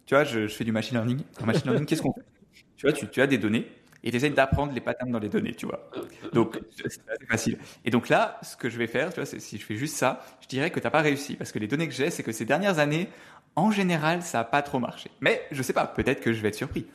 [0.07, 1.21] tu vois, je, fais du machine learning.
[1.41, 2.25] En machine learning, qu'est-ce qu'on fait?
[2.77, 3.69] Tu vois, tu, as des données
[4.05, 5.89] et tu essaies d'apprendre les patterns dans les données, tu vois.
[6.33, 7.59] Donc, c'est assez facile.
[7.85, 10.25] Et donc là, ce que je vais faire, tu vois, si je fais juste ça,
[10.41, 12.33] je dirais que tu n'as pas réussi parce que les données que j'ai, c'est que
[12.33, 13.09] ces dernières années,
[13.55, 15.11] en général, ça n'a pas trop marché.
[15.21, 16.87] Mais je sais pas, peut-être que je vais être surpris.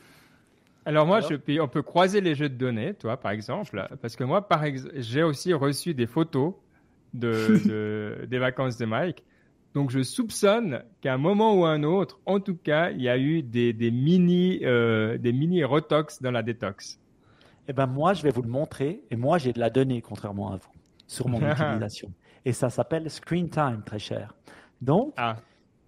[0.84, 4.24] Alors moi, je, on peut croiser les jeux de données, toi, par exemple, parce que
[4.24, 6.54] moi, par j'ai aussi reçu des photos
[7.14, 9.22] de, des vacances de Mike.
[9.74, 13.18] Donc je soupçonne qu'à un moment ou un autre, en tout cas, il y a
[13.18, 16.98] eu des, mini euh, des mini retox dans la détox.
[17.68, 19.02] Eh ben moi, je vais vous le montrer.
[19.10, 20.72] Et moi, j'ai de la donnée, contrairement à vous,
[21.06, 22.10] sur mon utilisation.
[22.44, 24.34] Et ça s'appelle Screen Time, très cher.
[24.80, 25.36] Donc, ah.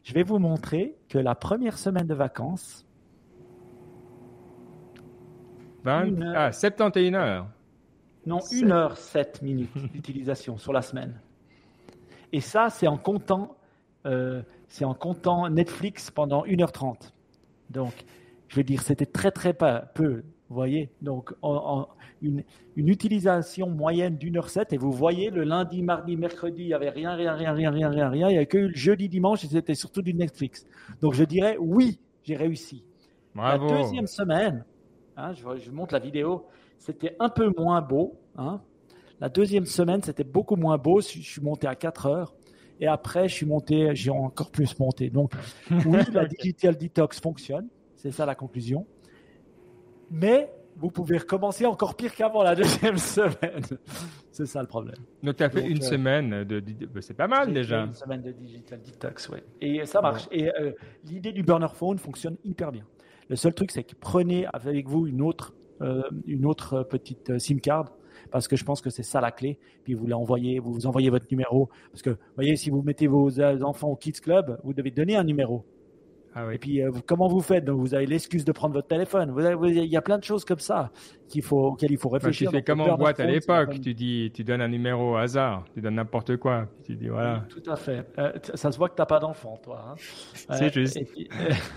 [0.03, 2.87] je vais vous montrer que la première semaine de vacances.
[5.85, 7.49] 20, ah, 71 heures.
[8.27, 11.19] Non, 1 heure 7 minutes d'utilisation sur la semaine.
[12.33, 13.57] Et ça, c'est en comptant
[14.07, 17.13] euh, c'est en comptant Netflix pendant 1h30.
[17.71, 17.93] Donc,
[18.49, 20.91] je veux dire, c'était très très peu, vous voyez.
[21.03, 21.87] Donc, en,
[22.23, 22.43] une,
[22.77, 26.91] utilisation moyenne d'une heure sept, et vous voyez, le lundi, mardi, mercredi, il n'y avait
[26.91, 28.29] rien, rien, rien, rien, rien, rien, rien.
[28.29, 30.67] Il n'y avait que le jeudi, dimanche, et c'était surtout du Netflix.
[31.01, 32.85] Donc, je dirais, oui, j'ai réussi.
[33.35, 34.65] La deuxième semaine,
[35.17, 36.47] hein, je, je montre la vidéo,
[36.79, 38.19] c'était un peu moins beau.
[38.37, 38.61] Hein.
[39.21, 41.01] La deuxième semaine, c'était beaucoup moins beau.
[41.01, 42.35] Je suis monté à 4 heures.
[42.81, 45.11] Et après, je suis monté, j'ai encore plus monté.
[45.11, 45.33] Donc,
[45.71, 47.69] oui, la digital detox fonctionne.
[47.95, 48.87] C'est ça la conclusion.
[50.11, 53.63] Mais vous pouvez recommencer encore pire qu'avant la deuxième semaine.
[54.33, 54.97] c'est ça le problème.
[55.23, 56.61] Donc, tu as fait une euh, semaine de.
[56.61, 57.85] Ben, c'est pas mal déjà.
[57.85, 59.41] Une semaine de digital detox, oui.
[59.61, 60.27] Et ça marche.
[60.33, 60.73] Et euh,
[61.05, 62.85] l'idée du burner phone fonctionne hyper bien.
[63.29, 65.53] Le seul truc, c'est que prenez avec vous une autre,
[65.83, 67.93] euh, une autre petite SIM card
[68.31, 69.59] parce que je pense que c'est ça la clé.
[69.85, 73.61] Puis vous l'envoyez, vous envoyez votre numéro parce que voyez si vous mettez vos euh,
[73.63, 75.65] enfants au kids club, vous devez donner un numéro.
[76.35, 76.55] Ah oui.
[76.55, 77.65] Et puis, euh, comment vous faites?
[77.65, 79.35] Donc, vous avez l'excuse de prendre votre téléphone.
[79.67, 80.91] il y a plein de choses comme ça
[81.29, 82.51] qu'il faut, auxquelles il faut réfléchir.
[82.51, 83.81] tu fais comme en boîte à l'époque.
[83.81, 85.65] Tu dis, tu donnes un numéro au hasard.
[85.75, 86.67] Tu donnes n'importe quoi.
[86.85, 87.45] Tu dis, voilà.
[87.49, 88.07] tout à fait.
[88.19, 89.85] Euh, ça se voit que tu n'as pas d'enfant, toi.
[89.89, 89.95] Hein.
[90.51, 90.99] C'est juste.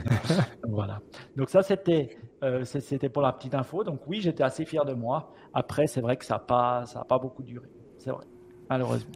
[0.68, 1.00] voilà.
[1.36, 2.18] Donc, ça, c'était,
[2.64, 3.84] c'était pour la petite info.
[3.84, 5.34] Donc, oui, j'étais assez fier de moi.
[5.54, 7.68] Après, c'est vrai que ça n'a pas, ça pas beaucoup duré.
[7.98, 8.26] C'est vrai.
[8.70, 9.12] Malheureusement.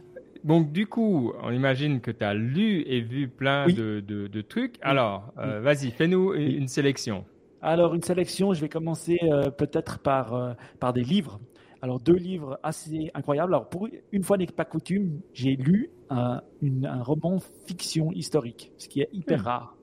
[0.48, 4.76] Donc, du coup, on imagine que tu as lu et vu plein de, de, trucs.
[4.80, 7.26] Alors, euh, vas-y, fais-nous une sélection.
[7.60, 11.38] Alors, une sélection, je vais commencer euh, peut-être par, euh, par des livres.
[11.82, 13.52] Alors, deux livres assez incroyables.
[13.52, 17.36] Alors, pour une fois n'est pas coutume, j'ai lu un, un, roman
[17.66, 19.44] fiction historique, ce qui est hyper hmm.
[19.44, 19.76] rare.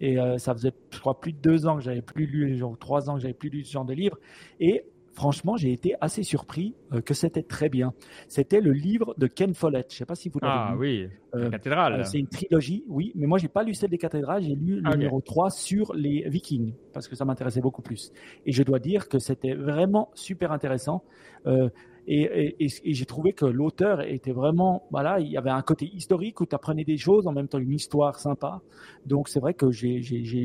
[0.00, 3.10] Et ça faisait, je crois, plus de deux ans que j'avais plus lu, genre trois
[3.10, 4.18] ans que j'avais plus lu ce genre de livre.
[4.58, 4.82] Et
[5.14, 7.92] franchement, j'ai été assez surpris euh, que c'était très bien.
[8.28, 9.86] C'était le livre de Ken Follett.
[9.90, 12.00] Je ne sais pas si vous l'avez ah, oui, euh, cathédrale.
[12.00, 14.42] Euh, c'est une trilogie, oui, mais moi, j'ai pas lu celle des cathédrales.
[14.42, 18.12] J'ai lu le ah, numéro 3 sur les Vikings parce que ça m'intéressait beaucoup plus.
[18.46, 21.02] Et je dois dire que c'était vraiment super intéressant.
[22.06, 26.46] et, j'ai trouvé que l'auteur était vraiment, voilà, il y avait un côté historique où
[26.46, 28.60] tu apprenais des choses, en même temps une histoire sympa.
[29.06, 30.00] Donc c'est vrai que j'ai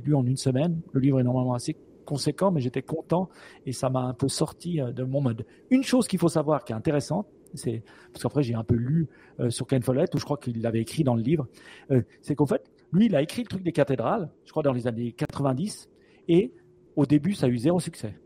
[0.06, 0.82] lu en une semaine.
[0.92, 1.76] Le livre est normalement assez
[2.06, 3.30] conséquent, mais j'étais content
[3.65, 5.45] et ça m'a un peu sorti euh, de mon mode.
[5.69, 9.07] Une chose qu'il faut savoir qui est intéressante, c'est parce qu'après j'ai un peu lu
[9.40, 11.48] euh, sur Ken Follett, où je crois qu'il l'avait écrit dans le livre,
[11.91, 14.73] euh, c'est qu'en fait, lui, il a écrit le truc des cathédrales, je crois dans
[14.73, 15.90] les années 90,
[16.27, 16.53] et
[16.95, 18.18] au début, ça a eu zéro succès.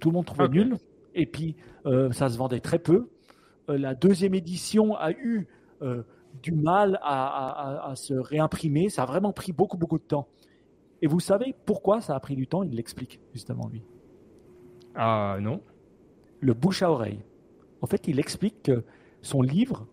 [0.00, 0.76] Tout le monde trouvait nul,
[1.14, 1.54] et puis
[2.10, 3.08] ça se vendait très peu.
[3.68, 5.46] la deuxième édition a eu
[6.42, 10.26] du mal à, se réimprimer, ça a vraiment pris beaucoup, beaucoup de temps.
[11.02, 12.62] Et vous savez pourquoi ça a pris du temps?
[12.62, 13.82] Il l'explique justement lui.
[14.94, 15.60] Ah non.
[16.40, 17.20] Le bouche à oreille.
[17.80, 18.84] En fait, il explique que
[19.20, 19.86] son livre,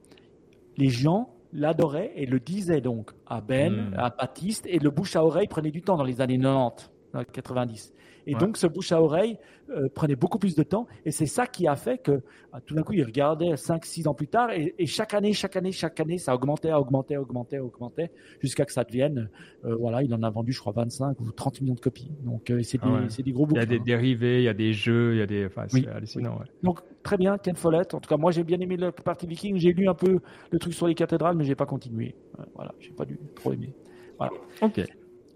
[0.77, 3.94] les gens l'adoraient et le disaient donc à Ben, hmm.
[3.98, 6.91] à Baptiste, et le bouche à oreille prenait du temps dans les années 90.
[7.14, 7.94] dans les 90.
[8.30, 9.38] Et donc, ce bouche à oreille
[9.72, 10.85] euh, prenait beaucoup plus de temps.
[11.03, 12.22] Et c'est ça qui a fait que
[12.53, 14.51] bah, tout d'un coup, il regardait 5, 6 ans plus tard.
[14.51, 18.84] Et, chaque année, chaque année, chaque année, ça augmentait, augmentait, augmentait, augmentait, jusqu'à que ça
[18.84, 19.30] devienne,
[19.65, 22.11] euh, voilà, il en a vendu, je crois, 25 ou 30 millions de copies.
[22.23, 23.61] Donc, euh, c'est ah des, des, gros bouquins.
[23.61, 25.47] Il y a des dérivés, il y a des jeux, il y a des.
[25.47, 26.39] Enfin, c'est hallucinant.
[26.61, 27.95] Donc, très bien, Ken Follett.
[27.95, 29.57] En tout cas, moi, j'ai bien aimé le partie Viking.
[29.57, 30.19] J'ai lu un peu
[30.51, 32.15] le truc sur les cathédrales, mais j'ai pas continué.
[32.53, 33.73] Voilà, j'ai pas dû trop aimer.
[34.18, 34.34] Voilà.
[34.61, 34.81] Ok.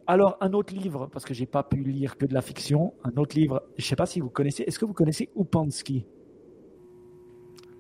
[0.08, 3.16] Alors, un autre livre, parce que j'ai pas pu lire que de la fiction, un
[3.18, 6.06] autre livre, je sais pas si vous connaissez, est-ce que vous connaissez Upansky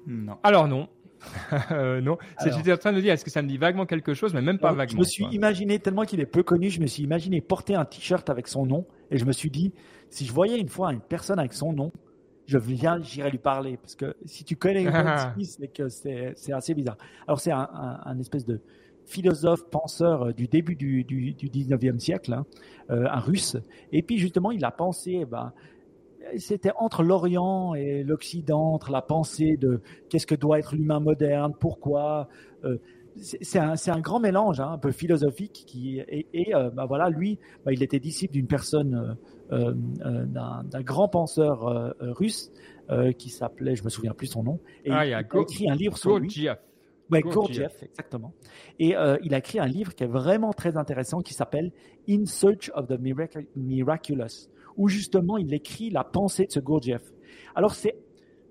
[0.07, 0.37] Non.
[0.43, 0.87] Alors non.
[1.71, 4.33] euh, non, j'étais en train de dire, est-ce que ça me dit vaguement quelque chose,
[4.33, 4.95] mais même pas vaguement.
[4.95, 7.85] Je me suis imaginé, tellement qu'il est peu connu, je me suis imaginé porter un
[7.85, 9.73] t-shirt avec son nom, et je me suis dit,
[10.09, 11.91] si je voyais une fois une personne avec son nom,
[12.45, 16.73] je viens, j'irai lui parler, parce que si tu connais Upansky, c'est que c'est assez
[16.73, 16.97] bizarre.
[17.25, 18.59] Alors c'est un, un espèce de
[19.05, 22.45] philosophe, penseur euh, du début du, du, du 19e siècle, hein,
[22.89, 23.57] euh, un russe.
[23.91, 25.53] Et puis justement, il a pensé, ben,
[26.38, 31.53] c'était entre l'Orient et l'Occident, entre la pensée de qu'est-ce que doit être l'humain moderne,
[31.59, 32.30] pourquoi.
[32.63, 32.77] Euh,
[33.15, 35.65] c'est un, un, grand mélange, hein, un peu philosophique.
[35.67, 39.15] Qui, et, et ben voilà, lui, ben, il était disciple d'une personne,
[39.51, 42.51] euh, d'un grand penseur russe
[43.19, 45.95] qui s'appelait, je me souviens plus son nom, et ah, il, a, écrit un livre
[45.95, 46.49] sur lui.
[47.09, 48.34] Ouais, Gurdjieff, exactement.
[48.80, 51.71] Et euh, il a écrit un livre qui est vraiment très intéressant qui s'appelle
[52.09, 52.99] In Search of the
[53.55, 57.03] Miraculous, où justement il écrit la pensée de ce Gurdjieff.
[57.55, 57.95] Alors c'est,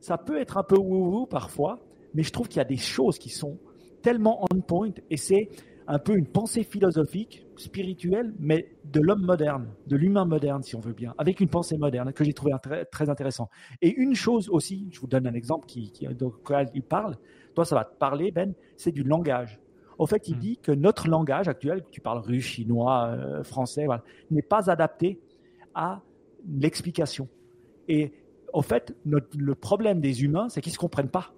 [0.00, 1.80] ça peut être un peu woo-woo parfois,
[2.14, 3.58] mais je trouve qu'il y a des choses qui sont
[4.02, 5.48] tellement on point et c'est
[5.92, 10.80] un peu une pensée philosophique, spirituelle, mais de l'homme moderne, de l'humain moderne, si on
[10.80, 13.50] veut bien, avec une pensée moderne que j'ai trouvé très, très, intéressant.
[13.82, 16.06] Et une chose aussi, je vous donne un exemple qui, qui,
[16.74, 17.18] il parle,
[17.54, 19.60] toi ça va te parler, Ben, c'est du langage.
[19.98, 20.40] Au fait, il hmm.
[20.40, 25.20] dit que notre langage actuel, tu parles russe, chinois, euh, français, voilà, n'est pas adapté
[25.74, 26.00] à
[26.48, 27.28] l'explication.
[27.88, 28.14] Et
[28.54, 31.34] au fait, le problème des humains, c'est qu'ils ne se comprennent pas.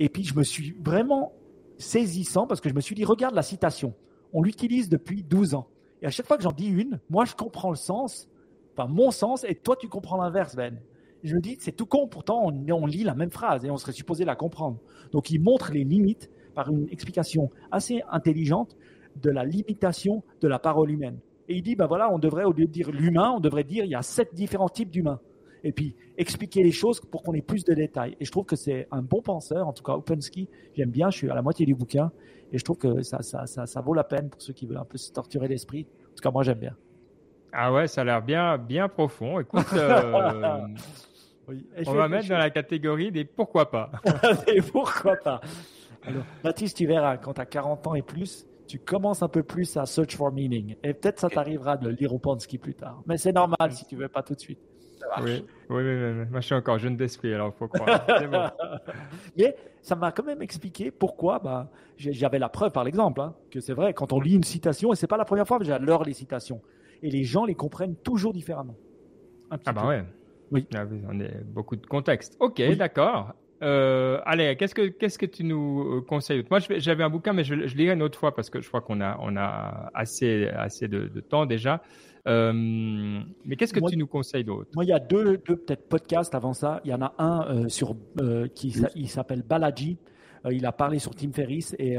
[0.00, 1.32] Et puis, je me suis vraiment
[1.78, 3.94] saisissant parce que je me suis dit, regarde la citation.
[4.32, 5.68] On l'utilise depuis 12 ans.
[6.02, 8.28] Et à chaque fois que j'en dis une, moi, je comprends le sens,
[8.76, 10.80] enfin, mon sens, et toi, tu comprends l'inverse, Ben.
[11.22, 13.76] je me dis, c'est tout con, pourtant, on, on, lit la même phrase et on
[13.76, 14.78] serait supposé la comprendre.
[15.12, 18.76] Donc, il montre les limites par une explication assez intelligente
[19.22, 21.18] de la limitation de la parole humaine.
[21.48, 23.84] Et il dit, ben voilà, on devrait, au lieu de dire l'humain, on devrait dire,
[23.84, 25.20] il y a sept différents types d'humains
[25.64, 28.16] et puis expliquer les choses pour qu'on ait plus de détails.
[28.20, 31.16] Et je trouve que c'est un bon penseur, en tout cas Opensky, j'aime bien, je
[31.16, 32.12] suis à la moitié du bouquin,
[32.52, 34.84] et je trouve que ça, ça, ça, vaut la peine pour ceux qui veulent un
[34.84, 35.88] peu se torturer l'esprit.
[36.04, 36.76] En tout cas, moi j'aime bien.
[37.52, 39.40] Ah ouais, ça a l'air bien, bien profond.
[39.40, 40.60] Écoute, euh,
[41.86, 43.90] on va mettre dans la catégorie des pourquoi pas.
[44.46, 45.40] des pourquoi pas.
[46.06, 49.42] Alors, Baptiste, tu verras, quand tu as 40 ans et plus, tu commences un peu
[49.42, 50.76] plus à search for meaning.
[50.82, 53.02] Et peut-être ça t'arrivera de lire Opensky plus tard.
[53.06, 54.60] Mais c'est normal si tu veux pas tout de suite.
[55.22, 58.06] Oui, oui, oui, Moi, je suis encore jeune d'esprit, alors il faut croire.
[59.36, 61.38] Mais ça m'a quand même expliqué pourquoi.
[61.38, 64.92] Bah, j'avais la preuve, par l'exemple, hein, que c'est vrai, quand on lit une citation,
[64.92, 66.60] et c'est pas la première fois, mais j'adore les citations.
[67.02, 68.76] Et les gens les comprennent toujours différemment.
[69.50, 70.04] ah, bah ouais.
[70.50, 70.66] Oui.
[70.74, 72.36] Ah on a beaucoup de contexte.
[72.40, 73.34] Ok, d'accord.
[73.62, 76.44] Euh, allez, qu'est-ce que qu'est-ce que tu nous euh, conseilles?
[76.50, 78.80] Moi, j'avais un bouquin, mais je, je lirai une autre fois parce que je crois
[78.80, 81.82] qu'on a on a assez assez de, de temps déjà.
[82.26, 82.52] Euh,
[83.44, 84.70] mais qu'est-ce que tu nous conseilles d'autre?
[84.74, 86.80] Moi, il y a deux, deux peut-être podcasts avant ça.
[86.84, 89.98] Il y en a un euh, sur euh, qui il s'appelle Balaji.
[90.50, 91.96] il a parlé sur Tim Ferriss et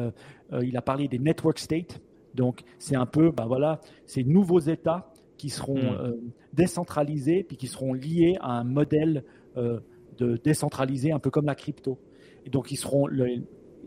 [0.61, 2.02] il a parlé des network states.
[2.34, 6.15] Donc, c'est un peu, bah voilà, ces nouveaux États qui seront hmm.
[6.53, 9.23] décentralisés puis qui seront liés à un modèle
[9.56, 11.97] de décentralisé, un peu comme la crypto.
[12.45, 13.07] Et donc, ils seront,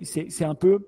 [0.02, 0.86] c'est un peu,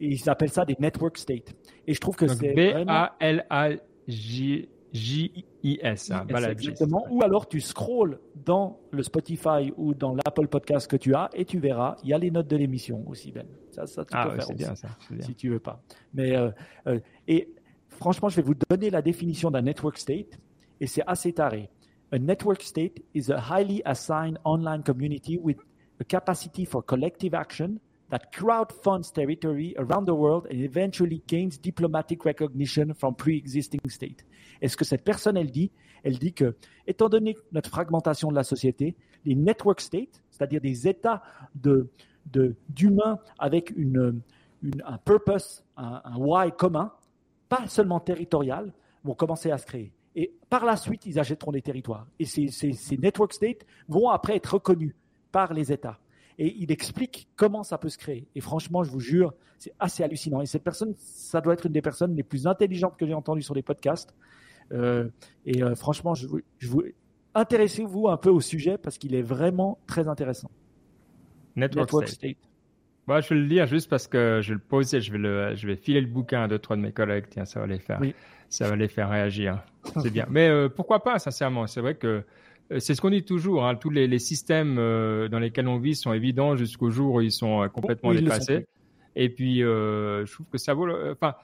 [0.00, 1.54] ils appellent ça des network states.
[1.86, 3.70] Et je trouve que c'est B A L A
[4.06, 6.10] J-I-S.
[6.10, 7.06] Hein, exactement.
[7.10, 11.44] Ou alors tu scrolls dans le Spotify ou dans l'Apple Podcast que tu as et
[11.44, 13.46] tu verras, il y a les notes de l'émission aussi, Ben.
[13.70, 14.88] Ça, ça tu ah, peux faire bien, ça,
[15.20, 15.80] si tu veux pas.
[16.12, 16.50] Mais, euh,
[16.88, 16.98] euh,
[17.28, 17.54] et
[17.88, 20.40] franchement, je vais vous donner la définition d'un network state
[20.80, 21.70] et c'est assez taré.
[22.10, 25.58] A network state is a highly assigned online community with
[26.00, 27.78] a capacity for collective action
[28.10, 34.24] that crowdfunds territory around the world and eventually gains diplomatic recognition from pre-existing states.
[34.60, 35.70] Et ce que cette personne, elle dit,
[36.02, 36.56] elle dit que,
[36.86, 41.22] étant donné notre fragmentation de la société, les network states, c'est-à-dire des États
[41.54, 41.88] de,
[42.68, 44.20] d'humains avec une,
[44.84, 46.92] un purpose, un, why commun,
[47.48, 48.72] pas seulement territorial,
[49.04, 49.92] vont commencer à se créer.
[50.16, 52.06] Et par la suite, ils achèteront des territoires.
[52.18, 54.94] Et ces, ces network states vont après être reconnus
[55.30, 55.99] par les États
[56.40, 58.26] et il explique comment ça peut se créer.
[58.34, 60.40] Et franchement, je vous jure, c'est assez hallucinant.
[60.40, 63.42] Et cette personne, ça doit être une des personnes les plus intelligentes que j'ai entendues
[63.42, 64.14] sur les podcasts.
[64.72, 66.82] et franchement, je, vous
[67.34, 70.50] intéressez-vous un peu au sujet parce qu'il est vraiment très intéressant.
[71.56, 72.36] Network, State.
[73.06, 75.66] Moi, je vais le lire juste parce que je le posais, je vais le, je
[75.66, 77.24] vais filer le bouquin à deux trois de mes collègues.
[77.28, 78.00] Tiens, ça va les faire,
[78.48, 79.62] ça va les faire réagir.
[80.02, 80.26] C'est bien.
[80.30, 82.24] Mais euh, pourquoi pas, sincèrement C'est vrai que euh,
[82.78, 83.66] c'est ce qu'on dit toujours.
[83.66, 87.20] Hein, tous les, les systèmes euh, dans lesquels on vit sont évidents jusqu'au jour où
[87.20, 88.66] ils sont complètement dépassés.
[89.16, 90.88] Et puis, je trouve que ça vaut.
[91.10, 91.34] Enfin,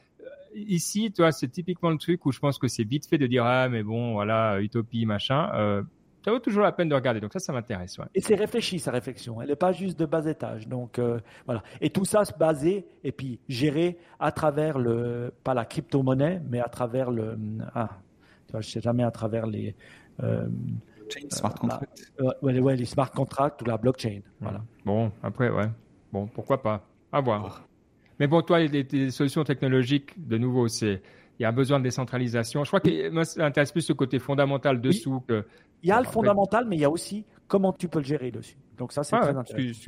[0.54, 3.44] ici, toi, c'est typiquement le truc où je pense que c'est vite fait de dire
[3.44, 5.84] ah mais bon, voilà, utopie, machin
[6.26, 7.20] ça vaut toujours la peine de regarder.
[7.20, 7.98] Donc ça, ça m'intéresse.
[8.12, 9.40] Et c'est réfléchi sa réflexion.
[9.40, 10.66] Elle n'est pas juste de bas étage.
[10.66, 11.62] Donc euh, voilà.
[11.80, 16.58] Et tout ça se basé et puis géré à travers le pas la crypto-monnaie, mais
[16.58, 17.38] à travers le
[17.76, 17.90] ah,
[18.48, 19.76] tu vois, je sais jamais à travers les
[21.16, 22.12] euh, smart contracts.
[22.42, 24.20] ouais, ouais, les smart contracts ou la blockchain.
[24.40, 24.62] Voilà.
[24.84, 25.68] Bon, après, ouais.
[26.12, 26.86] Bon, pourquoi pas.
[27.12, 27.66] À voir.
[28.18, 31.02] Mais bon, toi, les, les solutions technologiques, de nouveau, c'est
[31.38, 32.64] il y a un besoin de décentralisation.
[32.64, 35.44] Je crois que moi, ça intéresse plus ce côté fondamental dessous que.
[35.82, 38.30] Il y a le fondamental, mais il y a aussi comment tu peux le gérer
[38.30, 38.56] dessus.
[38.78, 39.80] Donc ça, c'est ah, très intéressant.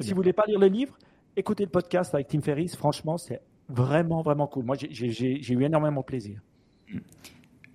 [0.00, 0.96] si vous voulez pas lire le livre,
[1.36, 2.74] écoutez le podcast avec Tim Ferriss.
[2.76, 4.64] Franchement, c'est vraiment, vraiment cool.
[4.64, 6.40] Moi, j'ai eu énormément de plaisir.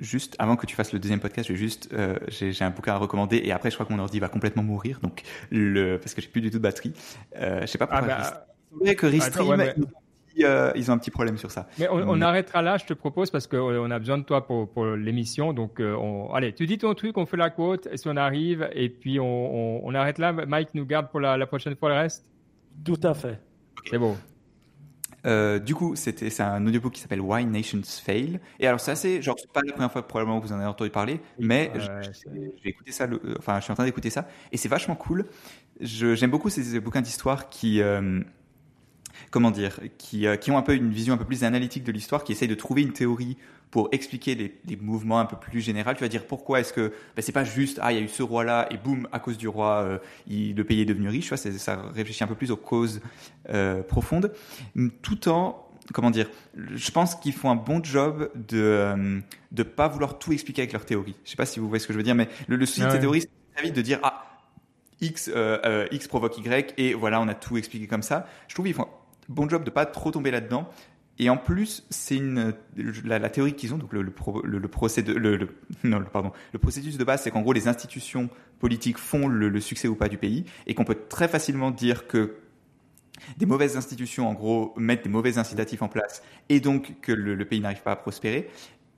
[0.03, 2.97] Juste avant que tu fasses le deuxième podcast, j'ai juste euh, j'ai un bouquin à
[2.97, 6.21] recommander et après je crois que mon ordi va complètement mourir donc le parce que
[6.21, 6.93] j'ai plus du tout de batterie.
[7.37, 8.07] Euh, je sais pas pourquoi.
[8.11, 8.45] Ah
[8.83, 9.85] bah, que Restream
[10.41, 11.67] euh, ils ont un petit problème sur ça.
[11.77, 14.69] Mais on, arrêtera là, je te propose, parce qu'on euh, a besoin de toi pour,
[14.69, 15.53] pour l'émission.
[15.53, 16.33] Donc, euh, on...
[16.33, 19.19] allez, tu dis ton truc, on fait la quote, et si on arrive, et puis
[19.19, 20.33] on, on, arrête là.
[20.33, 22.25] Mike nous garde pour la, la, prochaine fois le reste?
[22.83, 23.39] Tout à fait.
[23.89, 23.99] C'est
[25.23, 25.59] beau.
[25.59, 28.39] du coup, c'était c'est un audiobook qui s'appelle Why Nations Fail.
[28.59, 30.65] Et alors c'est assez, genre c'est pas la première fois probablement que vous en avez
[30.65, 31.71] entendu parler, mais
[32.61, 35.25] j'ai écouté ça, enfin je suis en train d'écouter ça et c'est vachement cool.
[35.79, 37.81] J'aime beaucoup ces, bouquins d'histoire qui
[39.33, 41.91] comment dire, qui, euh, qui ont un peu une vision un peu plus analytique de
[41.91, 43.35] l'histoire, qui essayent de trouver une théorie
[43.71, 45.95] pour expliquer les, les, mouvements un peu plus généraux.
[45.95, 48.07] Tu vas dire pourquoi est-ce que ben, c'est pas juste ah il y a eu
[48.07, 49.97] ce roi là et boum à cause du roi euh,
[50.27, 51.23] il, le pays est devenu riche.
[51.23, 53.01] Tu vois, ça réfléchit un peu plus aux causes
[53.49, 54.31] euh, profondes,
[55.01, 59.19] tout en comment dire, je pense qu'ils font un bon job de euh,
[59.51, 61.15] de pas vouloir tout expliquer avec leur théorie.
[61.25, 62.81] Je sais pas si vous voyez ce que je veux dire, mais le, le souci
[62.81, 64.23] de ces théories, c'est très vite de dire ah
[65.01, 65.31] X,
[65.91, 68.27] X provoque Y et voilà on a tout expliqué comme ça.
[68.47, 68.87] Je trouve qu'ils font
[69.29, 70.69] bon job de pas trop tomber là-dedans.
[71.19, 72.55] Et en plus, c'est une
[73.05, 74.11] la, théorie qu'ils ont, donc le, le,
[75.35, 75.49] le,
[75.83, 78.29] non, pardon, le processus de base, c'est qu'en gros les institutions
[78.59, 82.37] politiques font le, succès ou pas du pays, et qu'on peut très facilement dire que
[83.37, 87.45] des mauvaises institutions, en gros, mettent des mauvais incitatifs en place, et donc que le,
[87.45, 88.49] pays n'arrive pas à prospérer.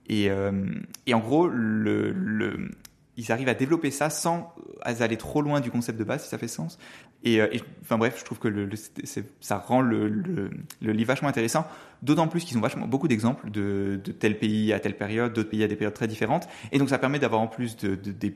[0.08, 0.64] Et, euh,
[1.06, 2.70] et en gros, le,
[3.16, 6.38] ils arrivent à développer ça sans aller trop loin du concept de base, si ça
[6.38, 6.78] fait sens.
[7.24, 7.48] Et, euh,
[7.82, 8.68] enfin bref, je trouve que
[9.40, 11.66] ça rend le, le, livre vachement intéressant,
[12.02, 15.64] d'autant plus qu'ils ont vachement beaucoup d'exemples de, tel pays à telle période, d'autres pays
[15.64, 18.34] à des périodes très différentes, et donc ça permet d'avoir en plus de, des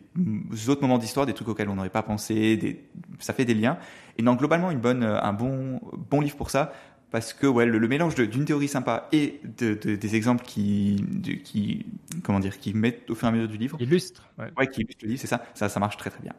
[0.68, 2.82] autres moments d'histoire, des trucs auxquels on n'aurait pas pensé,
[3.18, 3.78] ça fait des liens.
[4.18, 5.80] Et donc globalement, une bonne, un bon,
[6.10, 6.72] bon livre pour ça
[7.10, 11.04] parce que ouais, le, mélange d'une théorie sympa et de, des exemples qui,
[11.44, 11.86] qui,
[12.22, 13.76] comment dire, qui mettent au fur et à mesure du livre.
[13.80, 14.28] Illustre.
[14.38, 15.68] Ouais, qui illustre le livre, c'est ça, ça.
[15.68, 16.34] Ça marche très très bien.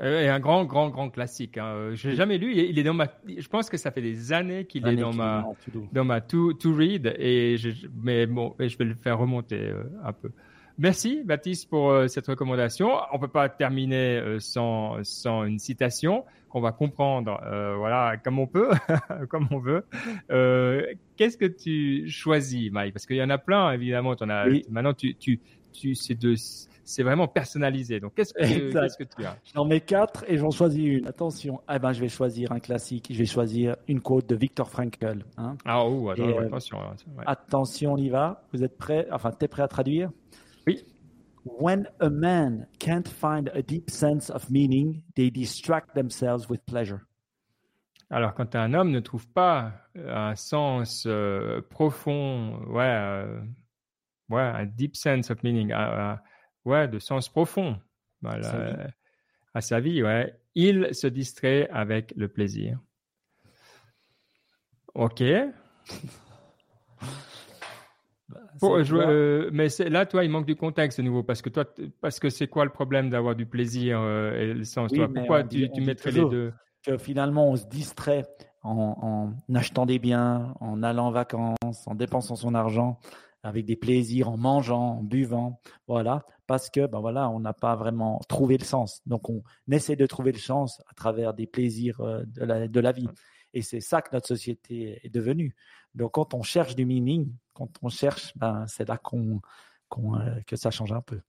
[0.00, 1.56] et un grand, grand, grand classique.
[1.56, 1.94] Hein.
[1.94, 2.54] Je l'ai jamais lu.
[2.54, 3.08] Il est dans ma.
[3.26, 5.46] Je pense que ça fait des années qu'il est dans ma,
[5.92, 7.14] dans ma to, to read.
[7.18, 7.70] Et je,
[8.02, 10.30] mais bon, je vais le faire remonter euh, un peu.
[10.78, 12.90] Merci Baptiste pour euh, cette recommandation.
[13.10, 18.38] On peut pas terminer euh, sans, sans une citation qu'on va comprendre, euh, voilà, comme
[18.38, 18.70] on peut,
[19.30, 19.84] comme on veut.
[21.16, 22.92] Qu'est-ce que tu choisis, Mike?
[22.92, 24.14] Parce qu'il y en a plein, évidemment.
[24.20, 25.40] En as, Maintenant, tu, tu,
[25.72, 26.34] tu, c'est de
[26.86, 27.98] c'est vraiment personnalisé.
[27.98, 29.36] Donc, qu'est-ce que, qu'est-ce que tu as?
[29.54, 31.06] J'en mets quatre et j'en choisis une.
[31.06, 33.08] Attention, eh ben, je vais choisir un classique.
[33.10, 35.24] Je vais choisir une quote de Viktor Frankl.
[35.36, 35.56] Hein.
[35.64, 36.78] Ah, oh, attention.
[37.26, 38.44] Attention, on y va.
[38.52, 39.06] Vous êtes prêts?
[39.10, 40.10] Enfin, tu es prêt à traduire?
[41.46, 47.06] When a man can't find a deep sense of meaning, they distract themselves with pleasure.
[48.10, 53.40] Alors, quand un homme ne trouve pas un sens euh, profond, ouais, euh,
[54.28, 56.16] ouais, un deep sense of meaning, euh,
[56.64, 57.78] ouais, de sens profond
[58.22, 58.90] voilà,
[59.54, 62.80] à sa vie, ouais, il se distrait avec le plaisir.
[64.94, 65.22] Ok.
[68.62, 71.64] Euh, mais là, toi, il manque du contexte de nouveau parce que toi,
[72.00, 75.44] parce que c'est quoi le problème d'avoir du plaisir euh, et le sens toi, Pourquoi
[75.44, 76.52] tu, tu mettrais les deux?
[76.82, 78.24] que Finalement, on se distrait
[78.62, 83.00] en, en, achetant des biens, en allant en vacances, en dépensant son argent,
[83.42, 87.76] avec des plaisirs, en mangeant, en buvant, voilà, parce que ben voilà, on n'a pas
[87.76, 89.00] vraiment trouvé le sens.
[89.06, 92.80] Donc, on essaie de trouver le sens à travers des plaisirs euh, de la, de
[92.80, 93.08] la vie.
[93.52, 95.54] Et c'est ça que notre société est devenue.
[95.96, 99.40] Donc, quand on cherche du meaning, quand on cherche, ben, c'est là qu'on
[100.46, 101.20] que ça change un peu.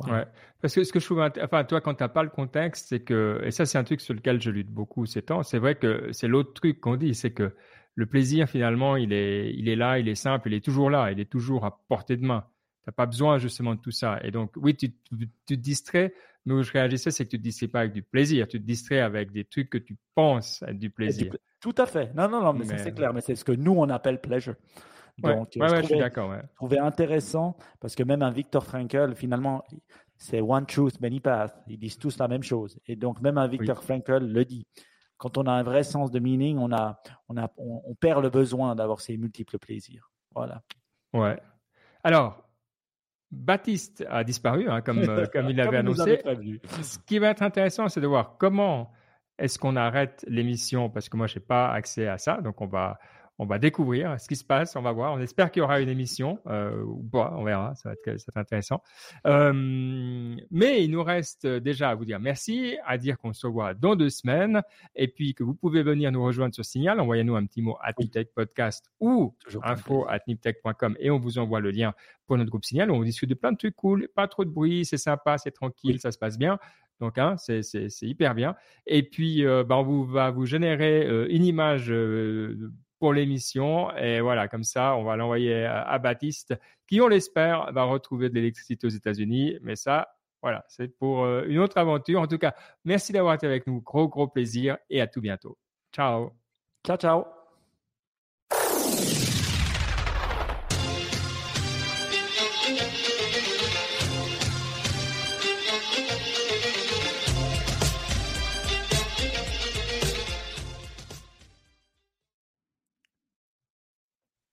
[0.00, 0.26] Ouais,
[0.60, 3.00] parce que ce que je trouve, enfin, toi, quand tu n'as pas le contexte, c'est
[3.00, 5.76] que, et ça, c'est un truc sur lequel je lutte beaucoup ces temps, c'est vrai
[5.76, 7.54] que c'est l'autre truc qu'on dit, c'est que
[7.94, 11.10] le plaisir, finalement, il est, il est là, il est simple, il est toujours là,
[11.12, 12.44] il est toujours à portée de main.
[12.82, 14.20] Tu n'as pas besoin, justement, de tout ça.
[14.22, 16.12] Et donc, oui, tu, tu, te distrais,
[16.44, 18.66] mais où je réagissais, c'est que tu te distrais pas avec du plaisir, tu te
[18.66, 21.32] distrais avec des trucs que tu penses être du plaisir.
[21.66, 22.14] Tout à fait.
[22.14, 24.54] Non, non, non, mais, c'est clair, mais c'est ce que nous, on appelle pleasure.
[25.18, 26.30] Donc, ouais, je, suis d'accord.
[26.30, 26.40] Ouais.
[26.54, 29.64] trouvais intéressant parce que même un Victor Frankl, finalement,
[30.16, 31.60] c'est one truth, many paths.
[31.66, 32.78] Ils disent tous la même chose.
[32.86, 34.64] Et donc, même un Victor Frankl le dit.
[35.16, 38.30] Quand on a un vrai sens de meaning, on, a, on, a, on, perd le
[38.30, 40.12] besoin d'avoir ces multiples plaisirs.
[40.36, 40.62] Voilà.
[41.14, 41.36] Ouais.
[42.04, 42.48] Alors,
[43.32, 46.22] Baptiste a disparu, hein, comme, euh, comme il l'avait annoncé.
[46.80, 48.92] Ce qui va être intéressant, c'est de voir comment
[49.38, 52.40] est-ce qu'on arrête l'émission, parce que moi, je n'ai pas accès à ça.
[52.40, 52.98] Donc, on va,
[53.38, 55.12] on va découvrir ce qui se passe, on va voir.
[55.12, 58.18] On espère qu'il y aura une émission euh, ou pas, on verra, ça va être,
[58.20, 58.82] ça intéressant.
[59.26, 63.74] Euh, mais il nous reste déjà à vous dire merci, à dire qu'on se voit
[63.74, 64.62] dans deux semaines
[64.94, 67.00] et puis que vous pouvez venir nous rejoindre sur Signal.
[67.00, 71.60] Envoyez-nous un petit mot à Niptech Podcast ou info at niptech.com et on vous envoie
[71.60, 71.92] le lien
[72.26, 72.90] pour notre groupe Signal.
[72.90, 76.00] On discute de plein de trucs cool, pas trop de bruit, c'est sympa, c'est tranquille,
[76.00, 76.58] ça se passe bien.
[77.00, 77.62] Donc, hein, c'est
[78.02, 78.56] hyper bien.
[78.86, 83.94] Et puis, euh, bah, on vous, va vous générer euh, une image euh, pour l'émission.
[83.96, 86.54] Et voilà, comme ça, on va l'envoyer à, Baptiste,
[86.86, 89.58] qui, on l'espère, va retrouver de l'électricité aux États-Unis.
[89.62, 90.08] Mais ça,
[90.42, 92.20] voilà, c'est pour euh, une autre aventure.
[92.20, 92.54] En tout cas,
[92.84, 93.80] merci d'avoir été avec nous.
[93.80, 95.58] Gros, gros plaisir et à tout bientôt.
[95.92, 96.32] Ciao.
[96.86, 97.35] Ciao, ciao.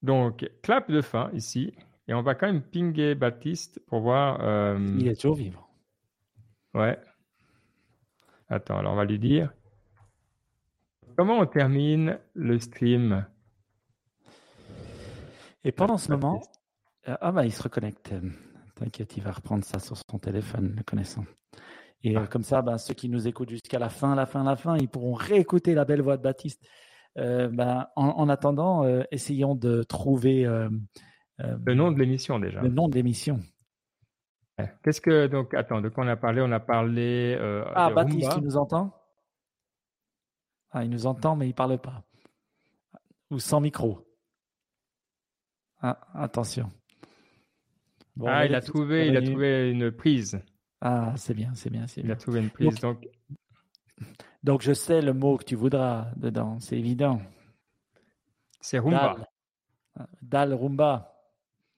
[0.03, 1.73] Donc, clap de fin ici.
[2.07, 4.39] Et on va quand même pinguer Baptiste pour voir.
[4.41, 5.65] Euh, Il est toujours vivant.
[6.73, 6.99] Ouais.
[8.49, 9.53] Attends, alors on va lui dire.
[11.15, 13.25] Comment on termine le stream?
[15.63, 16.41] Et pendant ce moment.
[17.07, 18.13] Euh, ah, bah, il se reconnecte.
[18.75, 21.25] T'inquiète, il va reprendre ça sur son téléphone, le connaissant.
[22.03, 24.55] Et euh, comme ça, bah, ceux qui nous écoutent jusqu'à la fin, la fin, la
[24.55, 26.65] fin, ils pourront réécouter la belle voix de Baptiste.
[27.17, 30.67] Euh, ben, en, attendant, euh, essayons de trouver euh,
[31.37, 32.61] le nom de l'émission déjà.
[32.61, 33.39] Le nom de l'émission.
[34.83, 36.41] Qu'est-ce que donc attends de quoi on a parlé?
[36.41, 37.37] On a parlé.
[37.75, 38.93] ah Baptiste, tu nous entend?
[40.71, 42.03] Ah, il nous entend mais il parle pas.
[43.29, 43.99] Ou sans micro.
[45.81, 46.69] Ah, attention.
[48.25, 50.39] ah, il a trouvé, il a trouvé une prise.
[50.81, 52.79] Ah, c'est bien, c'est bien, c'est Il a trouvé une prise.
[52.79, 53.07] donc donc,
[54.59, 57.21] je sais le mot que tu voudras dedans, c'est évident.
[58.61, 59.17] C'est rumba.
[60.21, 61.13] Dal, rumba.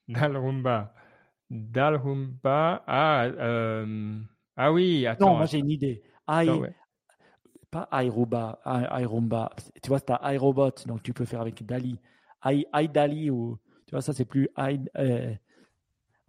[0.08, 0.94] Dal rumba.
[1.50, 2.84] Dal rumba.
[2.88, 4.20] Ah, euh,
[4.56, 5.32] ah oui, attends.
[5.32, 6.04] Non, moi j'ai une idée.
[6.28, 6.50] I,
[7.70, 9.52] Pas iRumba, iRumba.
[9.82, 12.00] Tu vois, tu as iRobot, donc tu peux faire avec Dali.
[12.44, 15.34] I, iDali, ou tu vois, ça c'est plus I, euh,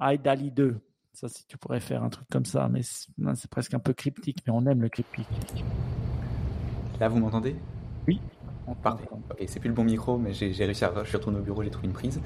[0.00, 0.80] iDali 2.
[1.12, 4.42] Ça, si tu pourrais faire un truc comme ça, mais c'est presque un peu cryptique,
[4.46, 5.26] mais on aime le cryptique.
[7.00, 7.56] Là, vous m'entendez?
[8.06, 8.20] Oui.
[8.82, 9.08] Parfait.
[9.12, 10.92] Ok, c'est plus le bon micro, mais j'ai réussi à.
[11.02, 12.20] Je suis retourné au bureau, j'ai trouvé une prise.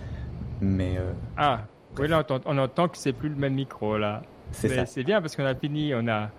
[0.61, 0.97] Mais.
[0.97, 1.61] Euh, ah,
[1.99, 4.23] oui, là, on entend, que c'est plus le même micro, là.
[4.53, 4.87] C'est ça.
[4.87, 6.31] C'est bien parce qu'on a fini, on a.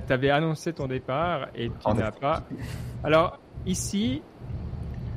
[0.00, 2.42] T'avais annoncé ton départ et tu n'as pas.
[3.04, 4.22] Alors, ici,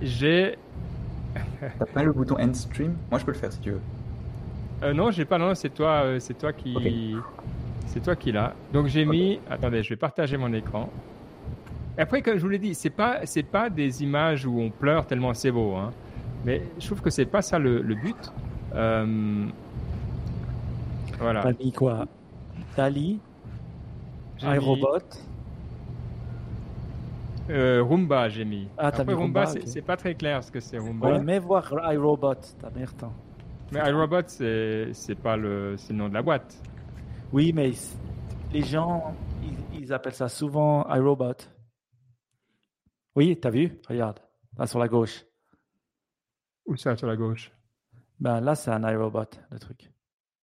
[0.02, 0.58] j'ai.
[1.80, 2.96] T'as pas le bouton End Stream?
[3.10, 3.82] Moi, je peux le faire si tu veux.
[4.84, 5.38] Euh, non, j'ai pas.
[5.38, 7.16] Non, c'est toi, euh, c'est toi qui.
[7.88, 8.54] C'est toi qui l'as.
[8.72, 9.40] Donc j'ai mis.
[9.50, 10.90] Attendez, je vais partager mon écran
[12.02, 15.06] après, comme je vous l'ai dit, c'est pas c'est pas des images où on pleure
[15.06, 15.92] tellement c'est beau, hein.
[16.46, 18.32] Mais je trouve que c'est pas ça le, but.
[18.74, 19.46] Euh,
[21.20, 21.42] voilà.
[21.44, 22.06] T'as mis quoi?
[22.78, 23.20] Dali
[24.42, 25.00] iRobot
[27.50, 28.68] euh, Roomba, j'ai mis.
[28.78, 31.10] Ah, Après, Roomba, c'est pas très clair ce que c'est Roomba.
[31.10, 33.12] Ouais, mais voir iRobot, t'as merde.
[33.72, 36.62] Mais iRobot, c'est pas le, le nom de la boîte.
[37.34, 37.72] Oui, mais
[38.54, 41.34] les gens, ils, ils appellent ça souvent iRobot.
[43.20, 43.78] Oui, t'as vu?
[43.90, 44.22] Regarde,
[44.58, 45.26] là sur la gauche.
[46.66, 47.52] Où ça sur la gauche?
[48.18, 49.92] Ben là, c'est un iRobot, le truc.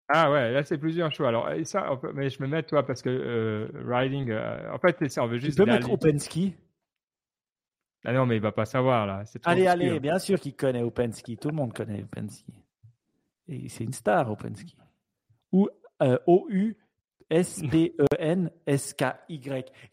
[0.08, 1.28] Ah ouais, là c'est plusieurs choix.
[1.28, 4.30] Alors ça, mais je me mets toi parce que euh, riding.
[4.30, 5.58] Euh, en fait, ça, on veut juste.
[5.58, 6.56] Tu peux mettre OpenSki.
[8.06, 9.26] Ah non, mais il va pas savoir là.
[9.44, 11.36] allez, allez, bien sûr qu'il connaît OpenSki.
[11.36, 12.54] Tout le monde connaît OpenSki.
[13.50, 14.78] Et c'est une star OpenSki.
[15.52, 15.68] Ou
[16.02, 16.74] euh, OU
[17.32, 18.52] S-P-E-N-S-K-Y.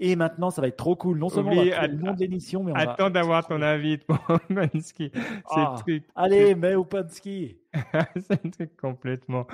[0.00, 1.18] Et maintenant, ça va être trop cool.
[1.18, 4.18] Non seulement on va le nom de l'émission, mais on Attends d'avoir ton avis pour
[4.50, 5.12] Oupenski.
[5.48, 5.76] Ah,
[6.16, 7.60] allez, mets Oupenski.
[8.16, 9.46] c'est un truc complètement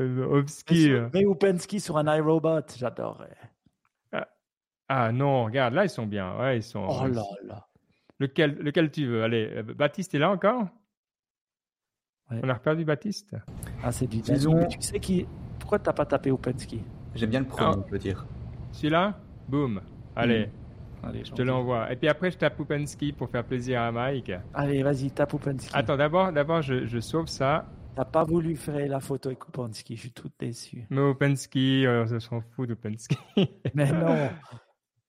[0.00, 1.08] euh, obscur.
[1.14, 3.36] Mets Oupenski sur un iRobot, j'adorerais.
[4.12, 4.28] Ah,
[4.88, 6.38] ah, non, regarde, là ils sont bien.
[6.38, 6.86] Ouais, ils sont.
[6.86, 7.66] Oh là là.
[8.18, 9.22] Lequel, lequel tu veux?
[9.22, 10.66] Allez, euh, Baptiste est là encore?
[12.30, 13.34] On a perdu Baptiste?
[13.82, 14.66] Ah, c'est du Disons...
[14.66, 15.26] Tu sais qui
[15.58, 16.82] Pourquoi t'as pas tapé OpenSki
[17.14, 18.26] J'aime bien le premier, je veux dire.
[18.72, 19.18] Celui-là
[19.48, 19.80] Boum.
[20.14, 20.46] Allez.
[20.46, 21.06] Hmm.
[21.06, 21.90] Allez je te l'envoie.
[21.92, 24.32] Et puis après, je tape Oupenski pour faire plaisir à Mike.
[24.54, 25.70] Allez, vas-y, tape Oupenski.
[25.72, 27.66] Attends, d'abord, d'abord je, je sauve ça.
[27.96, 30.86] T'as pas voulu faire la photo avec Oupenski, je suis tout déçu.
[30.90, 33.16] Mais Oupenski, euh, on s'en fout d'Oupenski.
[33.74, 34.30] Mais non.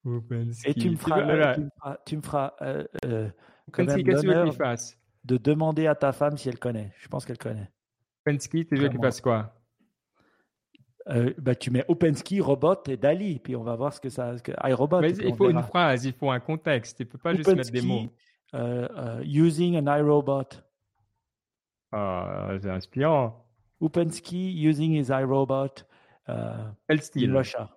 [0.66, 1.56] Et tu me feras,
[2.06, 3.30] tu me feras, euh, euh,
[3.72, 4.02] quand même
[5.24, 6.92] de demander à ta femme si elle connaît.
[6.98, 7.70] Je pense qu'elle connaît.
[8.26, 9.54] Oupenski, tu veux qu'il fasse quoi?
[11.10, 14.38] Euh, bah, tu mets OpenSki, robot et Dali, puis on va voir ce que ça.
[14.38, 15.02] Ce que, iRobot.
[15.02, 16.98] Mais il faut une phrase, il faut un contexte.
[16.98, 18.10] Tu peux pas juste mettre des mots.
[19.24, 20.62] using an iRobot.
[21.92, 23.46] Ah, c'est inspirant.
[23.80, 25.86] OpenSki using his iRobot.
[26.88, 27.30] Quel style?
[27.30, 27.70] In Russia.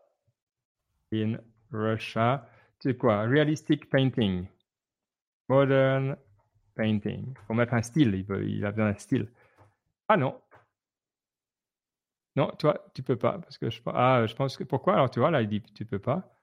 [1.13, 1.39] In
[1.73, 2.47] Russia.
[2.79, 3.23] C'est quoi?
[3.23, 4.47] Realistic painting.
[5.49, 6.17] Modern
[6.75, 7.31] painting.
[7.31, 8.15] Il faut mettre un style.
[8.15, 9.29] Il, il a besoin d'un style.
[10.09, 10.35] Ah non.
[12.37, 13.39] Non, toi, tu peux pas.
[13.39, 14.65] Parce que je, ah, je pense que.
[14.65, 14.95] Pourquoi?
[14.95, 16.37] Alors, tu vois, là, il dit tu peux pas.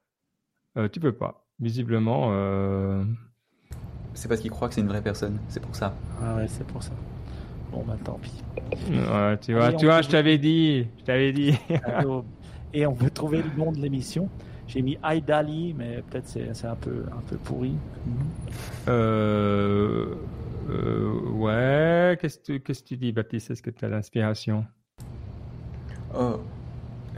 [0.78, 1.46] Euh, tu peux pas.
[1.60, 2.30] Visiblement.
[2.32, 3.04] Euh...
[4.14, 5.40] C'est parce qu'il croit que c'est une vraie personne.
[5.48, 5.94] C'est pour ça.
[6.22, 6.92] Ah ouais, c'est pour ça.
[7.72, 8.44] Bon, bah tant pis.
[8.90, 10.88] Ouais, tu vois, tu vois je t'avais dit.
[11.00, 11.58] Je t'avais dit.
[12.74, 14.30] Et on peut trouver le nom de l'émission.
[14.68, 17.74] J'ai mis Aidali, mais peut-être c'est un peu, un peu pourri.
[18.88, 20.16] Euh,
[20.70, 23.52] euh, ouais, qu'est-ce que qu'est-ce tu dis, Baptiste?
[23.52, 24.66] Est-ce que tu as l'inspiration?
[26.14, 26.40] Oh,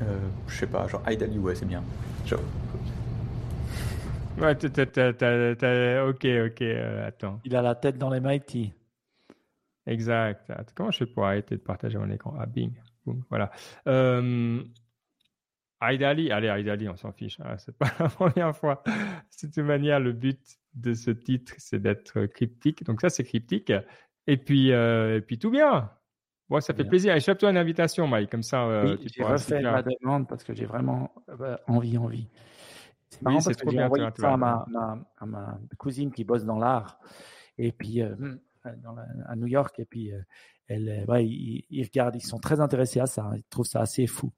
[0.01, 1.83] euh, je sais pas, genre Aidali, ouais, c'est bien.
[2.25, 2.39] Genre...
[4.39, 7.39] Ouais, t'as, ok, ok, euh, attends.
[7.45, 8.73] Il a la tête dans les Mighty.
[9.85, 10.51] Exact.
[10.75, 12.33] comment je fais pour arrêter de partager mon écran?
[12.39, 12.73] Ah, bing.
[13.29, 13.51] voilà.
[13.87, 14.63] Euh,
[15.81, 17.39] Aidali, allez, Aidali, on s'en fiche.
[17.41, 18.83] Hein, c'est pas la première fois.
[18.85, 20.39] De toute manière, le but
[20.73, 22.83] de ce titre, c'est d'être cryptique.
[22.83, 23.71] Donc ça, c'est cryptique.
[24.25, 25.91] Et puis, euh, et puis tout bien.
[26.53, 27.15] Bon, ça fait plaisir.
[27.15, 28.29] Échappe-toi une invitation, Mike.
[28.29, 32.29] Comme ça, euh, oui, j'ai refait ma demande parce que j'ai vraiment euh, envie, envie.
[33.09, 34.67] C'est marrant parce que j'ai envoyé ça à ma,
[35.17, 36.99] à ma, cousine qui bosse dans l'art.
[37.57, 39.79] Et puis, hmm, à New York.
[39.79, 40.11] Et puis,
[40.67, 43.31] elle, ouais, ils, ils, regardent, ils sont très intéressés à ça.
[43.35, 44.31] Ils trouvent ça assez fou.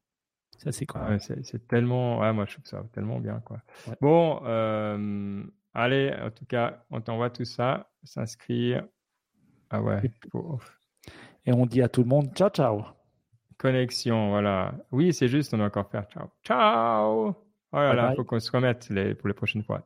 [0.58, 1.10] Ça, c'est quoi?
[1.10, 2.20] Ouais, C'est tellement.
[2.22, 3.42] Ouais, moi, je trouve ça tellement bien.
[3.42, 3.62] Quoi.
[4.00, 5.44] Bon, euh,
[5.74, 7.92] allez, en tout cas, on t'envoie tout ça.
[8.06, 8.88] S'inscrire.
[9.70, 10.02] Ah ouais.
[11.46, 12.84] Et on dit à tout le monde ciao, ciao.
[13.58, 14.74] Connexion, voilà.
[14.92, 16.28] Oui, c'est juste, on doit encore faire ciao.
[16.44, 17.36] Ciao!
[17.72, 19.84] Voilà, il faut qu'on se remette les, pour les prochaines fois.